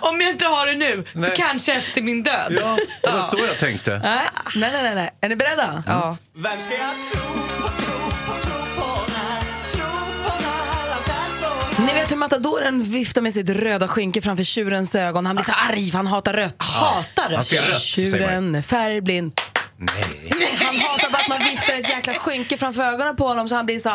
Om 0.00 0.13
jag 0.24 0.32
inte 0.32 0.46
har 0.46 0.66
det 0.66 0.74
nu, 0.74 1.04
så 1.12 1.18
Nej. 1.20 1.32
kanske 1.36 1.72
efter 1.74 2.02
min 2.02 2.22
död. 2.22 2.58
Ja, 2.60 2.76
det 3.02 3.10
var 3.10 3.22
så 3.22 3.38
jag 3.48 3.58
tänkte. 3.58 3.98
nej, 4.02 4.20
nej, 4.56 4.82
nej, 4.82 4.94
nej. 4.94 5.10
Är 5.20 5.28
ni 5.28 5.36
beredda? 5.36 5.82
Ja. 5.86 6.16
Vem 6.36 6.60
ska 6.60 6.72
jag 6.72 6.94
tro 7.12 7.20
på, 7.20 7.68
tro 7.68 7.98
på, 8.26 8.40
tro 8.42 8.52
på 8.76 9.00
när, 9.12 9.70
tro 9.72 9.82
på 10.24 10.32
när 10.42 10.92
allt 10.94 11.08
är 11.08 11.38
så 11.40 11.76
här? 11.82 11.86
Ni 11.86 11.92
vet 12.00 12.12
hur 12.12 12.16
matadoren 12.16 12.82
viftar 12.82 13.20
med 13.22 13.32
sitt 13.34 13.48
röda 13.48 13.88
skynke 13.88 14.22
framför 14.22 14.44
tjurens 14.44 14.94
ögon. 14.94 15.26
Han 15.26 15.36
blir 15.36 15.44
så 15.44 15.52
arg 15.52 15.90
för 15.90 15.96
han 15.96 16.06
hatar 16.06 16.32
rött. 16.32 16.54
Hatar 16.58 17.22
Han 17.22 17.30
rött. 17.72 17.80
Tjuren 17.82 18.54
är 18.54 18.62
färgblind. 18.62 19.32
Nej. 19.78 20.30
Han 20.64 20.76
hatar 20.80 21.10
att 21.24 21.28
man 21.28 21.48
viftar 21.50 21.74
ett 21.74 21.90
jäkla 21.90 22.14
skynke 22.14 22.56
framför 22.56 22.82
ögonen 22.82 23.16
på 23.16 23.26
honom 23.26 23.48
så 23.48 23.54
han 23.54 23.66
blir 23.66 23.78
så 23.78 23.90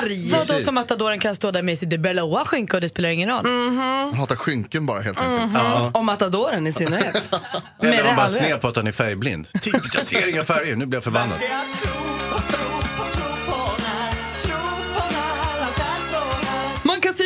arg. 0.00 0.30
Vadå 0.30 0.60
som 0.60 0.74
matadoren 0.74 1.18
kan 1.18 1.34
stå 1.34 1.50
där 1.50 1.62
med 1.62 1.78
sitt 1.78 2.00
blåa 2.00 2.44
skynke 2.44 2.76
och 2.76 2.80
det 2.80 2.88
spelar 2.88 3.08
ingen 3.08 3.28
roll? 3.28 3.46
Han 3.76 4.14
hatar 4.14 4.36
skynken 4.36 4.86
bara 4.86 5.00
helt 5.00 5.20
enkelt. 5.20 5.54
Mm. 5.54 5.88
Och 5.92 6.04
matadoren 6.04 6.66
i 6.66 6.72
synnerhet. 6.72 7.30
Eller 7.82 8.02
det 8.02 8.08
han 8.08 8.16
bara 8.16 8.28
sned 8.28 8.60
på 8.60 8.68
att 8.68 8.76
han 8.76 8.86
är 8.86 8.92
färgblind. 8.92 9.48
Typiskt, 9.60 9.94
jag 9.94 10.04
ser 10.04 10.28
inga 10.28 10.44
färger. 10.44 10.76
Nu 10.76 10.86
blir 10.86 10.96
jag 10.96 11.04
förbannad. 11.04 11.38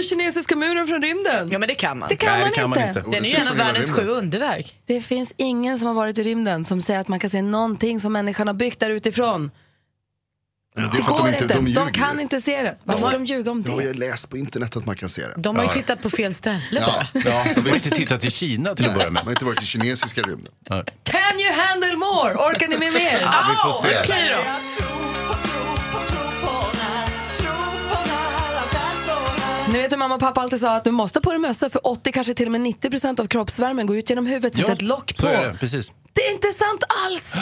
Se 0.03 0.09
kinesiska 0.09 0.57
muren 0.57 0.87
från 0.87 1.03
rymden. 1.03 1.49
Ja 1.53 1.59
men 1.59 1.69
det 1.69 1.75
kan 1.75 1.99
man. 1.99 2.09
Det 2.09 2.17
kan, 2.17 2.33
Nej, 2.33 2.41
man, 2.41 2.49
det 2.51 2.55
kan 2.55 2.71
man 2.71 2.79
inte. 2.79 2.99
inte. 2.99 3.11
Den 3.11 3.25
är 3.25 3.29
ju 3.29 3.35
Det 3.37 3.41
en 3.43 3.49
av 3.49 3.57
världens 3.57 3.91
sju 3.91 4.09
underverk. 4.09 4.75
Det 4.87 5.03
finns 5.03 5.33
ingen 5.37 5.79
som 5.79 5.89
har 5.89 5.95
varit 5.95 6.19
i 6.19 6.23
rymden 6.23 6.65
som 6.65 6.83
säger 6.83 7.01
att 7.01 7.09
man 7.09 7.19
kan 7.21 7.31
se 7.31 7.43
någonting 7.43 8.01
som 8.01 8.13
människan 8.13 8.47
har 8.47 8.55
byggt 8.55 8.81
där 8.81 8.91
utifrån. 8.91 9.51
Men 10.75 10.85
Det 10.91 10.99
att 10.99 11.07
går 11.07 11.19
de, 11.19 11.29
inte, 11.29 11.43
inte. 11.43 11.55
de, 11.55 11.75
De, 11.75 11.93
kan 11.93 12.21
inte 12.21 12.41
se 12.41 12.63
det. 12.63 12.77
Varför 12.85 13.07
ska 13.07 13.19
de 13.19 13.25
ljuga 13.25 13.51
om 13.51 13.63
Jag 13.67 13.73
har 13.73 13.79
det? 13.79 13.85
ju 13.87 13.93
läst 13.95 14.31
på 14.31 14.37
internet 14.37 14.77
att 14.77 14.87
man 14.87 14.97
kan 14.97 15.09
se 15.09 15.23
det. 15.23 15.35
De 15.37 15.57
har 15.57 15.63
ju 15.63 15.69
Ja. 15.69 15.73
tittat 15.73 16.03
på 16.03 16.11
fel 16.11 16.35
ställe 16.35 16.61
Ja, 16.71 16.87
bara. 16.87 17.07
Ja, 17.25 17.45
de 17.55 17.61
har 17.61 17.75
inte 17.75 17.91
tittat 17.91 18.25
i 18.25 18.31
Kina 18.31 18.75
till 18.75 18.87
att 18.87 18.95
börja 18.95 19.11
med. 19.11 19.23
har 19.25 19.31
inte 19.31 19.45
varit 19.45 19.63
i 19.63 19.67
kinesiska 19.67 20.23
rymden. 20.23 20.53
Can 20.69 21.41
you 21.41 21.53
handle 21.57 21.97
more? 21.97 22.35
Orkar 22.35 22.69
ni 22.69 22.79
med 22.79 22.93
mer? 22.93 23.19
Ja, 23.21 23.35
vi 23.51 23.55
får 23.73 23.89
se. 23.89 24.01
Okej 24.03 24.35
då. 24.37 25.10
Ni 29.73 29.79
vet 29.83 29.93
hur 29.93 29.97
mamma 29.97 30.15
och 30.15 30.21
pappa 30.21 30.41
alltid 30.41 30.61
sa 30.61 30.77
att 30.77 30.85
du 30.85 30.91
måste 30.91 31.21
på 31.21 31.31
dig 31.31 31.39
mössa 31.39 31.71
för 31.71 31.87
80, 31.87 32.13
kanske 32.13 32.35
till 32.35 32.47
och 32.47 32.53
med 32.53 32.61
90 32.61 32.91
procent 32.91 33.21
av 33.21 33.27
kroppsvärmen 33.27 33.87
går 33.87 33.97
ut 33.97 34.11
genom 34.11 34.27
huvudet. 34.27 34.57
Sätt 34.59 34.69
ett 34.69 34.83
lock 34.83 35.17
på. 35.17 35.23
så 35.23 35.27
är 35.27 35.43
det. 35.53 35.59
Precis. 35.59 35.93
Det 36.13 36.23
är 36.27 36.33
inte 36.33 36.49
sant 36.49 36.85
alls! 37.07 37.35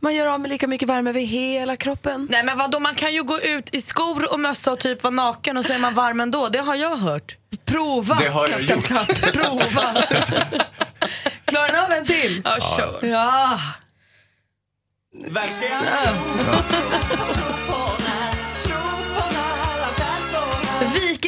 Man 0.00 0.14
gör 0.14 0.26
av 0.26 0.40
med 0.40 0.50
lika 0.50 0.66
mycket 0.66 0.88
värme 0.88 1.10
över 1.10 1.20
hela 1.20 1.76
kroppen. 1.76 2.28
Nej 2.30 2.44
men 2.44 2.58
vadå, 2.58 2.80
man 2.80 2.94
kan 2.94 3.14
ju 3.14 3.22
gå 3.22 3.40
ut 3.40 3.74
i 3.74 3.80
skor 3.80 4.32
och 4.32 4.40
mössa 4.40 4.72
och 4.72 4.78
typ 4.78 5.02
vara 5.02 5.14
naken 5.14 5.56
och 5.56 5.64
så 5.64 5.72
är 5.72 5.78
man 5.78 5.94
varm 5.94 6.20
ändå. 6.20 6.48
Det 6.48 6.58
har 6.58 6.74
jag 6.74 6.96
hört. 6.96 7.36
Prova! 7.64 8.14
Det 8.14 8.28
har 8.28 8.48
jag 8.48 8.60
Kapten 8.60 8.76
gjort. 8.76 8.84
Klapp. 8.86 9.32
Prova! 9.32 9.94
Klarar 11.44 11.72
ni 11.72 11.78
av 11.78 11.92
en 11.92 12.06
till? 12.06 12.42
Ja, 12.44 12.58
kör. 12.76 13.06
Ja. 13.06 13.58
Vem 15.28 15.48
ska 15.52 15.64
jag 15.68 15.82
tro 15.82 16.14
på, 17.66 17.74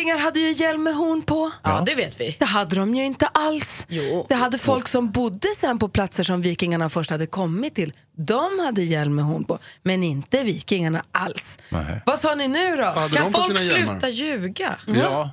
Vikingar 0.06 0.18
hade 0.24 0.40
ju 0.40 0.52
hjälm 0.52 0.82
med 0.82 0.94
horn 0.94 1.22
på. 1.22 1.50
Ja, 1.62 1.82
det 1.86 1.94
vet 1.94 2.20
vi. 2.20 2.36
Det 2.38 2.44
hade 2.44 2.76
de 2.76 2.94
ju 2.94 3.04
inte 3.04 3.26
alls. 3.26 3.86
Jo. 3.88 4.26
Det 4.28 4.34
hade 4.34 4.58
folk 4.58 4.88
som 4.88 5.10
bodde 5.10 5.48
sen 5.56 5.78
på 5.78 5.88
platser 5.88 6.22
som 6.24 6.42
vikingarna 6.42 6.88
först 6.90 7.10
hade 7.10 7.26
kommit 7.26 7.74
till. 7.74 7.92
De 8.16 8.58
hade 8.64 8.82
hjälm 8.82 9.14
med 9.14 9.24
horn 9.24 9.44
på, 9.44 9.58
men 9.82 10.02
inte 10.02 10.44
vikingarna 10.44 11.02
alls. 11.12 11.58
Nej. 11.68 12.02
Vad 12.06 12.18
sa 12.18 12.34
ni 12.34 12.48
nu 12.48 12.76
då? 12.76 12.84
Hade 12.84 13.14
Kan 13.14 13.32
på 13.32 13.38
folk 13.42 13.58
sina 13.58 13.62
hjälmar? 13.72 13.92
sluta 13.92 14.08
ljuga? 14.08 14.74
Ja. 14.86 15.30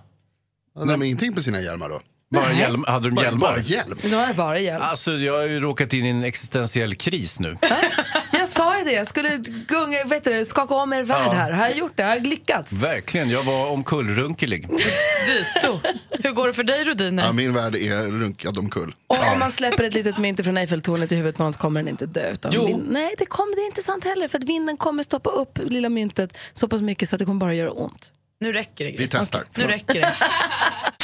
Hade 0.79 0.91
de 0.91 1.03
ingenting 1.03 1.33
på 1.35 1.41
sina 1.41 1.61
hjälmar 1.61 1.89
då? 1.89 2.01
Bara 2.33 2.53
hjälm, 2.53 2.83
hade 2.87 3.09
de 3.09 3.15
Bara, 3.15 3.25
hjälmar? 3.25 3.39
bara 3.41 3.59
hjälm? 3.59 3.97
Nu 4.03 4.09
var 4.15 4.27
det 4.27 4.33
bara 4.33 4.59
hjälm. 4.59 4.81
Alltså, 4.85 5.11
jag 5.11 5.33
har 5.33 5.47
ju 5.47 5.59
råkat 5.59 5.93
in 5.93 6.05
i 6.05 6.09
en 6.09 6.23
existentiell 6.23 6.95
kris 6.95 7.39
nu. 7.39 7.57
Sa 8.55 8.77
ju 8.79 8.83
det, 8.85 8.91
jag 8.91 9.07
skulle 9.07 9.29
gunga, 9.67 10.03
vet 10.05 10.23
du, 10.23 10.45
skaka 10.45 10.75
om 10.75 10.93
er 10.93 11.03
värld 11.03 11.27
Ja. 11.27 11.31
här. 11.31 11.51
Har 11.51 11.65
jag 11.67 11.77
gjort 11.77 11.91
det? 11.95 12.03
Har 12.03 12.09
jag 12.15 12.27
lyckats? 12.27 12.71
Verkligen, 12.71 13.29
jag 13.29 13.43
var 13.43 13.71
omkullrunkelig. 13.71 14.67
Dito. 14.69 15.79
Hur 16.09 16.31
går 16.31 16.47
det 16.47 16.53
för 16.53 16.63
dig 16.63 16.83
Rodine? 16.83 17.21
Ja, 17.21 17.31
min 17.33 17.53
värld 17.53 17.75
är 17.75 18.03
runkad 18.11 18.57
omkull. 18.57 18.95
Och 19.07 19.19
om 19.33 19.39
man 19.39 19.51
släpper 19.51 19.83
ett 19.83 19.93
litet 19.93 20.17
mynt 20.17 20.43
från 20.43 20.57
Eiffeltornet 20.57 21.11
i 21.11 21.15
huvudet 21.15 21.37
på 21.37 21.43
någon 21.43 21.53
så 21.53 21.59
kommer 21.59 21.79
den 21.81 21.87
inte 21.89 22.05
dö. 22.05 22.31
Utan 22.31 22.51
Jo. 22.55 22.65
vind- 22.67 22.85
nej, 22.91 23.15
det, 23.17 23.25
kommer, 23.25 23.55
det 23.55 23.61
är 23.61 23.65
inte 23.65 23.81
sant 23.81 24.03
heller. 24.05 24.27
För 24.27 24.37
att 24.37 24.43
vinden 24.43 24.77
kommer 24.77 25.03
stoppa 25.03 25.29
upp 25.29 25.59
lilla 25.65 25.89
myntet 25.89 26.37
så 26.53 26.67
pass 26.67 26.81
mycket 26.81 27.09
så 27.09 27.15
att 27.15 27.19
det 27.19 27.25
kommer 27.25 27.39
bara 27.39 27.53
göra 27.53 27.71
ont. 27.71 28.11
Nu 28.39 28.53
räcker 28.53 28.85
det. 28.85 28.95
Vi 28.97 29.07
testar. 29.07 29.43
Nu 29.55 29.63
räcker 29.63 30.01
det. 30.01 30.15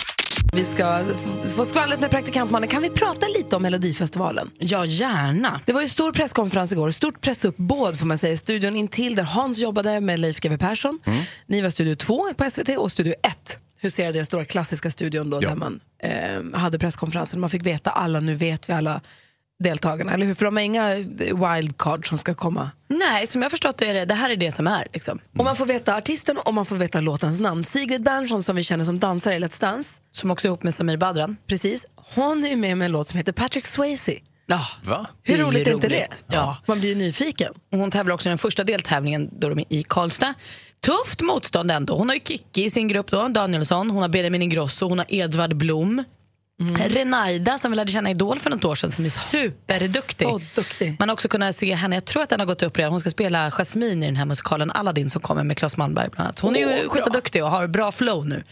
Vi 0.54 0.66
ska 0.66 1.04
få 1.56 1.66
skvallret 1.66 2.00
med 2.00 2.12
praktikantmannen. 2.12 2.70
Kan 2.70 2.82
vi 2.82 2.90
prata 2.90 3.28
lite 3.28 3.56
om 3.56 3.62
Melodifestivalen? 3.62 4.52
Ja, 4.60 4.86
gärna. 4.86 5.62
Det 5.66 5.74
var 5.74 5.82
ju 5.82 5.88
stor 5.88 6.12
presskonferens 6.12 6.72
igår, 6.72 6.92
stort 6.92 7.22
pressuppbåd 7.22 8.00
får 8.00 8.06
man 8.06 8.18
säga. 8.18 8.38
Studion 8.38 8.76
intill 8.76 9.16
där 9.16 9.24
Hans 9.24 9.58
jobbade 9.60 10.02
med 10.02 10.20
Leif 10.20 10.40
GW 10.40 10.58
Persson. 10.58 11.00
Ni 11.48 11.62
var 11.62 11.70
Studio 11.70 11.96
2 11.96 12.34
på 12.38 12.50
SVT 12.50 12.70
och 12.78 12.92
Studio 12.92 13.14
1 13.24 13.58
huserade 13.82 14.18
den 14.20 14.26
stora 14.26 14.46
klassiska 14.46 14.92
studion 14.92 15.30
då, 15.30 15.40
Ja. 15.42 15.50
där 15.50 15.56
man 15.56 15.80
eh, 16.04 16.60
hade 16.60 16.80
presskonferensen. 16.80 17.40
Man 17.40 17.50
fick 17.50 17.66
veta 17.66 17.90
alla, 17.92 18.20
nu 18.20 18.36
vet 18.36 18.70
vi 18.70 18.74
alla 18.74 19.02
deltagarna, 19.60 20.14
eller 20.14 20.26
hur? 20.26 20.34
För 20.34 20.46
de 20.46 20.56
har 20.56 20.64
inga 20.64 20.96
wildcard 20.96 22.08
som 22.10 22.18
ska 22.18 22.34
komma. 22.34 22.72
Nej, 22.88 23.28
som 23.28 23.42
jag 23.42 23.52
förstått 23.52 23.78
det 23.78 23.88
är 23.88 23.94
det, 23.94 24.06
det 24.06 24.14
här 24.14 24.30
är 24.30 24.36
det 24.36 24.52
som 24.52 24.68
är. 24.68 24.88
Liksom. 24.94 25.20
Och 25.38 25.44
man 25.44 25.56
får 25.56 25.66
veta 25.66 25.96
artisten 25.96 26.38
och 26.38 26.54
man 26.54 26.66
får 26.66 26.76
veta 26.76 27.00
låtens 27.00 27.40
namn. 27.40 27.64
Sigrid 27.64 28.04
Bernson 28.04 28.44
som 28.44 28.56
vi 28.56 28.64
känner 28.64 28.86
som 28.86 29.00
dansare 29.00 29.36
i 29.36 29.40
Let's 29.40 29.62
Dance. 29.62 30.00
Som 30.12 30.32
också 30.32 30.48
är 30.48 30.50
ihop 30.50 30.64
med 30.64 30.76
Samir 30.76 30.98
Badran. 30.98 31.38
Precis. 31.48 31.86
Hon 31.96 32.46
är 32.46 32.56
med 32.56 32.78
med 32.78 32.86
en 32.86 32.92
låt 32.92 33.08
som 33.08 33.18
heter 33.18 33.32
Patrick 33.32 33.66
Swayze. 33.66 34.14
Ja. 34.46 34.62
Va? 34.84 35.08
Hur 35.24 35.38
Det 35.38 35.42
är 35.42 35.46
roligt 35.46 35.68
är 35.68 35.72
inte 35.72 35.88
det? 35.88 36.24
Ja. 36.28 36.58
Man 36.66 36.80
blir 36.80 36.90
ju 36.90 36.96
nyfiken. 36.96 37.54
Och 37.72 37.78
hon 37.80 37.92
tävlar 37.92 38.14
också 38.14 38.30
i 38.30 38.32
den 38.32 38.38
första 38.38 38.64
deltävlingen 38.64 39.30
då 39.40 39.50
de 39.50 39.60
är 39.60 39.66
i 39.70 39.84
Karlstad. 39.84 40.34
Tufft 40.86 41.22
motstånd 41.22 41.72
ändå. 41.72 41.96
Hon 41.96 42.10
har 42.10 42.16
ju 42.16 42.22
Kikki 42.26 42.66
i 42.66 42.70
sin 42.70 42.88
grupp 42.88 43.12
då, 43.12 43.28
Danielsson, 43.28 43.90
hon 43.92 44.02
har 44.02 44.10
Benjamin 44.10 44.42
Ingrosso, 44.42 44.90
hon 44.90 44.98
har 44.98 45.08
Edvard 45.10 45.56
Blom. 45.56 46.04
Renaida 46.88 47.58
som 47.58 47.72
vi 47.72 47.78
lärde 47.78 47.92
känna 47.92 48.10
i 48.10 48.12
Idol 48.12 48.40
för 48.40 48.50
något 48.50 48.66
år 48.66 48.76
sedan 48.76 48.92
som 48.92 49.06
är 49.06 49.10
superduktig. 49.10 50.28
Så 50.28 50.42
duktig. 50.56 50.96
Man 51.00 51.10
har 51.10 51.14
också 51.14 51.28
kunnat 51.28 51.56
se 51.56 51.74
henne, 51.74 51.96
jag 51.96 52.06
tror 52.06 52.24
att 52.24 52.30
den 52.30 52.40
har 52.40 52.48
gått 52.48 52.64
upp 52.64 52.78
redan, 52.78 52.92
hon 52.92 53.00
ska 53.00 53.10
spela 53.10 53.52
Jasmine 53.52 54.04
i 54.06 54.08
den 54.08 54.16
här 54.16 54.26
musikalen 54.26 54.72
Aladdin 54.72 55.10
som 55.10 55.22
kommer 55.22 55.44
med 55.44 55.58
Claes 55.58 55.78
Malmberg 55.78 56.10
bland 56.10 56.26
annat. 56.26 56.40
Hon 56.40 56.56
är 56.56 56.60
ju 56.60 56.90
skitduktig 56.90 57.44
och 57.44 57.50
har 57.50 57.68
bra 57.68 57.92
flow 57.92 58.26
nu. 58.28 58.44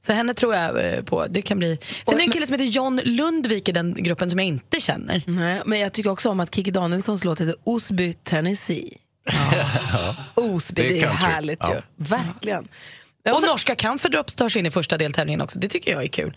Så 0.00 0.12
henne 0.12 0.34
tror 0.34 0.54
jag 0.54 0.92
eh, 0.94 1.02
på. 1.02 1.26
Det 1.30 1.42
kan 1.42 1.58
bli... 1.58 1.78
Sen 2.04 2.14
är 2.14 2.18
det 2.18 2.24
en 2.24 2.30
kille 2.32 2.46
som 2.46 2.52
heter 2.54 2.64
John 2.64 3.00
Lundvik 3.04 3.68
i 3.68 3.72
den 3.72 3.94
gruppen 3.94 4.30
som 4.30 4.38
jag 4.38 4.46
inte 4.48 4.80
känner. 4.80 5.22
Nej, 5.26 5.62
men 5.66 5.80
jag 5.80 5.92
tycker 5.92 6.10
också 6.10 6.30
om 6.30 6.40
att 6.40 6.54
Kikki 6.54 6.70
Danielssons 6.70 7.24
låt 7.24 7.40
heter 7.40 7.54
Osby, 7.64 8.12
Tennessee. 8.12 8.96
Osby, 10.34 10.82
det, 10.82 10.88
Det 10.88 10.94
är 10.94 10.96
är 10.96 11.00
country. 11.08 11.26
härligt 11.26 11.58
Ja. 11.62 11.74
ju. 11.74 11.80
Verkligen. 11.96 12.68
Och 13.34 13.42
norska 13.42 13.74
Camphor 13.76 14.08
Drops 14.08 14.34
tar 14.34 14.48
sig 14.48 14.60
in 14.60 14.66
i 14.66 14.70
första 14.70 14.98
deltävlingen 14.98 15.40
också. 15.40 15.58
Det 15.58 15.68
tycker 15.68 15.90
jag 15.92 16.02
är 16.02 16.08
kul. 16.08 16.36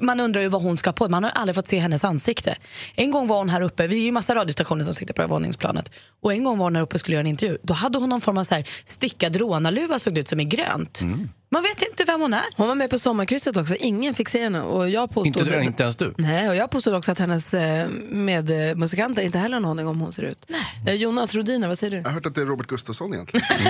Man 0.00 0.20
undrar 0.20 0.42
ju 0.42 0.48
vad 0.48 0.62
hon 0.62 0.76
ska 0.76 0.92
på. 0.92 1.08
Man 1.08 1.24
har 1.24 1.30
aldrig 1.30 1.54
fått 1.54 1.66
se 1.66 1.78
hennes 1.78 2.04
ansikte. 2.04 2.56
En 2.94 3.10
gång 3.10 3.26
var 3.26 3.38
hon 3.38 3.48
här 3.48 3.60
uppe, 3.60 3.86
vi 3.86 3.96
är 4.00 4.04
ju 4.04 4.12
massa 4.12 4.34
radiostationer 4.34 4.84
som 4.84 4.94
sitter 4.94 5.14
på 5.14 5.22
det 5.22 5.26
här 5.28 5.34
våningsplanet. 5.34 5.90
Och 6.20 6.32
en 6.32 6.44
gång 6.44 6.58
var 6.58 6.64
hon 6.64 6.76
här 6.76 6.82
uppe 6.82 6.94
och 6.94 7.00
skulle 7.00 7.14
göra 7.14 7.20
en 7.20 7.26
intervju. 7.26 7.58
Då 7.62 7.74
hade 7.74 7.98
hon 7.98 8.08
någon 8.08 8.20
form 8.20 8.38
av 8.38 8.44
så 8.44 8.54
här 8.54 8.68
stickad 8.84 9.36
rånarluva 9.36 9.98
såg 9.98 10.14
det 10.14 10.20
ut 10.20 10.28
som 10.28 10.40
i 10.40 10.44
grönt. 10.44 11.00
Mm. 11.00 11.28
Man 11.56 11.62
vet 11.62 11.82
inte 11.82 12.04
vem 12.04 12.20
hon 12.20 12.34
är. 12.34 12.44
Hon 12.56 12.68
var 12.68 12.74
med 12.74 12.90
på 12.90 12.98
sommarkrysset 12.98 13.56
också, 13.56 13.74
ingen 13.74 14.14
fick 14.14 14.28
se 14.28 14.42
henne. 14.42 14.62
Och 14.62 14.90
jag 14.90 15.10
påstod 15.10 15.26
Inte, 15.26 15.58
du, 15.58 15.64
inte 15.64 15.82
ens 15.82 15.96
du? 15.96 16.14
Nej, 16.16 16.48
och 16.48 16.56
jag 16.56 16.70
påstod 16.70 16.94
också 16.94 17.12
att 17.12 17.18
hennes 17.18 17.54
eh, 17.54 17.88
medmusikanter 18.08 19.22
inte 19.22 19.38
heller 19.38 19.54
har 19.54 19.60
någon 19.60 19.70
aning 19.70 19.86
om 19.86 19.96
hur 19.96 20.04
hon 20.04 20.12
ser 20.12 20.22
ut. 20.22 20.50
Eh, 20.86 20.94
Jonas 20.94 21.34
Rodiner, 21.34 21.68
vad 21.68 21.78
säger 21.78 21.90
du? 21.90 21.96
Jag 21.96 22.04
har 22.04 22.10
hört 22.10 22.26
att 22.26 22.34
det 22.34 22.40
är 22.40 22.46
Robert 22.46 22.66
Gustafsson 22.66 23.14
egentligen. 23.14 23.46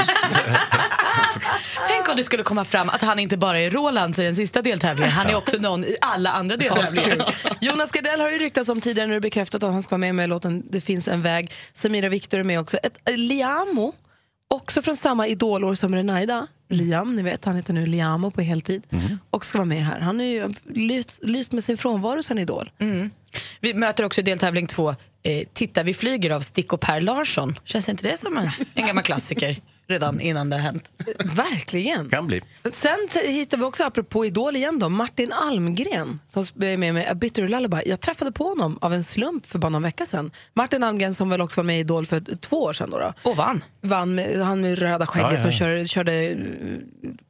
Tänk 1.89 2.09
om 2.09 2.17
det 2.17 2.25
skulle 2.25 2.43
komma 2.43 2.65
fram 2.65 2.89
att 2.89 3.03
han 3.03 3.19
inte 3.19 3.37
bara 3.37 3.61
är 3.61 3.71
Roland 3.71 4.19
i 4.19 4.23
den 4.23 4.37
sista 4.37 4.63
deltävlingen, 4.63 5.13
han 5.13 5.27
är 5.27 5.37
också 5.37 5.57
någon 5.57 5.85
i 5.85 5.97
alla 6.01 6.31
andra 6.31 6.57
deltävlingar. 6.57 7.19
Jonas 7.61 7.91
Gardell 7.91 8.21
har 8.21 8.31
ju 8.31 8.39
ryktats 8.39 8.69
om 8.69 8.81
tidigare, 8.81 9.07
nu 9.07 9.13
är 9.13 9.17
det 9.17 9.21
bekräftat 9.21 9.63
att 9.63 9.73
han 9.73 9.83
ska 9.83 9.91
vara 9.91 9.99
med 9.99 10.15
med 10.15 10.29
låten 10.29 10.63
Det 10.71 10.81
finns 10.81 11.09
en 11.09 11.23
väg. 11.23 11.53
Samira 11.73 12.09
Viktor 12.09 12.41
är 12.41 12.45
med 12.45 12.61
också. 12.61 12.77
Ett, 12.77 13.09
eh, 13.09 13.17
Liamo, 13.17 13.93
också 14.49 14.83
från 14.83 14.97
samma 14.97 15.27
idolår 15.27 15.75
som 15.75 15.95
Renaida. 15.95 16.47
Liam, 16.69 17.17
ni 17.17 17.23
vet, 17.23 17.45
han 17.45 17.57
heter 17.57 17.73
nu 17.73 17.87
Liamo 17.87 18.31
på 18.31 18.41
heltid. 18.41 18.83
Och 19.31 19.45
ska 19.45 19.59
vara 19.59 19.67
med 19.67 19.85
här. 19.85 20.01
Han 20.01 20.19
har 20.19 20.27
ju 20.27 20.49
lyst, 20.69 21.19
lyst 21.23 21.53
med 21.53 21.65
sin 21.65 21.77
frånvaro 21.77 22.23
sen 22.23 22.39
Idol. 22.39 22.71
Mm. 22.79 23.11
Vi 23.61 23.75
möter 23.75 24.05
också 24.05 24.21
i 24.21 24.25
deltävling 24.25 24.67
två 24.67 24.95
eh, 25.23 25.47
Titta 25.53 25.83
vi 25.83 25.95
flyger 25.95 26.31
av 26.31 26.41
Stick 26.41 26.73
och 26.73 26.81
Per 26.81 27.01
Larsson. 27.01 27.59
Känns 27.65 27.89
inte 27.89 28.09
det 28.09 28.17
som 28.17 28.39
en, 28.39 28.51
en 28.75 28.87
gammal 28.87 29.05
klassiker 29.05 29.57
redan 29.89 30.21
innan 30.21 30.51
det 30.51 30.57
har 30.57 30.63
hänt? 30.63 30.93
Verkligen. 31.35 32.11
Kan 32.11 32.27
bli. 32.27 32.43
Sen 32.73 33.09
hittar 33.25 33.59
vi 33.59 33.65
också, 33.65 33.85
apropå 33.85 34.27
Idol 34.27 34.57
igen 34.57 34.79
då, 34.79 34.89
Martin 34.89 35.33
Almgren 35.33 36.21
som 36.29 36.45
är 36.63 36.77
med 36.77 36.95
med 36.95 37.11
A 37.11 37.15
Bitter 37.15 37.49
Lullaby. 37.49 37.77
Jag 37.87 38.01
träffade 38.01 38.33
på 38.33 38.45
honom 38.45 38.79
av 38.81 38.95
en 38.95 39.05
slump 39.05 39.47
för 39.47 39.59
bara 39.59 39.69
någon 39.69 39.83
vecka 39.83 40.07
sedan. 40.07 40.31
Martin 40.55 40.83
Almgren 40.83 41.15
som 41.15 41.29
väl 41.29 41.41
också 41.41 41.61
var 41.61 41.67
med 41.67 41.77
i 41.77 41.81
Idol 41.81 42.07
för 42.07 42.37
två 42.37 42.63
år 42.63 42.73
sedan. 42.73 42.91
Då, 42.91 42.99
då. 42.99 43.13
Och 43.31 43.37
vann. 43.37 43.65
vann 43.81 44.15
med, 44.15 44.39
han 44.39 44.61
med 44.61 44.79
röda 44.79 45.07
skägget 45.07 45.31
Ja, 45.31 45.37
ja, 45.37 45.43
som 45.43 45.51
ja. 45.51 45.57
kör, 45.57 45.85
körde, 45.87 46.13
eh, 46.13 46.37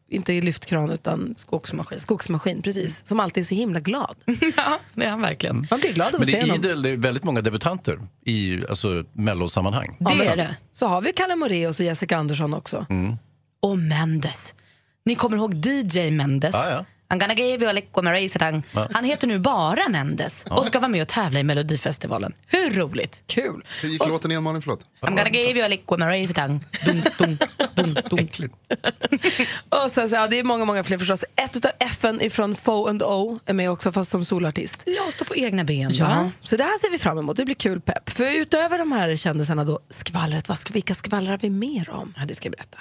inte 0.08 0.32
i 0.32 0.40
lyftkran 0.40 0.90
utan 0.90 1.34
skogsmaskin. 1.36 1.98
skogsmaskin 1.98 2.62
precis. 2.62 3.06
Som 3.06 3.20
alltid 3.20 3.40
är 3.40 3.44
så 3.44 3.54
himla 3.54 3.80
glad. 3.80 4.16
ja, 4.56 4.78
det 4.94 5.04
är 5.04 5.10
han 5.10 5.20
verkligen. 5.22 5.66
Man 5.70 5.80
blir 5.80 5.92
glad 5.92 6.14
av 6.14 6.20
att 6.20 6.26
det 6.26 6.32
se 6.32 6.38
är 6.38 6.40
honom. 6.40 6.56
idel, 6.56 6.82
det 6.82 6.90
är 6.90 6.96
väldigt 6.96 7.24
många 7.24 7.40
debutanter 7.40 7.98
i 8.26 8.60
alltså, 8.68 9.04
mellosammanhang. 9.12 9.96
Ja, 10.00 10.14
men 10.14 10.26
så- 10.28 10.54
Så 10.72 10.86
har 10.86 11.00
vi 11.02 11.12
Kalle 11.12 11.36
Moraeus 11.36 11.80
och 11.80 11.86
Jessica 11.86 12.16
Andersson 12.16 12.54
också. 12.54 12.86
Mm. 12.90 13.16
Och 13.62 13.78
Mendes. 13.78 14.54
Ni 15.04 15.14
kommer 15.14 15.36
ihåg 15.36 15.66
DJ 15.66 16.10
Mendes? 16.10 16.54
Ja, 16.54 16.70
ja. 16.70 16.84
I'm 17.08 17.18
gonna 17.18 17.34
give 17.34 17.64
you 17.64 17.70
a 17.70 17.72
lick 17.72 17.88
my 18.02 18.10
razor 18.10 18.38
tongue. 18.38 18.62
Ja. 18.72 18.88
Han 18.92 19.04
heter 19.04 19.26
nu 19.26 19.38
bara 19.38 19.88
Mendes 19.88 20.44
och 20.50 20.66
ska 20.66 20.78
vara 20.78 20.88
med 20.88 21.02
och 21.02 21.08
tävla 21.08 21.40
i 21.40 21.44
Melodifestivalen. 21.44 22.32
Hur 22.46 22.70
roligt? 22.70 23.22
Kul. 23.26 23.64
Hur 23.82 23.88
gick 23.88 24.08
låten 24.08 24.30
igen 24.30 24.42
Malin? 24.42 24.62
Förlåt. 24.62 24.84
I'm 25.00 25.16
gonna 25.16 25.28
give 25.28 25.58
you 25.58 25.64
a 25.64 25.68
lick 25.68 25.90
my 25.90 25.96
razor 25.96 26.34
tongue. 26.34 26.60
Dun, 26.84 27.02
dun, 27.18 27.38
dun, 27.74 28.28
dun. 28.38 28.50
Och 29.68 29.90
sen, 29.90 30.08
så, 30.10 30.16
ja, 30.16 30.26
det 30.26 30.38
är 30.38 30.44
många, 30.44 30.64
många 30.64 30.84
fler 30.84 30.98
förstås. 30.98 31.24
Ett 31.36 31.56
utav 31.56 31.70
FN 31.78 32.20
ifrån 32.20 32.54
Fo 32.54 32.86
and 32.86 33.02
O 33.02 33.38
är 33.46 33.52
med 33.52 33.70
också 33.70 33.92
fast 33.92 34.10
som 34.10 34.24
solartist. 34.24 34.82
Jag 34.84 35.12
står 35.12 35.24
på 35.26 35.36
egna 35.36 35.64
ben. 35.64 35.90
Ja, 35.94 36.06
va? 36.06 36.30
så 36.42 36.56
det 36.56 36.64
här 36.64 36.78
ser 36.78 36.90
vi 36.90 36.98
fram 36.98 37.18
emot. 37.18 37.36
Det 37.36 37.44
blir 37.44 37.54
kul 37.54 37.80
pepp. 37.80 38.10
För 38.10 38.36
utöver 38.36 38.78
de 38.78 38.92
här 38.92 39.16
kändisarna 39.16 39.64
då, 39.64 39.80
skvallret, 39.90 40.48
vad 40.48 40.58
ska, 40.58 40.72
vilka 40.72 40.94
skvallrar 40.94 41.38
vi 41.42 41.50
mer 41.50 41.90
om? 41.90 42.14
Ja, 42.16 42.24
det 42.26 42.34
ska 42.34 42.46
jag 42.46 42.52
berätta. 42.52 42.78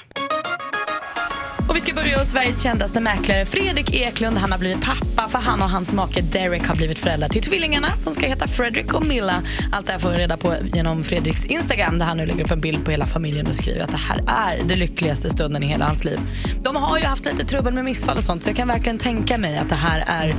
Och 1.69 1.75
vi 1.75 1.79
ska 1.79 1.93
börja 1.93 2.17
hos 2.17 2.27
Sveriges 2.27 2.63
kändaste 2.63 2.99
mäklare 2.99 3.45
Fredrik 3.45 3.93
Eklund. 3.93 4.37
Han 4.37 4.51
har 4.51 4.59
blivit 4.59 4.81
pappa 4.81 5.29
för 5.29 5.39
han 5.39 5.61
och 5.61 5.69
hans 5.69 5.93
make 5.93 6.21
Derek 6.21 6.67
har 6.67 6.75
blivit 6.75 6.99
föräldrar 6.99 7.29
till 7.29 7.41
tvillingarna 7.41 7.89
som 7.97 8.13
ska 8.13 8.27
heta 8.27 8.47
Fredrik 8.47 8.93
och 8.93 9.05
Milla. 9.05 9.43
Allt 9.71 9.85
det 9.85 9.91
här 9.91 9.99
får 9.99 10.09
vi 10.09 10.17
reda 10.17 10.37
på 10.37 10.55
genom 10.73 11.03
Fredriks 11.03 11.45
Instagram 11.45 11.99
där 11.99 12.05
han 12.05 12.17
nu 12.17 12.25
lägger 12.25 12.43
upp 12.43 12.51
en 12.51 12.61
bild 12.61 12.85
på 12.85 12.91
hela 12.91 13.05
familjen 13.05 13.47
och 13.47 13.55
skriver 13.55 13.83
att 13.83 13.91
det 13.91 13.97
här 13.97 14.23
är 14.27 14.63
den 14.63 14.79
lyckligaste 14.79 15.29
stunden 15.29 15.63
i 15.63 15.67
hela 15.67 15.85
hans 15.85 16.03
liv. 16.03 16.19
De 16.61 16.75
har 16.75 16.97
ju 16.97 17.03
haft 17.03 17.25
lite 17.25 17.45
trubbel 17.45 17.73
med 17.73 17.85
missfall 17.85 18.17
och 18.17 18.23
sånt 18.23 18.43
så 18.43 18.49
jag 18.49 18.57
kan 18.57 18.67
verkligen 18.67 18.97
tänka 18.97 19.37
mig 19.37 19.57
att 19.57 19.69
det 19.69 19.75
här 19.75 20.03
är 20.07 20.33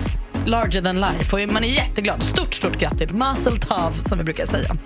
larger 0.46 0.82
than 0.82 1.00
life 1.00 1.36
och 1.36 1.52
man 1.52 1.64
är 1.64 1.68
jätteglad. 1.68 2.22
Stort, 2.22 2.54
stort 2.54 2.78
grattis. 2.78 3.12
Mazel 3.12 3.58
tov 3.58 3.92
som 3.92 4.18
vi 4.18 4.24
brukar 4.24 4.46
säga. 4.46 4.76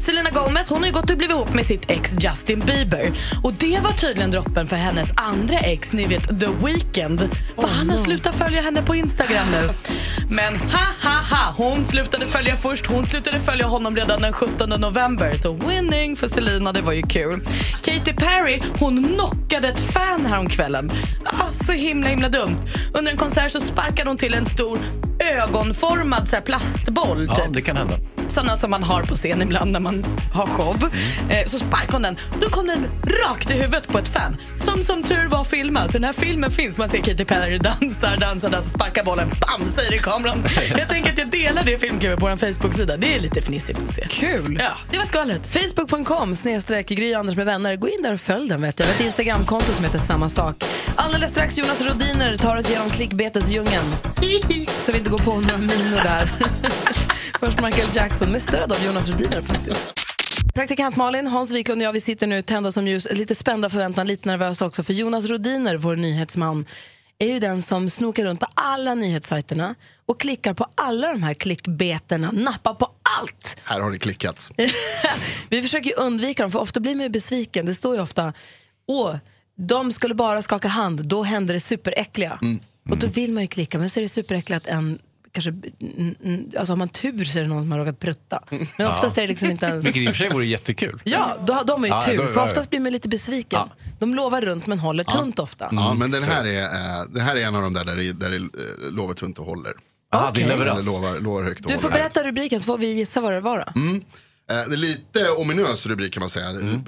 Selena 0.00 0.30
Gomez 0.30 0.68
hon 0.68 0.78
har 0.78 0.86
ju 0.86 0.92
gått 0.92 1.10
och 1.10 1.16
blivit 1.16 1.36
ihop 1.36 1.54
med 1.54 1.66
sitt 1.66 1.90
ex 1.90 2.16
Justin 2.20 2.60
Bieber. 2.60 3.18
Och 3.42 3.52
det 3.52 3.80
var 3.82 3.92
tydligen 3.92 4.30
droppen 4.30 4.66
för 4.66 4.76
hennes 4.76 5.08
andra 5.16 5.58
ex, 5.58 5.92
ni 5.92 6.06
vet 6.06 6.40
The 6.40 6.46
Weeknd. 6.64 7.20
För 7.56 7.68
han 7.68 7.90
har 7.90 7.96
slutat 7.96 8.34
följa 8.34 8.60
henne 8.62 8.82
på 8.82 8.94
Instagram 8.94 9.46
nu. 9.50 9.68
Men 10.30 10.56
ha 10.56 11.10
ha 11.10 11.36
ha, 11.36 11.54
hon 11.56 11.84
slutade 11.84 12.26
följa 12.26 12.56
först. 12.56 12.86
Hon 12.86 13.06
slutade 13.06 13.40
följa 13.40 13.66
honom 13.66 13.96
redan 13.96 14.20
den 14.20 14.32
17 14.32 14.80
november. 14.80 15.34
Så 15.34 15.52
winning 15.52 16.16
för 16.16 16.28
Selena, 16.28 16.72
det 16.72 16.80
var 16.80 16.92
ju 16.92 17.02
kul. 17.02 17.40
Katy 17.82 18.12
Perry, 18.12 18.60
hon 18.78 19.04
knockade 19.04 19.68
ett 19.68 19.80
fan 19.80 20.26
häromkvällen. 20.26 20.90
Ah, 21.24 21.52
så 21.52 21.72
himla 21.72 22.08
himla 22.08 22.28
dumt. 22.28 22.56
Under 22.94 23.12
en 23.12 23.18
konsert 23.18 23.52
så 23.52 23.60
sparkade 23.60 24.10
hon 24.10 24.16
till 24.16 24.34
en 24.34 24.46
stor 24.46 24.78
ögonformad 25.18 26.28
så 26.28 26.36
här, 26.36 26.42
plastboll. 26.42 27.26
Ja, 27.28 27.34
Typ 27.34 27.54
det 27.54 27.62
kan 27.62 27.76
hända. 27.76 27.94
Sådana 28.36 28.56
som 28.56 28.70
man 28.70 28.82
har 28.82 29.02
på 29.02 29.14
scen 29.14 29.42
ibland 29.42 29.72
när 29.72 29.80
man 29.80 30.04
har 30.32 30.46
show. 30.46 30.90
Eh, 31.28 31.46
så 31.46 31.58
sparkade 31.58 31.92
hon 31.92 32.02
den. 32.02 32.16
Då 32.40 32.48
kom 32.48 32.66
den 32.66 32.86
rakt 33.24 33.50
i 33.50 33.54
huvudet 33.54 33.88
på 33.88 33.98
ett 33.98 34.08
fan. 34.08 34.36
Som 34.64 34.84
som 34.84 35.02
tur 35.02 35.28
var 35.28 35.44
filmad. 35.44 35.86
Så 35.86 35.92
den 35.92 36.04
här 36.04 36.12
filmen 36.12 36.50
finns. 36.50 36.78
Man 36.78 36.88
ser 36.88 36.98
Katy 36.98 37.24
Perry 37.24 37.58
dansar, 37.58 38.16
dansar, 38.16 38.50
dansar, 38.50 38.70
sparkar 38.70 39.04
bollen. 39.04 39.28
Bam, 39.28 39.68
säger 39.68 39.90
det 39.90 39.96
i 39.96 39.98
kameran. 39.98 40.44
Jag 40.78 40.88
tänker 40.88 41.12
att 41.12 41.18
jag 41.18 41.30
delar 41.30 41.62
det 41.64 41.78
filmklippet 41.78 42.18
på 42.18 42.26
vår 42.26 42.36
Facebook-sida. 42.36 42.96
Det 42.96 43.14
är 43.14 43.20
lite 43.20 43.42
fnissigt 43.42 43.82
att 43.82 43.90
se. 43.90 44.06
Kul! 44.10 44.58
Ja, 44.60 44.72
det 44.90 44.98
var 44.98 45.04
skvallret. 45.04 45.42
Facebook.com 45.46 46.36
snedstreck 46.36 46.88
Gry 46.88 47.14
Anders 47.14 47.36
med 47.36 47.46
vänner. 47.46 47.76
Gå 47.76 47.88
in 47.88 48.02
där 48.02 48.12
och 48.12 48.20
följ 48.20 48.48
den. 48.48 48.62
Vet 48.62 48.80
jag. 48.80 48.88
Ett 48.88 49.00
Instagramkonto 49.00 49.72
som 49.72 49.84
heter 49.84 49.98
samma 49.98 50.28
sak. 50.28 50.64
Alldeles 50.96 51.30
strax 51.30 51.58
Jonas 51.58 51.82
Rodiner 51.82 52.36
tar 52.36 52.56
oss 52.56 52.70
genom 52.70 52.90
klickbetesdjungeln. 52.90 53.94
Så 54.76 54.92
vi 54.92 54.98
inte 54.98 55.10
går 55.10 55.18
på 55.18 55.34
några 55.34 55.58
minor 55.58 56.02
där. 56.02 56.30
Först 57.40 57.62
Michael 57.62 57.88
Jackson 57.94 58.32
med 58.32 58.42
stöd 58.42 58.72
av 58.72 58.84
Jonas 58.84 59.10
Rodiner 59.10 59.42
faktiskt. 59.42 59.94
Praktikant 60.54 60.96
Malin, 60.96 61.26
Hans 61.26 61.52
Wiklund 61.52 61.80
och 61.82 61.86
jag 61.86 61.92
vi 61.92 62.00
sitter 62.00 62.26
nu 62.26 62.42
tända 62.42 62.72
som 62.72 62.86
ljus, 62.86 63.08
lite 63.10 63.34
spända 63.34 63.70
förväntan, 63.70 64.06
lite 64.06 64.28
nervösa 64.28 64.66
också. 64.66 64.82
För 64.82 64.92
Jonas 64.92 65.26
Rodiner, 65.26 65.76
vår 65.76 65.96
nyhetsman, 65.96 66.66
är 67.18 67.26
ju 67.28 67.38
den 67.38 67.62
som 67.62 67.90
snokar 67.90 68.24
runt 68.24 68.40
på 68.40 68.46
alla 68.54 68.94
nyhetssajterna 68.94 69.74
och 70.06 70.20
klickar 70.20 70.54
på 70.54 70.66
alla 70.74 71.08
de 71.08 71.22
här 71.22 71.34
klickbeterna, 71.34 72.30
nappar 72.32 72.74
på 72.74 72.90
allt. 73.18 73.56
Här 73.64 73.80
har 73.80 73.90
det 73.90 73.98
klickats. 73.98 74.52
Vi 75.48 75.62
försöker 75.62 76.00
undvika 76.00 76.42
dem, 76.42 76.50
för 76.50 76.58
ofta 76.58 76.80
blir 76.80 76.94
man 76.94 77.02
ju 77.02 77.08
besviken. 77.08 77.66
Det 77.66 77.74
står 77.74 77.94
ju 77.94 78.02
ofta, 78.02 78.32
åh, 78.86 79.16
de 79.56 79.92
skulle 79.92 80.14
bara 80.14 80.42
skaka 80.42 80.68
hand, 80.68 81.04
då 81.04 81.22
händer 81.22 81.54
det 81.54 81.60
superäckliga. 81.60 82.38
Och 82.90 82.98
då 82.98 83.06
vill 83.06 83.32
man 83.32 83.42
ju 83.42 83.46
klicka, 83.46 83.78
men 83.78 83.90
så 83.90 84.00
är 84.00 84.02
det 84.02 84.08
superäckligt 84.08 84.56
att 84.56 84.72
en 84.72 84.98
Kanske, 85.36 85.50
mm, 85.50 86.14
mm, 86.24 86.50
alltså 86.58 86.72
har 86.72 86.76
man 86.76 86.88
tur 86.88 87.24
så 87.24 87.38
är 87.38 87.42
det 87.42 87.48
någon 87.48 87.62
som 87.62 87.72
har 87.72 87.78
råkat 87.78 87.98
prutta. 88.00 88.42
Men 88.78 88.86
oftast 88.86 89.18
är 89.18 89.22
det 89.22 89.28
liksom 89.28 89.50
inte 89.50 89.66
ens... 89.66 89.84
Vilket 89.86 90.02
i 90.02 90.06
och 90.06 90.10
för 90.10 90.18
sig 90.18 90.28
vore 90.30 90.46
jättekul. 90.46 91.00
Ja, 91.04 91.36
då, 91.46 91.62
de 91.66 91.80
har 91.80 91.86
ju 91.86 91.92
Ja, 91.94 92.02
tur. 92.02 92.16
då- 92.18 92.28
för 92.28 92.44
oftast 92.44 92.70
blir 92.70 92.80
man 92.80 92.92
lite 92.92 93.08
besviken. 93.08 93.60
De 93.98 94.14
lovar 94.14 94.40
runt 94.40 94.66
men 94.66 94.78
håller 94.78 95.04
tunt 95.04 95.38
ofta. 95.38 95.68
Ja, 95.72 95.94
men 95.94 96.10
den 96.10 96.22
här 96.22 96.44
är, 96.46 96.62
eh, 96.62 97.04
det 97.14 97.20
här 97.20 97.36
är 97.36 97.40
en 97.46 97.54
av 97.54 97.62
de 97.62 97.74
där 97.74 97.84
där 97.84 97.96
det, 97.96 98.12
där 98.12 98.30
det 98.30 98.36
eh, 98.36 98.90
lovar 98.92 99.14
tunt 99.14 99.38
och 99.38 99.46
håller. 99.46 99.72
Ah, 100.10 100.30
det 100.34 100.56
Lovar, 100.86 101.20
lovar 101.20 101.42
högt 101.42 101.64
och 101.64 101.70
Du 101.70 101.78
får 101.78 101.82
håller. 101.88 101.96
berätta 102.02 102.24
rubriken 102.24 102.60
så 102.60 102.66
får 102.66 102.78
vi 102.78 102.86
gissa 102.92 103.20
vad 103.20 103.32
det 103.32 103.40
var. 103.40 103.58
Då. 103.74 103.80
Mm. 103.80 103.96
Eh, 103.96 104.02
Det 104.68 104.74
är 104.74 104.76
lite 104.76 105.28
ominös 105.30 105.86
rubrik 105.86 106.12
kan 106.12 106.20
man 106.20 106.30
säga. 106.30 106.48
Mm. 106.48 106.74
Eh, 106.74 106.80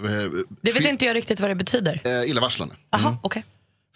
Det 0.63 0.73
vet 0.73 0.85
inte 0.87 1.05
jag 1.05 1.15
riktigt 1.17 1.41
vad 1.41 1.51
det 1.51 1.55
betyder. 1.55 2.01
eh, 2.05 2.31
Illavarslande. 2.31 2.75
Jaha, 2.91 3.17
okej. 3.23 3.45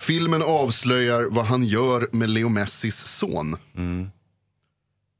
Filmen 0.00 0.42
avslöjar 0.42 1.22
vad 1.30 1.44
han 1.44 1.64
gör 1.64 2.09
med 2.12 2.30
Leo 2.30 2.48
Messis 2.48 2.96
son. 2.96 3.57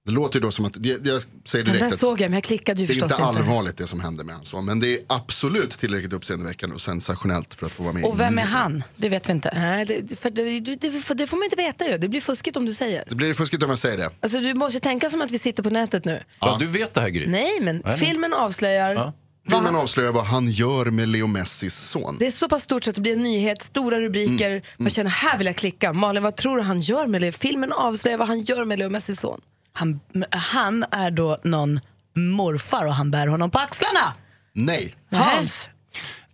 Det 0.05 0.13
låter 0.13 0.39
ju 0.39 0.41
då 0.41 0.51
som 0.51 0.65
att, 0.65 0.73
det- 0.77 1.07
jag 1.07 1.23
säger 1.45 1.65
direkt 1.65 1.83
att 1.83 1.99
såg 1.99 2.21
jag 2.21 2.31
men 2.31 2.37
jag 2.37 2.45
klickade 2.45 2.81
ju 2.81 2.87
det 2.87 2.93
är 2.93 2.95
inte 2.95 3.05
inte. 3.05 3.17
allvarligt 3.25 3.77
det 3.77 3.87
som 3.87 4.01
händer 4.01 4.25
med 4.25 4.35
hans 4.35 4.49
son. 4.49 4.65
Men 4.65 4.81
det 4.81 4.95
är 4.95 5.01
absolut 5.07 5.71
tillräckligt 5.71 6.13
uppseendeväckande 6.13 6.75
och 6.75 6.81
sensationellt 6.81 7.55
för 7.55 7.67
att 7.67 7.73
få 7.73 7.83
vara 7.83 7.93
med. 7.93 8.05
Och 8.05 8.21
vem 8.21 8.39
är 8.39 8.43
han? 8.43 8.83
Det 8.97 9.09
vet 9.09 9.29
vi 9.29 9.33
inte. 9.33 9.51
Nej, 9.55 9.85
det, 9.85 10.17
för 10.21 10.31
det, 10.31 10.61
det, 10.61 10.77
det, 10.77 11.15
det 11.15 11.27
får 11.27 11.37
man 11.37 11.45
inte 11.45 11.57
veta 11.57 11.89
ju. 11.91 11.99
Det 11.99 12.09
blir 12.09 12.21
fuskigt 12.21 12.57
om 12.57 12.67
du 12.67 12.75
säger. 12.75 13.05
Det 13.09 13.15
blir 13.15 13.35
fuskigt 13.35 13.63
om 13.63 13.69
jag 13.71 13.79
säger 13.79 13.97
det. 13.97 14.11
Alltså, 14.21 14.41
du 14.41 14.55
måste 14.55 14.77
ju 14.77 14.81
tänka 14.81 15.11
som 15.11 15.23
att 15.23 15.31
vi 15.31 15.39
sitter 15.39 15.63
på 15.63 15.71
nätet 15.71 16.05
nu. 16.05 16.23
Ja, 16.41 16.57
du 16.61 16.67
vet 16.67 16.95
det 16.95 17.01
här 17.01 17.09
Gry. 17.09 17.27
Nej, 17.27 17.59
men 17.61 17.83
Nej. 17.85 17.99
filmen 17.99 18.33
avslöjar... 18.35 18.95
Ja. 18.95 19.13
Filmen 19.51 19.77
avslöjar 19.77 20.13
vad 20.13 20.25
han 20.25 20.49
gör 20.51 20.91
med 20.91 21.09
Leo 21.09 21.27
Messis 21.27 21.75
son. 21.75 22.17
Det 22.19 22.27
är 22.27 22.31
så 22.31 22.49
pass 22.49 22.63
stort 22.63 22.85
så 22.85 22.91
att 22.91 22.95
det 22.97 23.03
blir 23.03 23.13
en 23.13 23.23
nyhet, 23.23 23.63
stora 23.63 24.01
rubriker. 24.01 24.51
Mm. 24.51 24.63
Man 24.77 24.91
känner 24.91 25.11
här 25.11 25.39
vill 25.39 25.47
jag 25.47 25.57
klicka. 25.57 25.93
Malin, 25.93 26.23
vad 26.23 26.37
tror 26.37 26.57
du 26.57 26.63
han 26.63 26.81
gör 26.81 27.07
med 27.07 27.21
Leo? 27.21 27.33
Filmen 27.33 27.73
avslöjar 27.73 28.19
vad 28.19 28.29
han 28.29 28.43
gör 28.43 28.65
med 28.65 28.79
Leo 28.79 28.91
Messis 28.91 29.21
son. 29.21 29.41
Han, 29.73 30.01
han 30.31 30.85
är 30.91 31.11
då 31.11 31.39
någon 31.45 31.81
morfar 32.15 32.87
och 32.87 32.95
han 32.95 33.11
bär 33.11 33.27
honom 33.27 33.51
på 33.51 33.59
axlarna. 33.59 34.15
Nej. 34.53 34.95
Hans. 35.13 35.69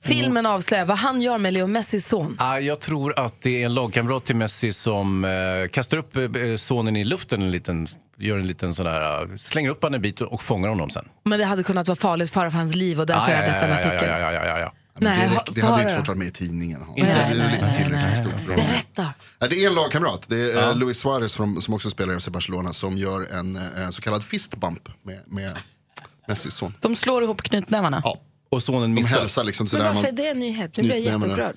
Filmen 0.02 0.46
avslöjar 0.46 0.84
vad 0.84 0.98
han 0.98 1.22
gör 1.22 1.38
med 1.38 1.52
Leo 1.54 1.66
Messis 1.66 2.06
son. 2.06 2.36
Ah, 2.38 2.58
jag 2.58 2.80
tror 2.80 3.18
att 3.18 3.42
det 3.42 3.62
är 3.62 3.66
en 3.66 3.74
lagkamrat 3.74 4.24
till 4.24 4.36
Messi 4.36 4.72
som 4.72 5.24
eh, 5.24 5.68
kastar 5.72 5.96
upp 5.96 6.16
eh, 6.16 6.22
sonen 6.56 6.96
i 6.96 7.04
luften 7.04 7.42
en 7.42 7.50
liten, 7.50 7.86
gör 8.18 8.38
en 8.38 8.46
liten 8.46 8.74
sån 8.74 8.84
där, 8.84 9.22
eh, 9.22 9.36
slänger 9.36 9.70
upp 9.70 9.82
han 9.82 9.94
en 9.94 10.02
bit 10.02 10.20
och 10.20 10.42
fångar 10.42 10.68
honom 10.68 10.90
sen. 10.90 11.08
Men 11.24 11.38
det 11.38 11.44
hade 11.44 11.62
kunnat 11.62 11.88
vara 11.88 11.96
farligt 11.96 12.30
fara 12.30 12.50
för 12.50 12.58
hans 12.58 12.74
liv 12.74 13.00
och 13.00 13.06
därför 13.06 13.32
Ah, 13.32 13.34
jag 13.34 13.44
detta 13.44 13.66
en 13.66 13.72
artikel. 13.72 14.08
ja, 14.08 14.18
ja, 14.18 14.32
ja, 14.32 14.44
ja, 14.46 14.58
ja. 14.58 14.72
Men 15.00 15.18
Nej, 15.18 15.40
det, 15.46 15.52
det 15.54 15.60
hade 15.66 15.82
inte 15.82 15.94
fått 15.96 16.08
vara 16.08 16.18
med 16.18 16.28
i 16.28 16.30
tidningen. 16.30 16.80
Hans. 16.82 16.96
Nej, 16.96 17.34
det 17.34 17.42
är 17.42 17.84
tillräckligt 17.84 18.18
stort 18.18 18.40
för 18.40 18.50
honom. 18.52 18.66
Berätta. 18.66 19.06
Ja, 19.38 19.46
det 19.46 19.64
är 19.64 19.68
en 19.68 19.74
lagkamrat, 19.74 20.24
det 20.28 20.52
är 20.52 20.70
eh, 20.70 20.76
Luis 20.76 20.98
Suarez 21.00 21.34
från, 21.34 21.62
som 21.62 21.74
också 21.74 21.90
spelar 21.90 22.16
i 22.16 22.20
FC 22.20 22.28
Barcelona 22.28 22.72
som 22.72 22.96
gör 22.96 23.32
en, 23.38 23.56
eh, 23.56 23.82
en 23.84 23.92
så 23.92 24.02
kallad 24.02 24.22
fistbump 24.24 24.88
med, 25.02 25.20
med 25.26 25.52
Messis 26.28 26.54
son. 26.54 26.74
De 26.80 26.96
slår 26.96 27.24
ihop 27.24 27.42
knytnävarna. 27.42 28.00
Ja. 28.04 28.20
Och 28.50 28.62
sonen 28.62 28.82
De 28.82 28.88
missar. 28.88 29.18
hälsar 29.20 29.44
liksom 29.44 29.64
Men 29.64 29.70
sådär. 29.70 29.84
varför 29.84 29.94
man- 30.02 30.04
är 30.06 30.12
det 30.12 30.28
en 30.28 30.38
nyhet? 30.38 30.76
Nu 30.76 30.82
blir 30.82 30.92
jag 30.92 31.00
jätteupprörd. 31.00 31.56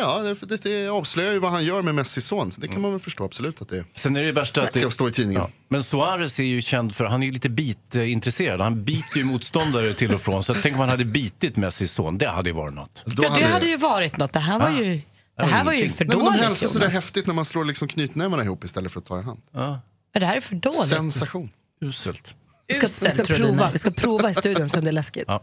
Ja, 0.00 0.18
det, 0.18 0.48
det, 0.48 0.62
det 0.62 0.88
avslöjar 0.88 1.32
ju 1.32 1.38
vad 1.38 1.50
han 1.50 1.64
gör 1.64 1.82
med 1.82 1.94
Messis 1.94 2.26
son. 2.26 2.52
Så 2.52 2.60
det 2.60 2.68
kan 2.68 2.80
man 2.80 2.90
väl 2.90 3.00
förstå 3.00 3.24
absolut 3.24 3.62
att 3.62 3.68
det 3.68 3.84
Sen 3.94 4.16
är 4.16 4.22
det 4.22 4.32
värsta 4.32 4.62
att 4.62 4.70
ska 4.72 4.80
det, 4.80 4.90
stå 4.90 5.08
i 5.08 5.10
tidningen. 5.10 5.42
Ja. 5.42 5.50
Men 5.68 5.82
Suarez 5.82 6.38
är 6.38 6.44
ju 6.44 6.62
känd 6.62 6.96
för, 6.96 7.04
han 7.04 7.22
är 7.22 7.26
ju 7.26 7.32
lite 7.32 7.48
bitintresserad. 7.48 8.60
Han 8.60 8.84
biter 8.84 9.18
ju 9.18 9.24
motståndare 9.24 9.94
till 9.94 10.14
och 10.14 10.20
från. 10.20 10.44
Så 10.44 10.54
tänk 10.54 10.74
om 10.74 10.80
han 10.80 10.88
hade 10.88 11.04
bitit 11.04 11.56
Messis 11.56 11.92
son, 11.92 12.18
det 12.18 12.28
hade 12.28 12.50
ju 12.50 12.54
varit 12.56 12.74
något. 12.74 13.02
Då 13.06 13.24
Ja, 13.24 13.34
det 13.38 13.44
hade 13.44 13.66
ju 13.66 13.76
varit 13.76 14.16
något. 14.16 14.32
Det 14.32 14.38
här 14.38 14.58
var 14.58 14.70
ju, 14.70 15.00
det 15.38 15.44
här 15.44 15.64
var 15.64 15.72
ju 15.72 15.88
för 15.90 16.04
Nej, 16.04 16.16
men 16.16 16.24
de 16.24 16.24
dåligt 16.24 16.40
hälsar 16.40 16.68
sådär 16.68 16.80
Jonas. 16.86 16.94
häftigt 16.94 17.26
när 17.26 17.34
man 17.34 17.44
slår 17.44 17.64
liksom 17.64 17.88
knytnävarna 17.88 18.44
ihop 18.44 18.64
istället 18.64 18.92
för 18.92 19.00
att 19.00 19.06
ta 19.06 19.20
i 19.20 19.22
hand. 19.22 19.40
Ja. 19.52 19.80
Det 20.18 20.26
här 20.26 20.36
är 20.36 20.40
för 20.40 20.54
dåligt. 20.54 20.86
Sensation. 20.88 21.50
Uselt. 21.80 22.34
Vi 22.66 22.74
ska, 22.74 22.86
vi, 23.04 23.10
ska 23.10 23.24
prova, 23.24 23.70
vi 23.70 23.78
ska 23.78 23.90
prova 23.90 24.30
i 24.30 24.34
studion 24.34 24.68
sen 24.68 24.84
det 24.84 24.90
är 24.90 24.92
läskigt. 24.92 25.24
Ja. 25.26 25.42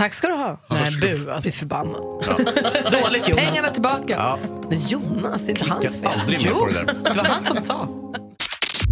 Tack 0.00 0.14
ska 0.14 0.26
du 0.28 0.34
ha. 0.34 0.56
Nej, 0.68 0.96
bu 1.00 1.30
alltså. 1.30 1.48
Vi 1.48 1.54
är 1.54 1.58
förbannade. 1.58 1.98
Dåligt 3.02 3.28
Jonas. 3.28 3.44
Pengarna 3.44 3.68
tillbaka. 3.68 4.14
Ja. 4.16 4.38
Men 4.68 4.78
Jonas, 4.78 5.42
det 5.42 5.52
är 5.52 5.58
inte 5.58 5.70
hans 5.70 5.86
Klicka 5.86 6.08
fel. 6.10 6.20
aldrig 6.20 6.52
på 6.52 6.66
det 6.66 6.72
där. 6.72 6.84
Det 6.84 7.16
var 7.16 7.24
han 7.24 7.42
som 7.42 7.56
sa. 7.56 7.88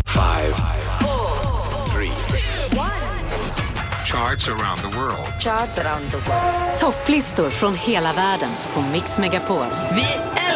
Five, 0.06 0.54
three, 1.92 2.12
charts 4.06 4.48
around 4.48 4.80
the 6.10 6.18
world. 6.18 6.78
Topplistor 6.78 7.50
från 7.50 7.74
hela 7.74 8.12
världen 8.12 8.50
på 8.74 8.80
Mix 8.80 9.18
Megapol. 9.18 9.66
Vi 9.94 10.06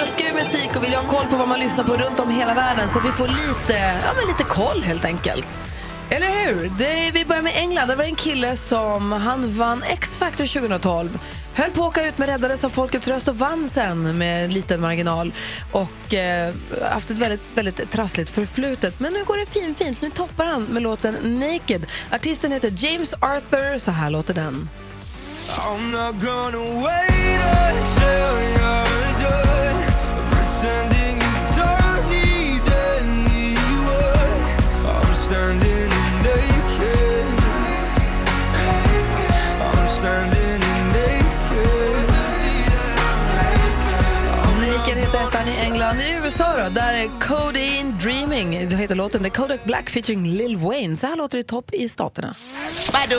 älskar 0.00 0.24
ju 0.24 0.32
musik 0.34 0.70
och 0.76 0.84
vill 0.84 0.94
ha 0.94 1.02
koll 1.02 1.26
på 1.26 1.36
vad 1.36 1.48
man 1.48 1.60
lyssnar 1.60 1.84
på 1.84 1.96
runt 1.96 2.20
om 2.20 2.30
hela 2.30 2.54
världen 2.54 2.88
så 2.88 3.00
vi 3.00 3.10
får 3.10 3.28
lite, 3.28 3.78
ja, 3.78 4.12
men 4.16 4.26
lite 4.26 4.44
koll 4.44 4.82
helt 4.82 5.04
enkelt. 5.04 5.58
Eller 6.12 6.46
hur? 6.46 6.70
Det, 6.78 7.10
vi 7.14 7.24
börjar 7.24 7.42
med 7.42 7.52
England. 7.56 7.88
Det 7.88 7.96
var 7.96 8.04
en 8.04 8.14
kille 8.14 8.56
som 8.56 9.12
han 9.12 9.58
vann 9.58 9.82
X-Factor 9.82 10.46
2012. 10.46 11.18
Höll 11.54 11.70
på 11.70 11.82
att 11.82 11.88
åka 11.88 12.08
ut 12.08 12.18
men 12.18 12.28
räddades 12.28 12.64
av 12.64 12.68
folkets 12.68 13.08
röst 13.08 13.28
och 13.28 13.38
vann 13.38 13.68
sen 13.68 14.18
med 14.18 14.44
en 14.44 14.50
liten 14.50 14.80
marginal. 14.80 15.32
Och 15.72 16.14
eh, 16.14 16.54
haft 16.82 17.10
ett 17.10 17.18
väldigt, 17.18 17.56
väldigt 17.56 17.90
trassligt 17.90 18.30
förflutet. 18.30 19.00
Men 19.00 19.12
nu 19.12 19.24
går 19.24 19.36
det 19.36 19.46
fin, 19.46 19.74
fint. 19.74 20.02
Nu 20.02 20.10
toppar 20.10 20.44
han 20.44 20.62
med 20.62 20.82
låten 20.82 21.40
Naked. 21.40 21.86
Artisten 22.10 22.52
heter 22.52 22.72
James 22.76 23.14
Arthur. 23.14 23.78
Så 23.78 23.90
här 23.90 24.10
låter 24.10 24.34
den. 24.34 24.68
England. 45.82 46.00
I 46.00 46.24
USA 46.24 46.44
då, 46.56 46.68
där 46.74 46.94
är 46.94 47.20
Codeine 47.20 47.98
Dreaming. 48.02 48.68
Det 48.68 48.76
heter 48.76 48.94
låten. 48.94 49.24
Är 49.24 49.28
Kodak 49.28 49.64
Black 49.64 49.90
featuring 49.90 50.36
Lil 50.36 50.56
Wayne. 50.56 50.96
Så 50.96 51.06
här 51.06 51.16
låter 51.16 51.38
det 51.38 51.40
i 51.40 51.44
topp 51.44 51.70
i 51.72 51.88
staterna. 51.88 52.34
By 52.92 53.14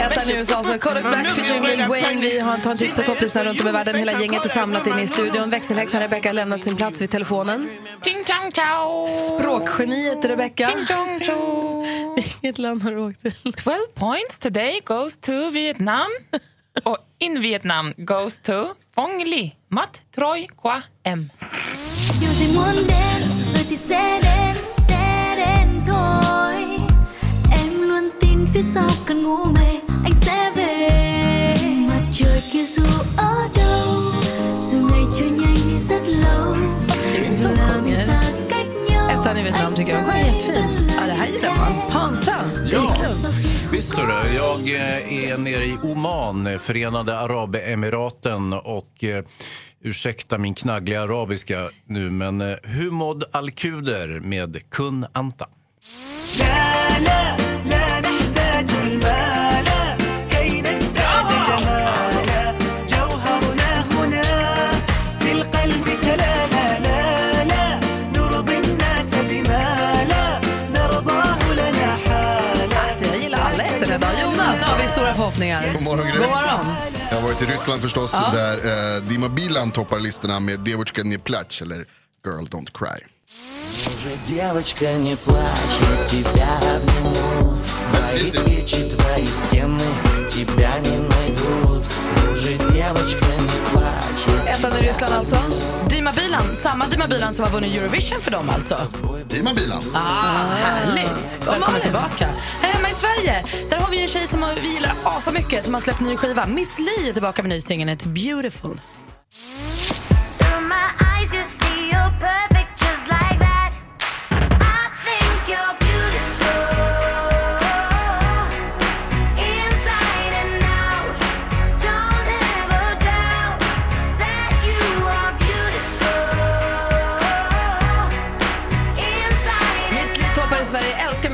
Ettan 0.00 0.30
i. 0.30 0.32
USA, 0.32 0.56
alltså 0.56 0.78
Kodak 0.78 1.02
Black 1.02 1.26
featuring 1.34 1.62
Lil 1.62 1.88
Wayne. 1.88 2.20
Vi 2.20 2.38
har 2.38 2.58
tagit 2.58 2.66
en 2.66 2.76
titt 2.88 2.96
på 2.96 3.02
topplistan 3.02 3.44
runt 3.44 3.60
om 3.60 3.68
i 3.68 3.72
världen. 3.72 3.94
Hela 3.94 4.20
gänget 4.20 4.44
är 4.44 4.48
samlat 4.48 4.86
inne 4.86 5.02
i 5.02 5.06
studion. 5.06 5.50
Växelhäxan 5.50 6.00
Rebecca 6.00 6.28
har 6.28 6.34
lämnat 6.34 6.64
sin 6.64 6.76
plats 6.76 7.02
vid 7.02 7.10
telefonen. 7.10 7.70
Ting 8.02 8.24
tong 8.24 8.52
ciao! 8.52 9.06
Språkgeniet 9.06 10.24
Rebecca. 10.24 10.66
Ting 10.66 10.86
tong 10.86 11.20
ciao! 11.20 11.84
Vilket 12.16 12.58
land 12.64 12.82
har 12.82 12.90
du 12.90 12.98
åkt 12.98 13.22
till? 13.22 13.52
12 13.52 13.76
points 13.94 14.38
today 14.38 14.80
goes 14.84 15.18
to 15.18 15.50
Vietnam. 15.50 16.08
Och 16.84 16.98
in 17.18 17.40
Vietnam 17.40 17.94
goes 17.96 18.40
to 18.40 18.52
Phong 18.94 19.24
Li, 19.24 19.54
Mat 19.68 20.00
Troy 20.14 20.48
Qua 20.62 20.82
M. 21.04 21.30
phía 28.58 28.64
sau 28.64 28.88
cơn 29.06 29.22
ngủ 29.22 29.44
mê 29.44 29.80
anh 30.04 30.14
sẽ 30.14 30.52
về 30.56 31.54
mặt 31.88 32.02
trời 32.12 32.42
kia 32.52 32.64
dù 32.64 32.82
ở 33.16 33.48
đâu 33.54 34.22
dù 34.60 34.78
ngày 34.78 35.02
trôi 35.18 35.30
nhanh 35.30 35.54
hay 35.70 35.78
rất 35.78 36.02
lâu 36.06 36.56
dù 37.30 37.48
là 37.48 37.80
mình 37.84 37.94
xa 37.94 38.20
cách 38.50 38.66
nhau 38.90 39.08
Ettan 39.08 39.36
i 39.36 39.42
Vietnam 39.42 39.74
tycker 39.74 39.94
jag 39.94 40.06
sjöng 40.06 40.24
jättefint. 40.24 40.90
Ja, 40.96 41.06
det 41.06 41.12
här 41.12 41.26
gillar 41.26 41.56
man. 41.56 41.72
Pansam. 41.90 42.44
Ja. 42.72 42.96
Visst 43.72 43.96
så. 43.96 44.02
Jag 44.36 44.68
eh, 44.68 45.30
är 45.30 45.36
nere 45.36 45.64
i 45.64 45.76
Oman, 45.82 46.58
Förenade 46.58 47.18
Arabemiraten 47.18 48.52
och 48.52 49.04
eh, 49.04 49.24
ursäkta 49.82 50.38
min 50.38 50.54
knaggliga 50.54 51.02
arabiska 51.02 51.70
nu 51.86 52.10
men 52.10 52.40
eh, 52.40 52.56
Humod 52.62 53.24
Alkuder 53.32 54.20
med 54.20 54.70
Kun 54.70 55.06
Anta. 55.12 55.46
Yeah, 56.38 57.02
yeah. 57.02 57.37
Jag 77.37 77.37
har 77.37 77.37
varit 77.37 77.41
i 77.41 77.45
Ryssland 77.45 77.81
förstås, 77.81 78.11
Ja. 78.13 78.29
där 78.33 78.95
eh, 78.97 79.03
Dima 79.03 79.29
Bilan 79.29 79.71
toppar 79.71 79.99
listorna 79.99 80.39
med 80.39 80.59
Devotjka 80.59 81.03
не 81.03 81.17
плачь 81.17 81.61
eller 81.61 81.77
Girl 82.25 82.43
Don't 82.49 82.71
Cry. 82.71 82.99
Девочка, 84.27 84.93
не 84.93 85.15
плачь, 85.15 85.79
я 85.81 86.05
тебя 86.09 86.59
обниму 86.75 87.57
Мои 87.93 88.31
печи, 88.31 88.89
твои 88.89 89.25
стены 89.25 89.79
тебя 90.29 90.79
не 90.79 90.97
найдут 90.97 91.85
Уже 92.31 92.51
девочка, 92.57 93.25
не 93.25 93.46
плачь 93.46 93.46
Ettan 94.46 94.72
i 94.78 94.88
Ryssland 94.88 95.14
alltså. 95.14 95.36
Dima 95.90 96.12
Bilan, 96.12 96.54
samma 96.54 96.86
Dima 96.86 97.08
Bilan 97.08 97.34
som 97.34 97.44
har 97.44 97.52
vunnit 97.52 97.76
Eurovision 97.76 98.20
för 98.20 98.30
dem 98.30 98.50
alltså. 98.50 98.78
Dima 99.28 99.54
Bilan. 99.54 99.82
Ah, 99.94 100.36
härligt. 100.36 101.46
Välkommen 101.46 101.80
tillbaka. 101.80 102.28
Här 102.60 102.72
hemma 102.72 102.88
i 102.90 102.94
Sverige, 102.94 103.44
där 103.70 103.76
har 103.76 103.90
vi 103.90 104.02
en 104.02 104.08
tjej 104.08 104.26
som 104.26 104.46
vi 104.62 104.74
gillar 104.74 104.96
asa 105.04 105.32
mycket 105.32 105.64
som 105.64 105.74
har 105.74 105.80
släppt 105.80 106.00
ny 106.00 106.16
skiva. 106.16 106.46
Miss 106.46 106.78
Li 106.78 107.08
är 107.08 107.12
tillbaka 107.12 107.42
med 107.42 107.48
ny 107.48 107.60
singel, 107.60 107.96
Beautiful. 108.04 108.80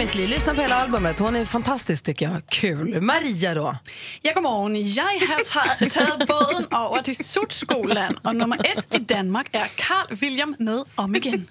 Miss 0.04 0.14
Li. 0.14 0.26
Lyssna 0.26 0.54
på 0.54 0.60
hela 0.60 0.74
albumet. 0.74 1.18
Hon 1.18 1.36
är 1.36 1.44
fantastisk 1.44 2.04
tycker 2.04 2.26
jag. 2.30 2.42
Kul. 2.48 3.00
Maria 3.00 3.54
då? 3.54 3.76
Ja, 4.22 4.32
godmorgen. 4.34 4.86
Jeg 4.86 5.02
har 5.04 5.44
ta- 5.52 5.90
taget 5.90 6.28
båden 6.28 6.66
over 6.72 7.02
til 7.02 7.16
Sutskolan, 7.16 8.16
og 8.24 8.36
nummer 8.36 8.56
et 8.64 8.94
i 8.94 8.98
Danmark 9.04 9.46
er 9.52 9.66
Carl 9.76 10.14
William 10.22 10.54
med 10.58 10.84
om 10.96 11.14
igen. 11.14 11.46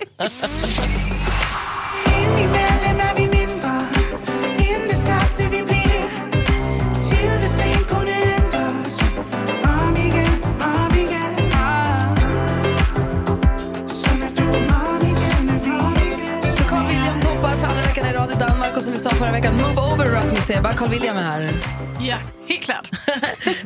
William 20.87 21.17
är 21.17 21.21
här. 21.21 21.53
Ja, 22.01 22.17
helt 22.47 22.61
klart. 22.63 22.87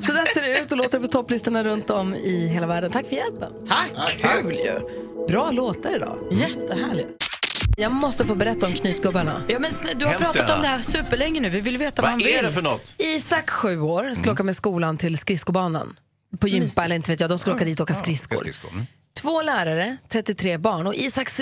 Så 0.05 0.11
där 0.11 0.33
ser 0.33 0.41
det 0.41 0.59
ut 0.59 0.71
och 0.71 0.77
låter 0.77 0.99
på 0.99 1.07
topplistorna 1.07 1.63
runt 1.63 1.89
om 1.89 2.15
i 2.15 2.47
hela 2.47 2.67
världen. 2.67 2.91
Tack 2.91 3.07
för 3.07 3.15
hjälpen. 3.15 3.51
Tack. 3.67 4.17
Kul 4.17 4.53
ju. 4.55 4.79
Bra 5.27 5.51
låtar 5.51 5.95
idag. 5.95 6.17
Jättehärligt. 6.31 7.09
Jag 7.77 7.91
måste 7.91 8.25
få 8.25 8.35
berätta 8.35 8.65
om 8.65 8.73
knytgubbarna. 8.73 9.43
Ja, 9.47 9.59
men 9.59 9.71
du 9.95 10.05
har 10.05 10.11
Hemskt 10.13 10.33
pratat 10.33 10.49
gärna. 10.49 10.55
om 10.55 10.61
det 10.61 10.67
här 10.67 10.81
superlänge 10.81 11.39
nu. 11.39 11.49
Vi 11.49 11.61
vill 11.61 11.77
veta 11.77 12.01
vad, 12.01 12.11
han 12.11 12.19
vill. 12.19 12.27
Isak, 12.97 13.49
sju 13.49 13.81
år, 13.81 14.13
skulle 14.13 14.31
åka 14.31 14.43
med 14.43 14.55
skolan 14.55 14.97
till 14.97 15.17
skridskobanan. 15.17 15.99
På 16.39 16.47
gympa 16.47 16.85
eller 16.85 16.95
inte 16.95 17.11
vet 17.11 17.19
jag. 17.19 17.29
De 17.29 17.39
skulle 17.39 17.55
åka 17.55 17.65
dit 17.65 17.79
och 17.79 17.83
åka 17.83 17.95
skridskor. 17.95 18.37
Två 19.21 19.41
lärare, 19.41 19.97
33 20.07 20.57
barn 20.57 20.87
och 20.87 20.95
Isaks 20.95 21.41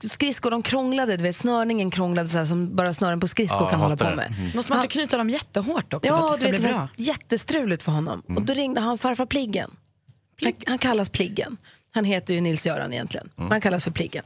skridskor 0.00 0.50
de 0.50 0.62
krånglade, 0.62 1.16
du 1.16 1.22
vet 1.22 1.36
snörningen 1.36 1.90
krånglade 1.90 2.28
så 2.28 2.38
här 2.38 2.44
som 2.44 2.76
bara 2.76 2.92
snören 2.94 3.20
på 3.20 3.28
skridskor 3.28 3.70
kan 3.70 3.80
hålla 3.80 3.96
på 3.96 4.04
med. 4.04 4.34
Måste 4.54 4.72
man 4.72 4.78
inte 4.78 4.92
knyta 4.92 5.16
dem 5.16 5.30
jättehårt 5.30 5.94
också 5.94 6.08
för 6.08 6.16
Ja, 6.16 6.26
att 6.26 6.32
det 6.32 6.36
ska 6.36 6.46
du 6.46 6.50
vet, 6.50 6.60
bli 6.60 6.68
det 6.68 6.72
bra? 6.74 6.80
var 6.80 6.88
jättestruligt 6.96 7.82
för 7.82 7.92
honom. 7.92 8.22
Och 8.36 8.42
då 8.42 8.54
ringde 8.54 8.80
han 8.80 8.98
farfar 8.98 9.26
Pliggen. 9.26 9.70
Han, 10.42 10.52
han 10.66 10.78
kallas 10.78 11.08
Pliggen. 11.08 11.56
Han 11.92 12.04
heter 12.04 12.34
ju 12.34 12.40
Nils-Göran 12.40 12.92
egentligen. 12.92 13.30
Mm. 13.38 13.50
Han 13.50 13.60
kallas 13.60 13.84
för 13.84 13.90
Pliggen. 13.90 14.24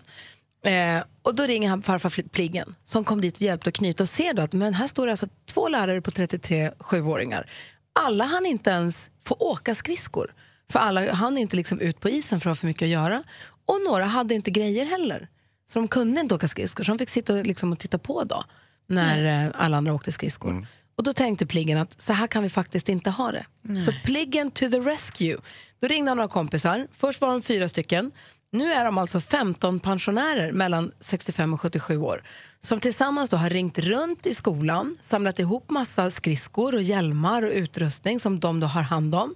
Eh, 0.64 1.02
och 1.22 1.34
då 1.34 1.42
ringer 1.42 1.68
han 1.68 1.82
farfar 1.82 2.22
Pliggen 2.28 2.74
som 2.84 3.04
kom 3.04 3.20
dit 3.20 3.34
och 3.34 3.42
hjälpte 3.42 3.68
att 3.68 3.74
knyta 3.74 4.02
och 4.02 4.08
ser 4.08 4.34
då 4.34 4.42
att 4.42 4.52
men 4.52 4.74
här 4.74 4.86
står 4.86 5.06
det 5.06 5.12
alltså 5.12 5.26
två 5.46 5.68
lärare 5.68 6.00
på 6.00 6.10
33 6.10 6.70
sjuåringar. 6.80 7.50
Alla 7.92 8.24
han 8.24 8.46
inte 8.46 8.70
ens 8.70 9.10
få 9.24 9.36
åka 9.38 9.74
skridskor. 9.74 10.34
För 10.72 10.78
alla 10.78 11.12
han 11.12 11.38
inte 11.38 11.56
liksom 11.56 11.80
ut 11.80 12.00
på 12.00 12.08
isen 12.08 12.40
för 12.40 12.50
att 12.50 12.56
ha 12.56 12.60
för 12.60 12.66
mycket 12.66 12.86
att 12.86 12.90
göra. 12.90 13.22
Och 13.66 13.80
några 13.84 14.04
hade 14.04 14.34
inte 14.34 14.50
grejer 14.50 14.86
heller. 14.86 15.28
Så 15.66 15.78
de 15.78 15.88
kunde 15.88 16.20
inte 16.20 16.34
åka 16.34 16.48
skridskor. 16.48 16.84
Så 16.84 16.92
de 16.92 16.98
fick 16.98 17.08
sitta 17.08 17.34
och, 17.34 17.46
liksom 17.46 17.72
och 17.72 17.78
titta 17.78 17.98
på 17.98 18.24
då. 18.24 18.44
När 18.86 19.46
eh, 19.46 19.52
alla 19.54 19.76
andra 19.76 19.94
åkte 19.94 20.12
skridskor. 20.12 20.66
Och 20.96 21.04
då 21.04 21.12
tänkte 21.12 21.46
Pliggen 21.46 21.78
att 21.78 22.00
så 22.00 22.12
här 22.12 22.26
kan 22.26 22.42
vi 22.42 22.48
faktiskt 22.48 22.88
inte 22.88 23.10
ha 23.10 23.32
det. 23.32 23.46
Så 23.80 23.92
Pliggen 24.04 24.50
to 24.50 24.70
the 24.70 24.80
rescue. 24.80 25.36
Då 25.80 25.86
ringde 25.86 26.10
han 26.10 26.16
några 26.16 26.28
kompisar. 26.28 26.88
Först 26.92 27.20
var 27.20 27.28
de 27.28 27.42
fyra 27.42 27.68
stycken. 27.68 28.10
Nu 28.52 28.72
är 28.72 28.84
de 28.84 28.98
alltså 28.98 29.20
15 29.20 29.80
pensionärer 29.80 30.52
mellan 30.52 30.92
65 31.00 31.54
och 31.54 31.60
77 31.60 31.98
år 31.98 32.22
som 32.64 32.80
tillsammans 32.80 33.30
då 33.30 33.36
har 33.36 33.50
ringt 33.50 33.78
runt 33.78 34.26
i 34.26 34.34
skolan, 34.34 34.96
samlat 35.00 35.38
ihop 35.38 35.70
massa 35.70 36.10
skridskor 36.10 36.74
och 36.74 36.82
hjälmar 36.82 37.42
och 37.42 37.52
utrustning 37.52 38.20
som 38.20 38.40
de 38.40 38.60
då 38.60 38.66
har 38.66 38.82
hand 38.82 39.14
om. 39.14 39.34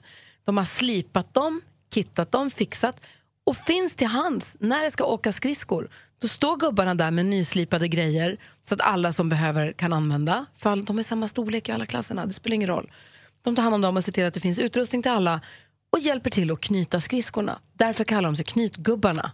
De 0.48 0.56
har 0.56 0.64
slipat 0.64 1.34
dem, 1.34 1.60
kittat 1.94 2.32
dem, 2.32 2.50
fixat 2.50 3.00
och 3.46 3.56
finns 3.56 3.96
till 3.96 4.06
hands 4.06 4.56
när 4.60 4.84
det 4.84 4.90
ska 4.90 5.04
åka 5.04 5.32
skridskor. 5.32 5.88
Då 6.20 6.28
står 6.28 6.56
gubbarna 6.56 6.94
där 6.94 7.10
med 7.10 7.26
nyslipade 7.26 7.88
grejer 7.88 8.36
så 8.68 8.74
att 8.74 8.80
alla 8.80 9.12
som 9.12 9.28
behöver 9.28 9.72
kan 9.72 9.92
använda. 9.92 10.46
För 10.58 10.76
de 10.86 10.98
är 10.98 11.02
samma 11.02 11.28
storlek 11.28 11.68
i 11.68 11.72
alla 11.72 11.86
klasserna, 11.86 12.26
det 12.26 12.32
spelar 12.32 12.54
ingen 12.54 12.68
roll. 12.68 12.90
De 13.42 13.56
tar 13.56 13.62
hand 13.62 13.74
om 13.74 13.80
dem 13.80 13.96
och 13.96 14.04
ser 14.04 14.12
till 14.12 14.24
att 14.24 14.34
det 14.34 14.40
finns 14.40 14.58
utrustning 14.58 15.02
till 15.02 15.10
alla 15.12 15.40
och 15.92 15.98
hjälper 15.98 16.30
till 16.30 16.50
att 16.50 16.60
knyta 16.60 17.00
skridskorna. 17.00 17.58
Därför 17.72 18.04
kallar 18.04 18.28
de 18.28 18.36
sig 18.36 18.44
knytgubbarna. 18.44 19.32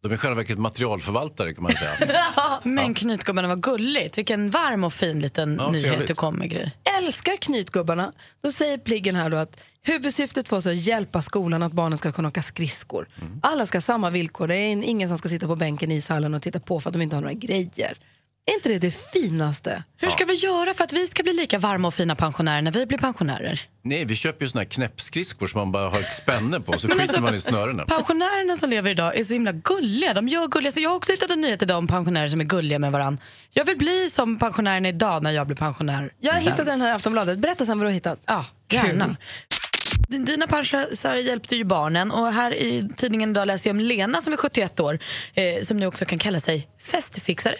De 0.00 0.12
är 0.12 0.16
själva 0.16 0.36
verket 0.36 0.58
materialförvaltare 0.58 1.54
kan 1.54 1.62
man 1.62 1.72
säga. 1.72 1.90
Men 2.62 2.94
knytgubbarna 2.94 3.48
var 3.48 3.56
gulligt. 3.56 4.18
Vilken 4.18 4.50
varm 4.50 4.84
och 4.84 4.92
fin 4.92 5.20
liten 5.20 5.56
Ja, 5.60 5.70
nyhet 5.70 6.06
du 6.06 6.14
kom 6.14 6.34
med, 6.34 6.50
Gry. 6.50 6.70
älskar 6.98 7.36
knytgubbarna. 7.36 8.12
Då 8.40 8.52
säger 8.52 8.78
Pliggen 8.78 9.16
här 9.16 9.30
då 9.30 9.36
att 9.36 9.64
huvudsyftet 9.82 10.48
för 10.48 10.56
oss 10.56 10.66
är 10.66 10.70
att 10.70 10.76
hjälpa 10.86 11.22
skolan 11.22 11.62
att 11.62 11.72
barnen 11.72 11.98
ska 11.98 12.12
kunna 12.12 12.28
åka 12.28 12.42
skridskor. 12.42 13.08
Alla 13.42 13.66
ska 13.66 13.76
ha 13.76 13.82
samma 13.82 14.10
villkor. 14.10 14.46
Det 14.48 14.56
är 14.56 14.68
ingen 14.84 15.08
som 15.08 15.18
ska 15.18 15.28
sitta 15.28 15.46
på 15.46 15.56
bänken 15.56 15.90
i 15.92 15.96
ishallen 15.96 16.34
och 16.34 16.42
titta 16.42 16.60
på 16.60 16.80
för 16.80 16.90
att 16.90 16.92
de 16.92 17.02
inte 17.02 17.16
har 17.16 17.20
några 17.20 17.34
grejer. 17.34 17.98
Är 18.50 18.54
inte 18.54 18.68
det 18.68 18.78
det 18.78 18.90
finaste? 19.12 19.82
Hur 19.96 20.10
ska 20.10 20.24
vi 20.24 20.34
göra 20.34 20.74
för 20.74 20.84
att 20.84 20.92
vi 20.92 21.06
ska 21.06 21.22
bli 21.22 21.32
lika 21.32 21.58
varma 21.58 21.88
och 21.88 21.94
fina 21.94 22.14
pensionärer 22.14 22.62
när 22.62 22.70
vi 22.70 22.86
blir 22.86 22.98
pensionärer? 22.98 23.60
Nej, 23.82 24.04
vi 24.04 24.16
köper 24.16 24.44
ju 24.44 24.48
såna 24.48 24.60
här 24.60 24.68
knäppskridskor 24.68 25.46
som 25.46 25.58
man 25.60 25.72
bara 25.72 25.90
har 25.90 25.98
ett 26.00 26.12
spänne 26.12 26.60
på 26.60 26.78
så 26.78 26.88
skiter 26.88 27.02
alltså, 27.02 27.20
man 27.20 27.34
i 27.34 27.40
snörena. 27.40 27.84
Pensionärerna 27.84 28.56
som 28.56 28.70
lever 28.70 28.90
idag 28.90 29.16
är 29.18 29.24
så 29.24 29.32
himla 29.32 29.52
gulliga. 29.52 30.14
De 30.14 30.28
gör 30.28 30.46
gulliga. 30.46 30.72
Så 30.72 30.80
jag 30.80 30.90
har 30.90 30.96
också 30.96 31.12
hittat 31.12 31.30
en 31.30 31.40
nyhet 31.40 31.62
idag 31.62 31.78
om 31.78 31.86
pensionärer 31.86 32.28
som 32.28 32.40
är 32.40 32.44
gulliga 32.44 32.78
med 32.78 32.92
varandra. 32.92 33.22
Jag 33.50 33.64
vill 33.64 33.76
bli 33.78 34.10
som 34.10 34.38
pensionärerna 34.38 34.88
idag 34.88 35.22
när 35.22 35.30
jag 35.30 35.46
blir 35.46 35.56
pensionär. 35.56 36.12
Jag 36.20 36.32
har 36.32 36.38
sen. 36.38 36.52
hittat 36.52 36.66
den 36.66 36.80
här 36.80 36.88
i 36.88 36.92
Aftonbladet. 36.92 37.38
Berätta 37.38 37.66
sen 37.66 37.78
vad 37.78 37.84
du 37.86 37.88
har 37.88 37.94
hittat. 37.94 38.18
Ja, 38.26 38.44
gärna. 38.72 39.06
Din- 39.06 39.16
Dina 40.08 40.46
pensionärer 40.46 41.14
hjälpte 41.14 41.56
ju 41.56 41.64
barnen 41.64 42.10
och 42.10 42.32
här 42.32 42.54
i 42.54 42.88
tidningen 42.96 43.30
idag 43.30 43.46
läser 43.46 43.70
jag 43.70 43.74
om 43.74 43.80
Lena 43.80 44.20
som 44.20 44.32
är 44.32 44.36
71 44.36 44.80
år 44.80 44.98
eh, 45.34 45.62
som 45.62 45.76
nu 45.76 45.86
också 45.86 46.04
kan 46.04 46.18
kalla 46.18 46.40
sig 46.40 46.68
festfixare. 46.82 47.54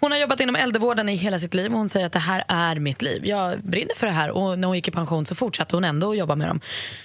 Hon 0.00 0.12
har 0.12 0.18
jobbat 0.18 0.40
inom 0.40 0.56
äldrevården 0.56 1.08
i 1.08 1.14
hela 1.14 1.38
sitt 1.38 1.54
liv 1.54 1.72
och 1.72 1.78
hon 1.78 1.88
säger 1.88 2.06
att 2.06 2.12
det 2.12 2.18
här 2.18 2.44
är 2.48 2.76
mitt 2.76 3.02
liv. 3.02 3.26
Jag 3.26 3.60
brinner 3.60 3.94
för 3.96 4.06
det 4.06 4.12
här 4.12 4.30
och 4.30 4.58
när 4.58 4.66
hon 4.66 4.76
gick 4.76 4.88
i 4.88 4.90
pension 4.90 5.26
så 5.26 5.34
fortsatte 5.34 5.76
hon 5.76 5.84
ändå 5.84 6.10
att 6.10 6.18
jobba 6.18 6.34
med 6.36 6.48
dem. 6.48 6.60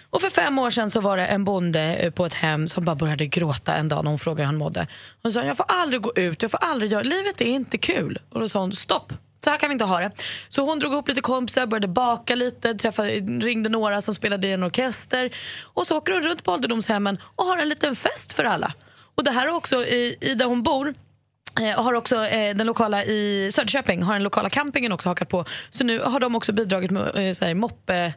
Och 0.09 0.21
för 0.21 0.29
fem 0.29 0.59
år 0.59 0.71
sedan 0.71 0.91
så 0.91 1.01
var 1.01 1.17
det 1.17 1.25
en 1.25 1.45
bonde 1.45 1.95
eh, 1.95 2.11
på 2.11 2.25
ett 2.25 2.33
hem 2.33 2.67
som 2.67 2.85
bara 2.85 2.95
började 2.95 3.25
gråta 3.25 3.75
en 3.75 3.89
dag 3.89 4.03
när 4.03 4.11
hon 4.11 4.19
frågade 4.19 4.41
hur 4.41 4.45
han 4.45 4.57
mådde. 4.57 4.87
Hon 5.21 5.31
sa 5.31 5.43
jag 5.43 5.57
får 5.57 5.65
aldrig 5.69 6.01
gå 6.01 6.11
ut, 6.15 6.41
jag 6.41 6.51
får 6.51 6.63
aldrig 6.63 6.91
göra, 6.91 7.03
livet 7.03 7.41
är 7.41 7.45
inte 7.45 7.77
kul. 7.77 8.17
Och 8.29 8.39
då 8.39 8.49
sa 8.49 8.59
hon 8.59 8.73
stopp. 8.73 9.13
Så 9.43 9.49
här 9.49 9.57
kan 9.57 9.69
vi 9.69 9.73
inte 9.73 9.85
ha 9.85 9.99
det. 9.99 10.11
Så 10.49 10.65
hon 10.65 10.79
drog 10.79 10.93
ihop 10.93 11.07
lite 11.07 11.21
kompisar, 11.21 11.65
började 11.65 11.87
baka 11.87 12.35
lite, 12.35 12.73
träffade, 12.73 13.09
ringde 13.19 13.69
några 13.69 14.01
som 14.01 14.13
spelade 14.13 14.47
i 14.47 14.51
en 14.51 14.63
orkester. 14.63 15.29
Och 15.61 15.87
så 15.87 15.97
åker 15.97 16.13
hon 16.13 16.21
runt 16.21 16.43
på 16.43 16.51
ålderdomshemmen 16.51 17.17
och 17.35 17.45
har 17.45 17.57
en 17.57 17.69
liten 17.69 17.95
fest 17.95 18.33
för 18.33 18.43
alla. 18.43 18.73
Och 19.15 19.23
det 19.23 19.31
här 19.31 19.47
är 19.47 19.55
också 19.55 19.75
i, 19.85 20.17
i 20.21 20.33
där 20.33 20.45
hon 20.45 20.63
bor. 20.63 20.93
Eh, 21.61 21.83
har 21.83 21.93
också 21.93 22.25
eh, 22.25 22.55
den 22.55 22.67
lokala 22.67 23.03
i 23.03 23.51
Söderköping 23.53 24.03
har 24.03 24.13
den 24.13 24.23
lokala 24.23 24.49
campingen 24.49 24.91
också 24.91 25.09
hakat 25.09 25.29
på. 25.29 25.45
Så 25.69 25.83
nu 25.83 25.99
har 25.99 26.19
de 26.19 26.35
också 26.35 26.53
bidragit 26.53 26.91
med 26.91 27.27
eh, 27.27 27.33
så 27.33 27.45
här, 27.45 27.55
moppe, 27.55 28.13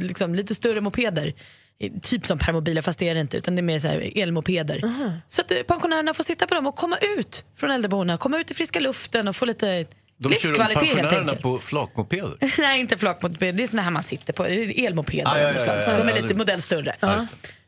liksom, 0.00 0.34
lite 0.34 0.54
större 0.54 0.80
mopeder. 0.80 1.32
Eh, 1.80 1.90
Typ 2.02 2.26
som 2.26 2.38
permobiler 2.38 2.82
fast 2.82 2.98
det 2.98 3.08
är 3.08 3.14
det 3.14 3.20
inte 3.20 3.36
utan 3.36 3.56
det 3.56 3.60
är 3.60 3.62
mer 3.62 3.78
så 3.78 3.88
här, 3.88 4.12
elmopeder. 4.18 4.80
Så 5.28 5.40
att 5.40 5.50
eh, 5.50 5.58
pensionärerna 5.58 6.14
får 6.14 6.24
sitta 6.24 6.46
på 6.46 6.54
dem 6.54 6.66
och 6.66 6.76
komma 6.76 6.96
ut 7.18 7.44
från 7.56 7.70
äldreboendena, 7.70 8.18
komma 8.18 8.38
ut 8.38 8.50
i 8.50 8.54
friska 8.54 8.80
luften 8.80 9.28
och 9.28 9.36
få 9.36 9.44
lite 9.44 9.86
De 10.22 10.34
kör 10.34 10.48
livskvalitet 10.48 10.82
helt 10.82 10.92
pensionärerna 11.00 11.20
enkelt. 11.22 11.42
på 11.42 11.58
flakmopeder. 11.58 12.36
Nej, 12.58 12.80
inte 12.80 12.98
flakmoped. 12.98 13.54
Det 13.54 13.62
är 13.62 13.66
såna 13.66 13.82
här 13.82 13.90
man 13.90 14.02
sitter 14.02 14.32
på. 14.32 14.44
Elmopeder 14.44 15.26
Ah, 15.30 15.38
ja, 15.38 15.48
ja, 15.52 15.64
ja, 15.66 15.74
ja, 15.76 15.96
De 16.04 16.08
är 16.08 16.22
lite 16.22 16.34
modell 16.34 16.62
större. 16.62 16.94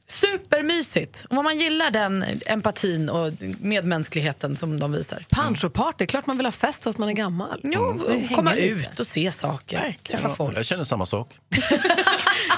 Supermysigt. 0.07 1.25
Och 1.31 1.39
om 1.39 1.45
man 1.45 1.59
gillar 1.59 1.91
den 1.91 2.25
empatin 2.47 3.09
och 3.11 3.33
medmänskligheten 3.61 4.57
som 4.57 4.81
de 4.81 4.93
visar. 4.93 5.25
Panchoparty, 5.31 6.07
klart 6.07 6.27
man 6.27 6.37
vill 6.37 6.47
ha 6.47 6.53
fest 6.53 6.85
fast 6.85 6.99
man 6.99 7.09
är 7.09 7.13
gammal. 7.13 7.61
Jo, 7.63 8.05
Mm. 8.09 8.29
komma 8.29 8.55
ut 8.55 9.01
och 9.01 9.07
se 9.07 9.33
saker. 9.33 9.97
Träffa 10.03 10.29
Ja, 10.29 10.35
folk. 10.35 10.59
Jag 10.59 10.67
känner 10.67 10.85
samma 10.85 11.07
sak. 11.07 11.31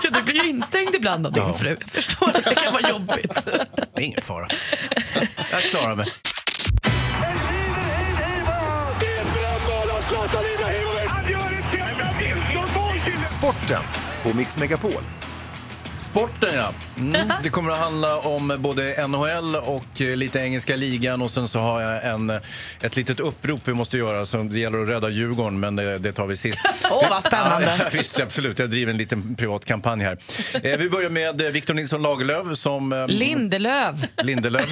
Ja, 0.03 0.11
du 0.11 0.22
blir 0.22 0.34
ju 0.44 0.49
instängd 0.51 0.94
ibland 0.94 1.26
av 1.26 1.32
din 1.32 1.42
Ja. 1.42 1.53
fru. 1.53 1.76
Jag 1.80 1.90
förstår 1.90 2.28
att 2.36 2.44
det 2.44 2.55
kan 2.55 2.72
vara 2.72 2.90
jobbigt. 2.90 3.44
Det 3.94 4.01
är 4.01 4.05
ingen 4.05 4.20
fara. 4.22 4.49
Jag 5.53 5.61
klarar 5.62 5.94
mig. 5.94 6.07
Sporten 13.39 13.82
på 14.22 14.37
Mix 14.37 14.59
Megapol. 14.59 15.03
Sporten 15.99 16.55
ja. 16.55 16.72
Mm. 16.99 17.32
Det 17.43 17.49
kommer 17.51 17.72
att 17.72 17.78
handla 17.78 18.18
om 18.18 18.57
både 18.59 19.07
NHL 19.07 19.57
och 19.57 20.01
eh, 20.01 20.16
lite 20.16 20.39
engelska 20.41 20.76
ligan 20.76 21.22
och 21.22 21.30
sen 21.30 21.49
så 21.49 21.59
har 21.59 21.80
jag 21.80 22.05
en, 22.05 22.30
eh, 22.30 22.37
ett 22.80 22.97
litet 22.97 23.20
upprop 23.20 23.61
vi 23.64 23.74
måste 23.74 23.99
göra. 23.99 24.26
Så 24.26 24.37
det 24.37 24.59
gäller 24.59 24.82
att 24.82 24.89
rädda 24.89 25.09
Djurgården 25.09 25.61
men 25.61 25.76
det, 25.76 25.99
det 25.99 26.12
tar 26.12 26.26
vi 26.26 26.37
sist. 26.37 26.59
Åh, 26.91 27.11
vad 27.11 27.24
spännande. 27.24 27.76
Ja, 27.78 27.84
visst, 27.93 28.20
absolut. 28.20 28.59
Jag 28.59 28.70
driver 28.70 28.93
en 28.93 28.99
liten 28.99 29.34
privat 29.34 29.64
kampanj 29.64 30.03
här. 30.03 30.18
Eh, 30.62 30.78
vi 30.78 30.91
börjar 30.91 31.11
med 31.11 31.53
Victor 31.53 31.74
Nilsson 31.74 32.03
Lagerlöf 32.03 32.59
som... 32.59 32.93
Eh, 32.93 33.07
Lindelöf. 33.09 33.95
Lindelöf. 34.22 34.66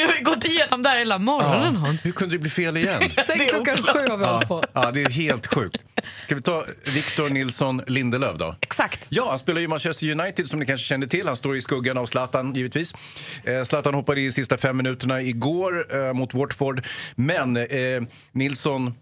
Vi 0.00 0.06
har 0.06 0.14
ju 0.14 0.24
gått 0.24 0.44
igenom 0.44 0.82
det 0.82 0.88
här 0.88 0.98
hela 0.98 1.18
morgonen, 1.18 1.76
Hans. 1.76 2.06
Hur 2.06 2.12
kunde 2.12 2.34
det 2.34 2.38
bli 2.38 2.50
fel 2.50 2.76
igen? 2.76 3.02
Sen 3.26 3.38
klockan 3.48 3.74
sju 3.74 4.08
har 4.08 4.18
vi 4.18 4.24
hållit 4.24 4.48
på. 4.48 4.64
Ja, 4.72 4.90
det 4.90 5.02
är 5.02 5.10
helt 5.10 5.46
sjukt. 5.46 5.84
Ska 6.24 6.34
vi 6.34 6.42
ta 6.42 6.64
Victor 6.94 7.28
Nilsson 7.28 7.82
Lindelöf 7.86 8.36
då? 8.36 8.54
Exakt. 8.60 9.06
Ja, 9.08 9.26
han 9.30 9.38
spelar 9.38 9.60
ju 9.60 9.68
Manchester 9.68 10.10
United 10.10 10.46
som 10.48 10.60
ni 10.60 10.66
kanske 10.66 10.86
känner 10.86 11.06
till. 11.06 11.26
Han 11.26 11.36
står 11.36 11.56
i 11.56 11.60
skuggan 11.60 11.98
av 11.98 12.06
Zlatan 12.06 12.54
givetvis. 12.54 12.92
Eh, 13.44 13.62
Zlatan 13.62 13.94
hoppade 13.94 14.20
i 14.20 14.32
sista 14.32 14.56
fem 14.56 14.76
minuterna 14.76 15.22
igår 15.22 15.96
eh, 15.96 16.12
mot 16.12 16.34
Watford. 16.34 16.86
Men 17.14 17.56
eh, 17.56 18.02
Nilsson 18.32 18.94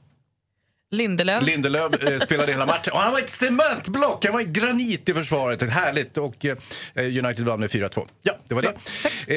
Lindelöf. 0.90 1.46
Lindelöf 1.46 2.02
eh, 2.02 2.18
spelade 2.18 2.52
hela 2.52 2.66
matchen. 2.66 2.92
Och 2.92 2.98
han 2.98 3.12
var 3.12 3.18
ett 3.18 3.30
cementblock, 3.30 4.24
han 4.24 4.34
var 4.34 4.40
ett 4.40 4.46
granit 4.46 5.08
i 5.08 5.14
försvaret. 5.14 5.62
Härligt. 5.62 6.18
Och 6.18 6.44
eh, 6.44 6.56
United 6.96 7.40
vann 7.44 7.60
med 7.60 7.70
4-2. 7.70 8.08
Ja, 8.22 8.32
det 8.48 8.54
var 8.54 8.62
det. 8.62 8.74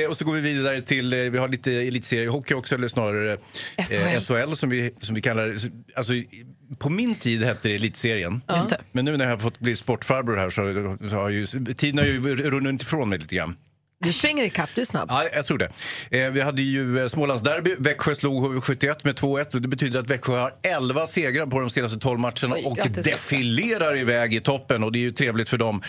Eh, 0.02 0.10
och 0.10 0.18
så 0.18 0.26
går 0.26 0.34
vi 0.34 0.41
vidare 0.41 0.82
till, 0.82 1.14
eh, 1.14 1.20
vi 1.20 1.38
har 1.38 1.47
lite 1.47 1.72
elitseriehockey 1.72 2.54
också, 2.54 2.76
eller 2.76 2.88
snarare 2.88 3.34
eh, 3.34 3.86
SHL. 3.86 4.20
SHL 4.22 4.54
som 4.54 4.70
vi, 4.70 4.93
som 4.99 5.16
vi 5.16 5.22
kallar. 5.22 5.56
Alltså, 5.95 6.14
på 6.80 6.89
min 6.89 7.16
tid 7.16 7.43
hette 7.43 7.70
det 7.70 7.76
elitserien. 7.76 8.41
Det. 8.47 8.78
Men 8.91 9.06
nu 9.06 9.18
när 9.18 9.26
jag 9.26 9.32
har 9.32 9.38
fått 9.38 9.60
bli 9.60 9.76
sportfarbror 9.76 10.38
här 10.38 10.49
så, 10.49 10.97
så 11.10 11.16
har 11.16 11.30
ju, 11.30 11.45
tiden 11.76 11.97
har 11.97 12.06
ju 12.06 12.36
runnit 12.36 12.82
ifrån 12.82 13.10
mig 13.10 13.20
lite 13.20 13.36
grann. 13.36 13.56
Du 14.04 14.14
springer 14.14 14.43
ikapp, 14.43 14.70
du 14.76 14.82
är 14.82 14.86
snabb. 14.86 15.10
Ja, 15.12 15.24
jag 15.34 15.45
tror 15.45 15.58
det. 15.58 15.70
Eh, 16.20 16.32
vi 16.32 16.41
hade 16.41 16.62
ju 16.62 16.99
eh, 16.99 17.08
Smålandsderby. 17.08 17.76
Växjö 17.80 18.16
slog 18.16 18.45
HV71 18.45 18.95
med 19.04 19.16
2-1. 19.16 19.60
Det 19.60 19.68
betyder 19.68 19.99
att 19.99 20.10
Växjö 20.10 20.39
har 20.39 20.54
11 20.62 21.08
segrar 21.08 21.45
på 21.45 21.60
de 21.60 21.70
senaste 21.70 21.99
12 21.99 22.20
matcherna 22.20 22.56
Oj, 22.56 22.64
och 22.66 22.76
grattis, 22.78 23.06
defilerar 23.06 23.97
iväg 23.99 24.34
i 24.34 24.39
toppen. 24.39 24.84
Och 24.84 24.91
det 24.91 24.99
är 24.99 25.02
ju 25.02 25.12
trevligt 25.12 25.49
för 25.49 25.58
dem. 25.58 25.82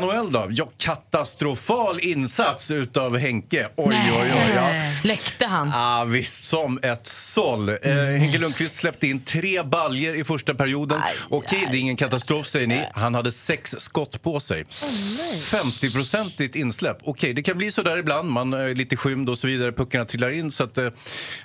NHL 0.00 0.32
då? 0.32 0.46
Ja, 0.50 0.70
katastrofal 0.76 2.00
insats 2.00 2.70
utav 2.70 3.18
Henke. 3.18 3.68
Oj, 3.76 3.94
oj, 3.94 4.32
oj. 4.34 4.52
Ja. 4.54 4.70
Läckte 5.04 5.46
han? 5.46 5.70
Ja, 5.74 6.04
visst, 6.04 6.44
som 6.44 6.78
ett 6.82 7.06
såll. 7.06 7.68
Eh, 7.68 7.94
Henke 7.94 8.38
Lundqvist 8.38 8.76
släppte 8.76 9.06
in 9.06 9.20
tre 9.20 9.62
baljer 9.62 10.14
i 10.14 10.24
första 10.24 10.54
perioden. 10.54 11.00
Okej, 11.28 11.68
det 11.70 11.76
är 11.76 11.80
ingen 11.80 11.96
katastrof 11.96 12.46
säger 12.46 12.66
ni. 12.66 12.84
Han 12.92 13.14
hade 13.14 13.32
sex 13.32 13.74
skott 13.78 14.22
på 14.22 14.40
sig. 14.40 14.64
50-procentigt 14.64 16.56
insläpp. 16.56 16.98
Okej, 17.02 17.34
det 17.34 17.42
kan 17.50 17.58
bli 17.58 17.70
så 17.70 17.82
där 17.82 17.96
ibland. 17.96 18.30
Man 18.30 18.52
är 18.52 18.74
lite 18.74 18.96
skymd 18.96 19.28
och 19.28 19.38
så 19.38 19.46
vidare. 19.46 19.72
Puckarna 19.72 20.04
trillar 20.04 20.30
in. 20.30 20.50
Så 20.50 20.64
att, 20.64 20.78
eh, 20.78 20.86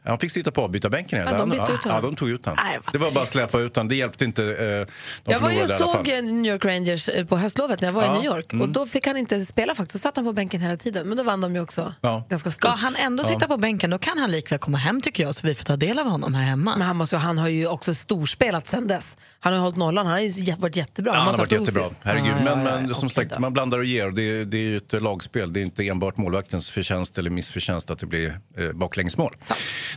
han 0.04 0.20
fick 0.20 0.32
sitta 0.32 0.52
på 0.52 0.62
avbytarbänken 0.62 1.20
Ja, 1.20 1.26
de 1.26 1.32
tiden. 1.32 1.50
bytte 1.50 1.72
ut 1.74 1.80
ja, 1.86 2.02
de 2.02 2.16
tog 2.16 2.30
ut 2.30 2.46
honom. 2.46 2.60
Nej, 2.66 2.80
Det 2.92 2.98
var 2.98 3.12
bara 3.12 3.22
att 3.22 3.28
släppa 3.28 3.60
ut 3.60 3.76
honom. 3.76 3.88
Det 3.88 3.96
hjälpte 3.96 4.26
inte. 4.26 4.44
Eh, 4.44 4.48
de 4.58 4.88
Jag 5.26 5.40
var 5.40 5.52
ju 5.52 5.64
och 5.64 5.70
såg 5.70 6.08
New 6.08 6.46
York 6.54 6.66
Rangers 6.66 7.10
eh, 7.10 7.26
på 7.26 7.38
höstlovet 7.38 7.82
när 7.82 7.88
jag 7.88 7.94
var 7.94 8.04
Ja, 8.04 8.10
i 8.10 8.14
New 8.18 8.26
York. 8.26 8.54
mm. 8.54 8.62
Och 8.62 8.70
Då 8.74 8.86
fick 8.86 9.08
han 9.08 9.18
inte 9.18 9.46
spela 9.46 9.76
faktiskt. 9.76 9.94
Då 10.04 10.08
satt 10.08 10.16
han 10.16 10.26
på 10.26 10.34
bänken 10.34 10.62
hela 10.62 10.78
tiden. 10.78 11.08
Men 11.08 11.18
då 11.18 11.24
vann 11.24 11.42
de 11.42 11.56
ju 11.56 11.62
också 11.62 11.94
Ja. 12.02 12.26
ganska 12.30 12.50
Ska 12.50 12.70
han 12.70 12.96
ändå 12.96 13.24
sitta 13.24 13.48
på 13.48 13.58
bänken 13.58 13.90
då 13.90 13.98
kan 13.98 14.18
han 14.18 14.32
likväl 14.32 14.60
komma 14.60 14.78
hem 14.78 15.02
tycker 15.02 15.24
jag 15.24 15.36
så 15.36 15.48
vi 15.48 15.56
får 15.56 15.64
ta 15.64 15.76
del 15.76 16.00
av 16.00 16.06
honom 16.08 16.34
här 16.34 16.44
hemma. 16.44 16.74
Men 16.78 16.88
han, 16.88 16.96
måste, 16.96 17.18
han 17.18 17.38
har 17.38 17.48
ju 17.48 17.68
också 17.68 17.94
storspelat 17.94 18.68
sen 18.68 18.88
dess. 18.88 19.18
Han 19.40 19.54
har 19.54 19.58
ju 19.60 19.62
hållit 19.64 19.78
nollan. 19.78 20.06
Han 20.06 20.14
har 20.16 20.22
ju 20.22 20.56
varit 20.56 20.76
jättebra. 20.76 21.12
Ja, 21.14 21.18
han 21.20 21.28
har 21.28 21.38
varit 21.38 21.52
jättebra. 21.52 21.86
Herregud. 22.04 22.28
Ja, 22.28 22.36
ja, 22.46 22.56
men 22.56 22.66
ja, 22.66 22.76
men 22.80 22.88
ja. 22.88 22.94
som 22.94 23.10
sagt, 23.10 23.32
då. 23.36 23.42
man 23.42 23.54
blandar 23.54 23.78
och 23.78 23.86
ger. 23.86 24.10
Det, 24.12 24.22
är- 24.22 24.46
det 24.46 24.58
är 24.58 24.62
ju 24.62 24.78
ett 24.78 25.02
lagspel. 25.02 25.54
Det 25.54 25.60
är 25.60 25.62
inte 25.62 25.84
enbart 25.96 26.18
målvaktens 26.18 26.72
förtjänst 26.72 27.18
eller 27.18 27.30
missförtjänst 27.30 27.90
att 27.90 28.00
det 28.00 28.06
blir 28.06 28.40
eh, 28.58 28.72
baklängesmål. 28.72 29.36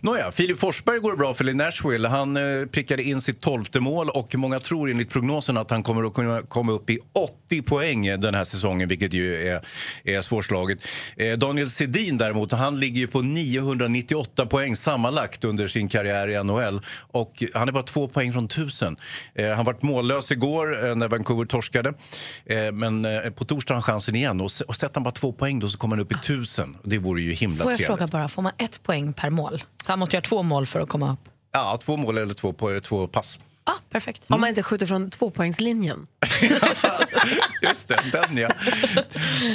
Nåja, 0.00 0.30
Filip 0.30 0.58
Forsberg 0.58 0.98
går 0.98 1.16
bra 1.16 1.34
för 1.34 1.48
i 1.48 1.54
Nashville. 1.54 2.08
Han 2.08 2.36
eh, 2.36 2.66
prickade 2.66 3.02
in 3.02 3.20
sitt 3.20 3.40
tolfte 3.40 3.80
mål 3.80 4.08
och 4.10 4.34
många 4.34 4.60
tror 4.60 4.90
enligt 4.90 5.10
prognosen 5.10 5.56
att 5.56 5.70
han 5.70 5.82
kommer 5.82 6.04
att 6.04 6.14
kunna 6.14 6.42
komma 6.42 6.72
upp 6.72 6.90
i 6.90 6.98
80 7.48 7.62
poäng 7.62 8.20
den 8.20 8.34
här 8.34 8.44
säsongen, 8.44 8.88
vilket 8.88 9.12
ju 9.12 9.48
är, 9.48 9.60
är 10.04 10.20
svårslaget. 10.20 10.78
Eh, 11.16 11.38
Daniel 11.38 11.70
Sedin 11.70 12.16
däremot, 12.16 12.52
han 12.52 12.80
ligger 12.80 13.00
ju 13.00 13.06
på 13.06 13.22
998 13.22 14.46
poäng 14.46 14.76
sammanlagt 14.76 15.44
under 15.44 15.66
sin 15.66 15.88
karriär 15.88 16.28
i 16.28 16.44
NHL 16.44 16.80
och 17.00 17.42
han 17.54 17.68
är 17.68 17.72
bara 17.72 17.82
två 17.82 18.08
poäng 18.08 18.32
från 18.32 18.48
tusen. 18.48 18.96
Eh, 19.34 19.50
han 19.50 19.64
vart 19.64 19.82
mållös 19.82 20.32
igår 20.32 20.86
eh, 20.86 20.94
när 20.94 21.08
Vancouver 21.08 21.44
torskade, 21.44 21.94
eh, 22.46 22.72
men 22.72 23.04
eh, 23.04 23.30
på 23.30 23.44
torsdag 23.44 23.74
har 23.74 23.76
han 23.76 23.82
chansen 23.82 24.14
igen 24.14 24.40
och, 24.40 24.50
och 24.68 24.76
sätter 24.76 24.94
han 24.94 25.02
bara 25.02 25.14
två 25.14 25.32
poäng 25.32 25.60
då 25.60 25.68
så 25.68 25.78
kommer 25.88 25.96
han 25.96 26.04
upp 26.06 26.12
i 26.12 26.26
tusen. 26.26 26.76
Det 26.82 26.98
vore 26.98 27.22
ju 27.22 27.32
himla 27.32 27.56
Får 27.62 27.72
jag 27.72 27.78
trevligt. 27.78 27.86
fråga 27.98 28.06
bara, 28.06 28.28
får 28.28 28.42
man 28.42 28.52
ett 28.58 28.82
poäng 28.82 29.12
per 29.12 29.30
mål? 29.30 29.62
Så 29.84 29.92
han 29.92 29.98
måste 29.98 30.16
göra 30.16 30.24
två 30.24 30.42
mål 30.42 30.66
för 30.66 30.80
att 30.80 30.88
komma 30.88 31.12
upp. 31.12 31.20
Ja, 31.52 31.78
två 31.82 31.96
mål 31.96 32.18
eller 32.18 32.34
två, 32.34 32.52
på, 32.52 32.80
två 32.80 33.06
pass. 33.08 33.38
Ah, 33.64 33.72
perfekt. 33.90 34.24
Om 34.28 34.40
man 34.40 34.48
inte 34.48 34.62
skjuter 34.62 34.86
från 34.86 35.10
tvåpoängslinjen. 35.10 36.06
Just 37.62 37.88
det, 37.88 37.96
den 38.12 38.36
ja. 38.36 38.48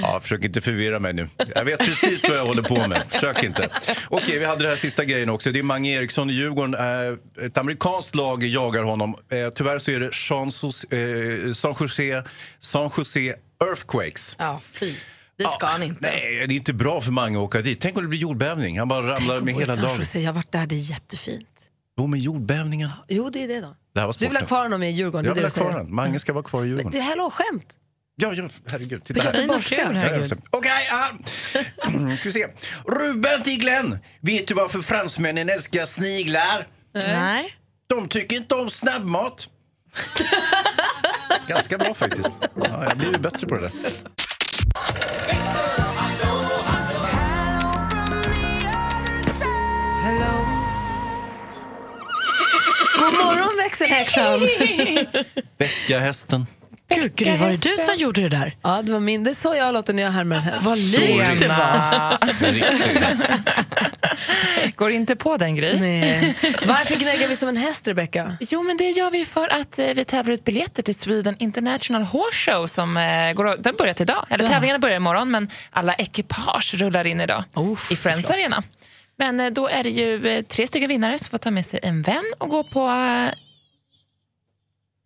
ja. 0.02 0.20
Försök 0.20 0.44
inte 0.44 0.62
förvirra 0.62 1.00
mig 1.00 1.14
nu. 1.14 1.30
Jag 1.56 1.66
vet 1.66 1.80
precis 1.80 2.30
vad 2.30 2.38
jag 2.38 2.46
håller 2.46 2.62
på 2.62 2.88
med. 2.88 3.04
Försök 3.10 3.44
inte. 3.44 3.70
Okej, 4.10 4.40
vi 4.40 4.46
hade 4.46 4.62
den 4.62 4.70
här 4.70 4.78
sista 4.78 5.06
grejen 5.06 5.30
också. 5.30 5.52
Det 5.52 5.60
är 5.60 5.64
Mange 5.64 5.90
Eriksson 5.90 6.30
i 6.30 6.34
Djurgården. 6.34 6.74
Eh, 6.76 7.46
Ett 7.46 7.58
amerikanskt 7.58 8.16
lag 8.16 8.44
jagar 8.44 8.84
honom. 8.84 9.16
Eh, 9.32 9.50
Tyvärr 9.56 9.80
så 9.80 9.92
är 9.92 10.00
det 10.00 10.14
San 10.14 10.52
Jose, 10.64 10.88
eh, 10.98 11.54
San 11.54 11.76
Jose, 11.80 12.24
San 12.60 12.92
Jose 12.98 13.36
Earthquakes. 13.70 14.36
Ja, 14.40 14.62
fy. 14.74 14.94
Dit 15.38 15.52
ska 15.52 15.66
han 15.66 15.84
inte. 15.84 16.00
Nej, 16.02 16.46
det 16.48 16.54
är 16.54 16.56
inte 16.56 16.74
bra 16.74 17.02
för 17.02 17.12
Mange 17.12 17.38
att 17.38 17.44
åka 17.44 17.62
dit. 17.62 17.82
Tänk 17.82 17.98
om 17.98 18.04
det 18.04 18.10
blir 18.10 18.20
jordbävning. 18.20 18.80
Han 18.80 18.88
bara 18.88 19.16
ramlar 19.16 19.40
med 19.40 19.54
hela 19.54 19.76
dagen. 19.76 19.98
Jose. 20.00 20.20
Jag 20.20 20.28
har 20.28 20.34
varit 20.34 20.52
där, 20.52 20.66
det 20.66 20.76
är 20.76 20.92
jättefint. 20.92 21.48
Jo, 21.98 22.08
men 22.08 22.20
jordbävningen. 22.20 22.90
Jo, 23.08 23.30
det 23.30 23.44
är 23.44 23.48
det 23.48 23.62
då. 23.62 23.76
Det 23.94 24.00
här 24.00 24.08
var 24.08 24.16
Du 24.20 24.28
vill 24.28 24.38
ha 24.38 24.46
kvar 24.46 24.64
honom 24.64 24.84
i 24.84 24.92
Djurgården? 24.92 25.26
Jag 25.26 25.32
är 25.32 25.36
vill 25.36 25.44
ha 25.44 25.50
kvar 25.50 25.72
honom. 25.72 25.96
Mange 25.96 26.20
ska 26.20 26.34
vara 26.34 26.44
kvar 26.44 26.64
i 26.64 26.68
Djurgården. 26.68 26.92
Det 26.92 26.98
är 26.98 27.04
hallå, 27.04 27.30
skämt. 27.32 27.78
Ja, 28.16 28.34
ja, 28.34 28.50
herregud. 28.66 29.04
Titta 29.06 29.22
här. 29.22 30.38
Okej, 30.50 30.72
ah. 30.92 31.08
ska 32.18 32.30
vi 32.30 32.34
se. 32.34 32.48
Ruben 32.88 33.44
till 33.44 33.60
Glenn. 33.60 34.00
Vet 34.22 34.48
du 34.48 34.54
varför 34.54 34.80
fransmännen 34.80 35.50
älskar 35.50 35.86
sniglar? 35.86 36.68
Nej. 36.94 37.56
De 37.88 38.08
tycker 38.08 38.36
inte 38.36 38.56
om 38.56 38.70
snabbmat. 38.70 39.50
Ganska 41.48 41.78
bra 41.78 41.94
faktiskt. 41.94 42.32
Ja, 42.56 42.84
jag 42.84 42.98
blir 42.98 43.12
ju 43.12 43.18
bättre 43.18 43.48
på 43.48 43.56
det 43.56 43.62
där. 43.62 43.72
God 53.04 53.14
morgon 53.14 53.58
växelhäxan! 53.58 54.40
Väcka 55.58 56.00
hästen. 56.00 56.46
Gud, 56.96 57.16
Gry, 57.16 57.38
var 57.38 57.48
det 57.50 57.62
du 57.62 57.76
som 57.88 57.96
gjorde 57.98 58.22
det 58.22 58.30
där? 58.30 58.56
Ja, 58.64 58.82
det 58.82 58.92
var 58.94 59.00
min. 59.00 59.24
Det 59.24 59.30
är 59.30 59.36
så 59.36 59.56
jag 59.56 59.74
låter 59.74 59.94
när 59.94 60.04
jag 60.04 60.12
härmar 60.12 60.36
en 60.36 60.42
häst. 60.42 60.64
Vad 60.64 60.78
likt 60.78 61.40
det 61.40 61.48
var. 61.48 62.18
Går 64.76 64.92
inte 64.92 65.16
på 65.16 65.38
den 65.38 65.56
Gry. 65.56 65.80
Nej. 65.80 66.36
Varför 66.68 66.96
gnäggar 66.96 67.28
vi 67.28 67.36
som 67.36 67.50
en 67.50 67.58
häst, 67.58 67.88
Rebecca? 67.88 68.38
Jo, 68.40 68.64
men 68.64 68.78
det 68.78 68.90
gör 68.90 69.12
vi 69.12 69.26
för 69.26 69.48
att 69.54 69.80
eh, 69.80 69.86
vi 69.86 70.06
tävlar 70.06 70.34
ut 70.34 70.44
biljetter 70.44 70.84
till 70.84 70.96
Sweden 70.96 71.36
International 71.40 72.04
Horse 72.04 72.52
Show 72.52 72.68
som 72.68 72.98
eh, 72.98 73.34
går, 73.34 73.56
den 73.64 73.76
börjat 73.78 74.02
idag. 74.02 74.26
Eller 74.30 74.44
Ja. 74.44 74.50
tävlingarna 74.50 74.80
börjar 74.80 74.96
imorgon, 74.96 75.32
men 75.32 75.50
alla 75.72 75.94
ekipage 75.94 76.74
rullar 76.78 77.08
in 77.08 77.22
idag 77.22 77.44
i 77.92 77.96
Friends. 77.96 78.30
Arena. 78.30 78.64
Men 79.18 79.40
eh, 79.40 79.50
då 79.50 79.68
är 79.68 79.84
det 79.84 79.90
ju 79.90 80.44
tre 80.44 80.68
stycken 80.68 80.90
vinnare 80.90 81.20
som 81.20 81.30
får 81.30 81.38
ta 81.38 81.52
med 81.52 81.66
sig 81.66 81.80
en 81.84 82.02
vän 82.02 82.24
och 82.38 82.50
gå 82.50 82.64
på... 82.64 82.90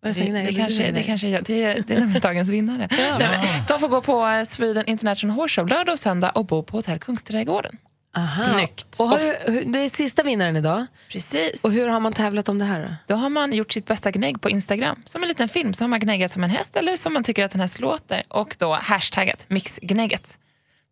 Det, 0.02 0.52
kanske, 0.56 0.90
det, 0.90 1.02
kanske, 1.02 1.28
är- 1.28 1.42
det, 1.42 1.62
är- 1.64 1.82
det 1.86 1.94
är 1.94 1.98
nämligen 2.00 2.20
dagens 2.22 2.48
vinnare. 2.48 2.88
Så 3.66 3.72
de 3.72 3.80
får 3.80 3.88
gå 3.88 4.02
på 4.02 4.44
Sweden 4.46 4.86
International 4.86 5.36
Horse 5.36 5.54
Show 5.60 5.68
lördag 5.68 5.92
och 5.92 5.98
söndag 5.98 6.30
och 6.30 6.46
bo 6.46 6.62
på 6.62 6.76
hotell 6.76 6.98
Kungsträdgården. 6.98 7.76
Aha. 8.16 8.26
Snyggt. 8.52 8.96
Och 9.00 9.10
hur, 9.18 9.72
det 9.72 9.78
är 9.78 9.88
sista 9.88 10.22
vinnaren 10.22 10.56
idag. 10.56 10.86
Precis. 11.12 11.64
Och 11.64 11.70
hur 11.72 11.88
har 11.88 12.00
man 12.00 12.12
tävlat 12.12 12.48
om 12.48 12.58
det 12.58 12.64
här? 12.64 12.96
Då 13.06 13.14
har 13.14 13.28
man 13.28 13.52
gjort 13.52 13.72
sitt 13.72 13.86
bästa 13.86 14.10
gnägg 14.10 14.40
på 14.40 14.50
Instagram. 14.50 15.02
Som 15.04 15.22
en 15.22 15.28
liten 15.28 15.48
film. 15.48 15.72
Så 15.72 15.84
har 15.84 15.88
man 15.88 16.00
gnäggat 16.00 16.32
som 16.32 16.44
en 16.44 16.50
häst 16.50 16.76
eller 16.76 16.96
som 16.96 17.12
man 17.12 17.24
tycker 17.24 17.44
att 17.44 17.54
en 17.54 17.60
häst 17.60 17.80
låter. 17.80 18.22
Och 18.28 18.56
då 18.58 18.74
hashtaggat 18.74 19.44
mixgnägget. 19.48 20.38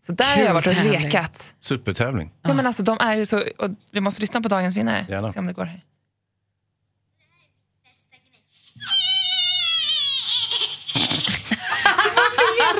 Så 0.06 0.12
där 0.12 0.24
har 0.24 0.34
Kul 0.36 0.44
jag 0.44 0.54
varit 0.54 0.66
och 0.66 0.72
tävling. 0.72 1.02
lekat. 1.02 1.54
Supertävling. 1.60 2.30
Ja, 2.42 2.54
men 2.54 2.66
alltså, 2.66 2.82
de 2.82 2.98
är 3.00 3.14
ju 3.16 3.26
så, 3.26 3.38
och 3.58 3.70
vi 3.92 4.00
måste 4.00 4.20
lyssna 4.20 4.40
på 4.40 4.48
dagens 4.48 4.76
vinnare. 4.76 5.06
Gärna. 5.08 5.32
Se 5.32 5.38
om 5.38 5.46
det 5.46 5.52
går 5.52 5.64
här. 5.64 5.80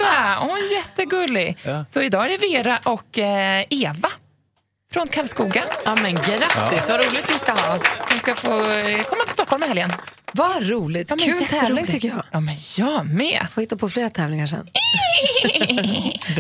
Vera! 0.01 0.37
Hon 0.41 0.51
är 0.51 0.73
jättegullig. 0.75 1.59
Ja. 1.65 1.85
Så 1.85 2.03
idag 2.03 2.25
är 2.25 2.29
det 2.39 2.49
Vera 2.49 2.79
och 2.85 3.19
eh, 3.19 3.65
Eva 3.71 4.09
från 4.93 5.09
Karlskoga. 5.09 5.65
Ja, 5.85 5.97
men 6.03 6.15
grattis, 6.15 6.49
Ja. 6.57 6.81
vad 6.89 7.01
roligt 7.01 7.25
vi 7.35 7.39
ska 7.39 7.53
ha. 7.53 7.79
Som 8.11 8.19
ska 8.19 8.35
få 8.35 8.49
eh, 8.71 9.03
komma 9.03 9.23
till 9.25 9.33
Stockholm 9.33 9.63
i 9.63 9.67
helgen. 9.67 9.93
Vad 10.33 10.69
roligt. 10.69 11.11
Ja, 11.11 11.17
men 11.17 11.25
Kul 11.29 11.41
jätteroligt. 11.41 11.67
tävling 11.67 11.87
tycker 11.87 12.09
jag. 12.09 12.23
Ja, 12.31 12.41
men 12.41 12.55
jag 12.79 13.07
med. 13.07 13.47
Får 13.53 13.61
hitta 13.61 13.77
på 13.77 13.89
flera 13.89 14.11
tävlingar 14.11 14.47
sen. 14.47 14.69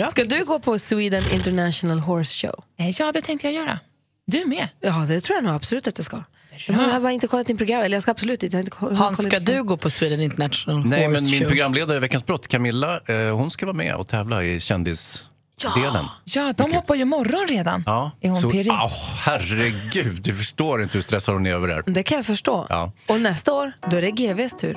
Ska 0.11 0.25
du 0.25 0.45
gå 0.45 0.59
på 0.61 0.79
Sweden 0.79 1.23
International 1.35 1.99
Horse 2.01 2.47
Show? 2.47 2.65
Eh, 2.79 2.89
Ja, 2.99 3.13
det 3.13 3.21
tänkte 3.23 3.47
jag 3.47 3.55
göra. 3.55 3.79
Du 4.27 4.45
med. 4.45 4.69
Ja, 4.81 4.93
det 5.09 5.21
tror 5.21 5.37
jag 5.37 5.45
nog 5.45 5.55
absolut 5.55 5.87
att 5.87 5.95
det 5.95 6.03
ska. 6.03 6.23
Jag 6.69 6.75
har 7.01 7.11
inte 7.11 7.27
kollat 7.27 7.51
in 7.51 7.57
program. 7.57 7.83
Eller 7.83 7.97
jag 7.97 8.03
ska 8.03 8.11
absolut 8.11 8.43
inte. 8.43 8.57
Jag 8.57 8.59
har 8.59 8.61
inte 8.63 8.71
ko- 8.71 8.95
Hans, 8.95 9.17
kollat 9.19 9.33
ska 9.33 9.41
du 9.41 9.63
gå 9.63 9.77
på 9.77 9.91
Sweden 9.91 10.21
International 10.21 10.87
Nej, 10.87 10.99
Horse 11.07 11.13
men 11.23 11.31
min 11.31 11.41
Show? 11.41 11.49
programledare 11.49 11.97
i 11.97 12.01
Veckans 12.01 12.27
brott, 12.27 12.49
Camilla, 12.49 13.01
eh, 13.07 13.37
hon 13.37 13.51
ska 13.51 13.67
vara 13.67 13.77
med 13.77 13.95
och 13.95 14.09
tävla 14.09 14.45
i 14.45 14.61
kändisdelen. 14.61 16.05
Ja, 16.25 16.53
de 16.57 16.73
hoppar 16.73 16.95
ju 16.95 17.03
imorgon 17.03 17.47
redan. 17.49 17.83
Ja, 17.87 18.11
Är 18.21 18.31
hon 18.31 18.43
så, 18.43 18.51
pirrig? 18.51 18.73
Åh, 18.73 18.91
herregud, 19.25 20.23
du 20.23 20.35
förstår 20.35 20.83
inte 20.83 20.99
hur 20.99 21.03
stressad 21.03 21.35
hon 21.35 21.47
är 21.47 21.51
över 21.53 21.69
det 21.69 21.75
här. 21.75 21.83
Det 21.87 22.03
kan 22.03 22.17
jag 22.17 22.27
förstå. 22.27 22.67
Ja. 22.69 22.93
Och 23.09 23.21
nästa 23.21 23.53
år, 23.53 23.73
då 23.91 23.97
är 23.97 24.03
det 24.03 24.11
GVs 24.11 24.53
tur. 24.57 24.77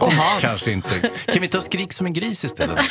Ja, 0.00 0.10
Kanske 0.40 0.72
inte. 0.72 1.10
Kan 1.26 1.40
vi 1.42 1.48
ha 1.52 1.60
skrik 1.60 1.92
som 1.92 2.06
en 2.06 2.12
gris 2.12 2.44
istället? 2.44 2.78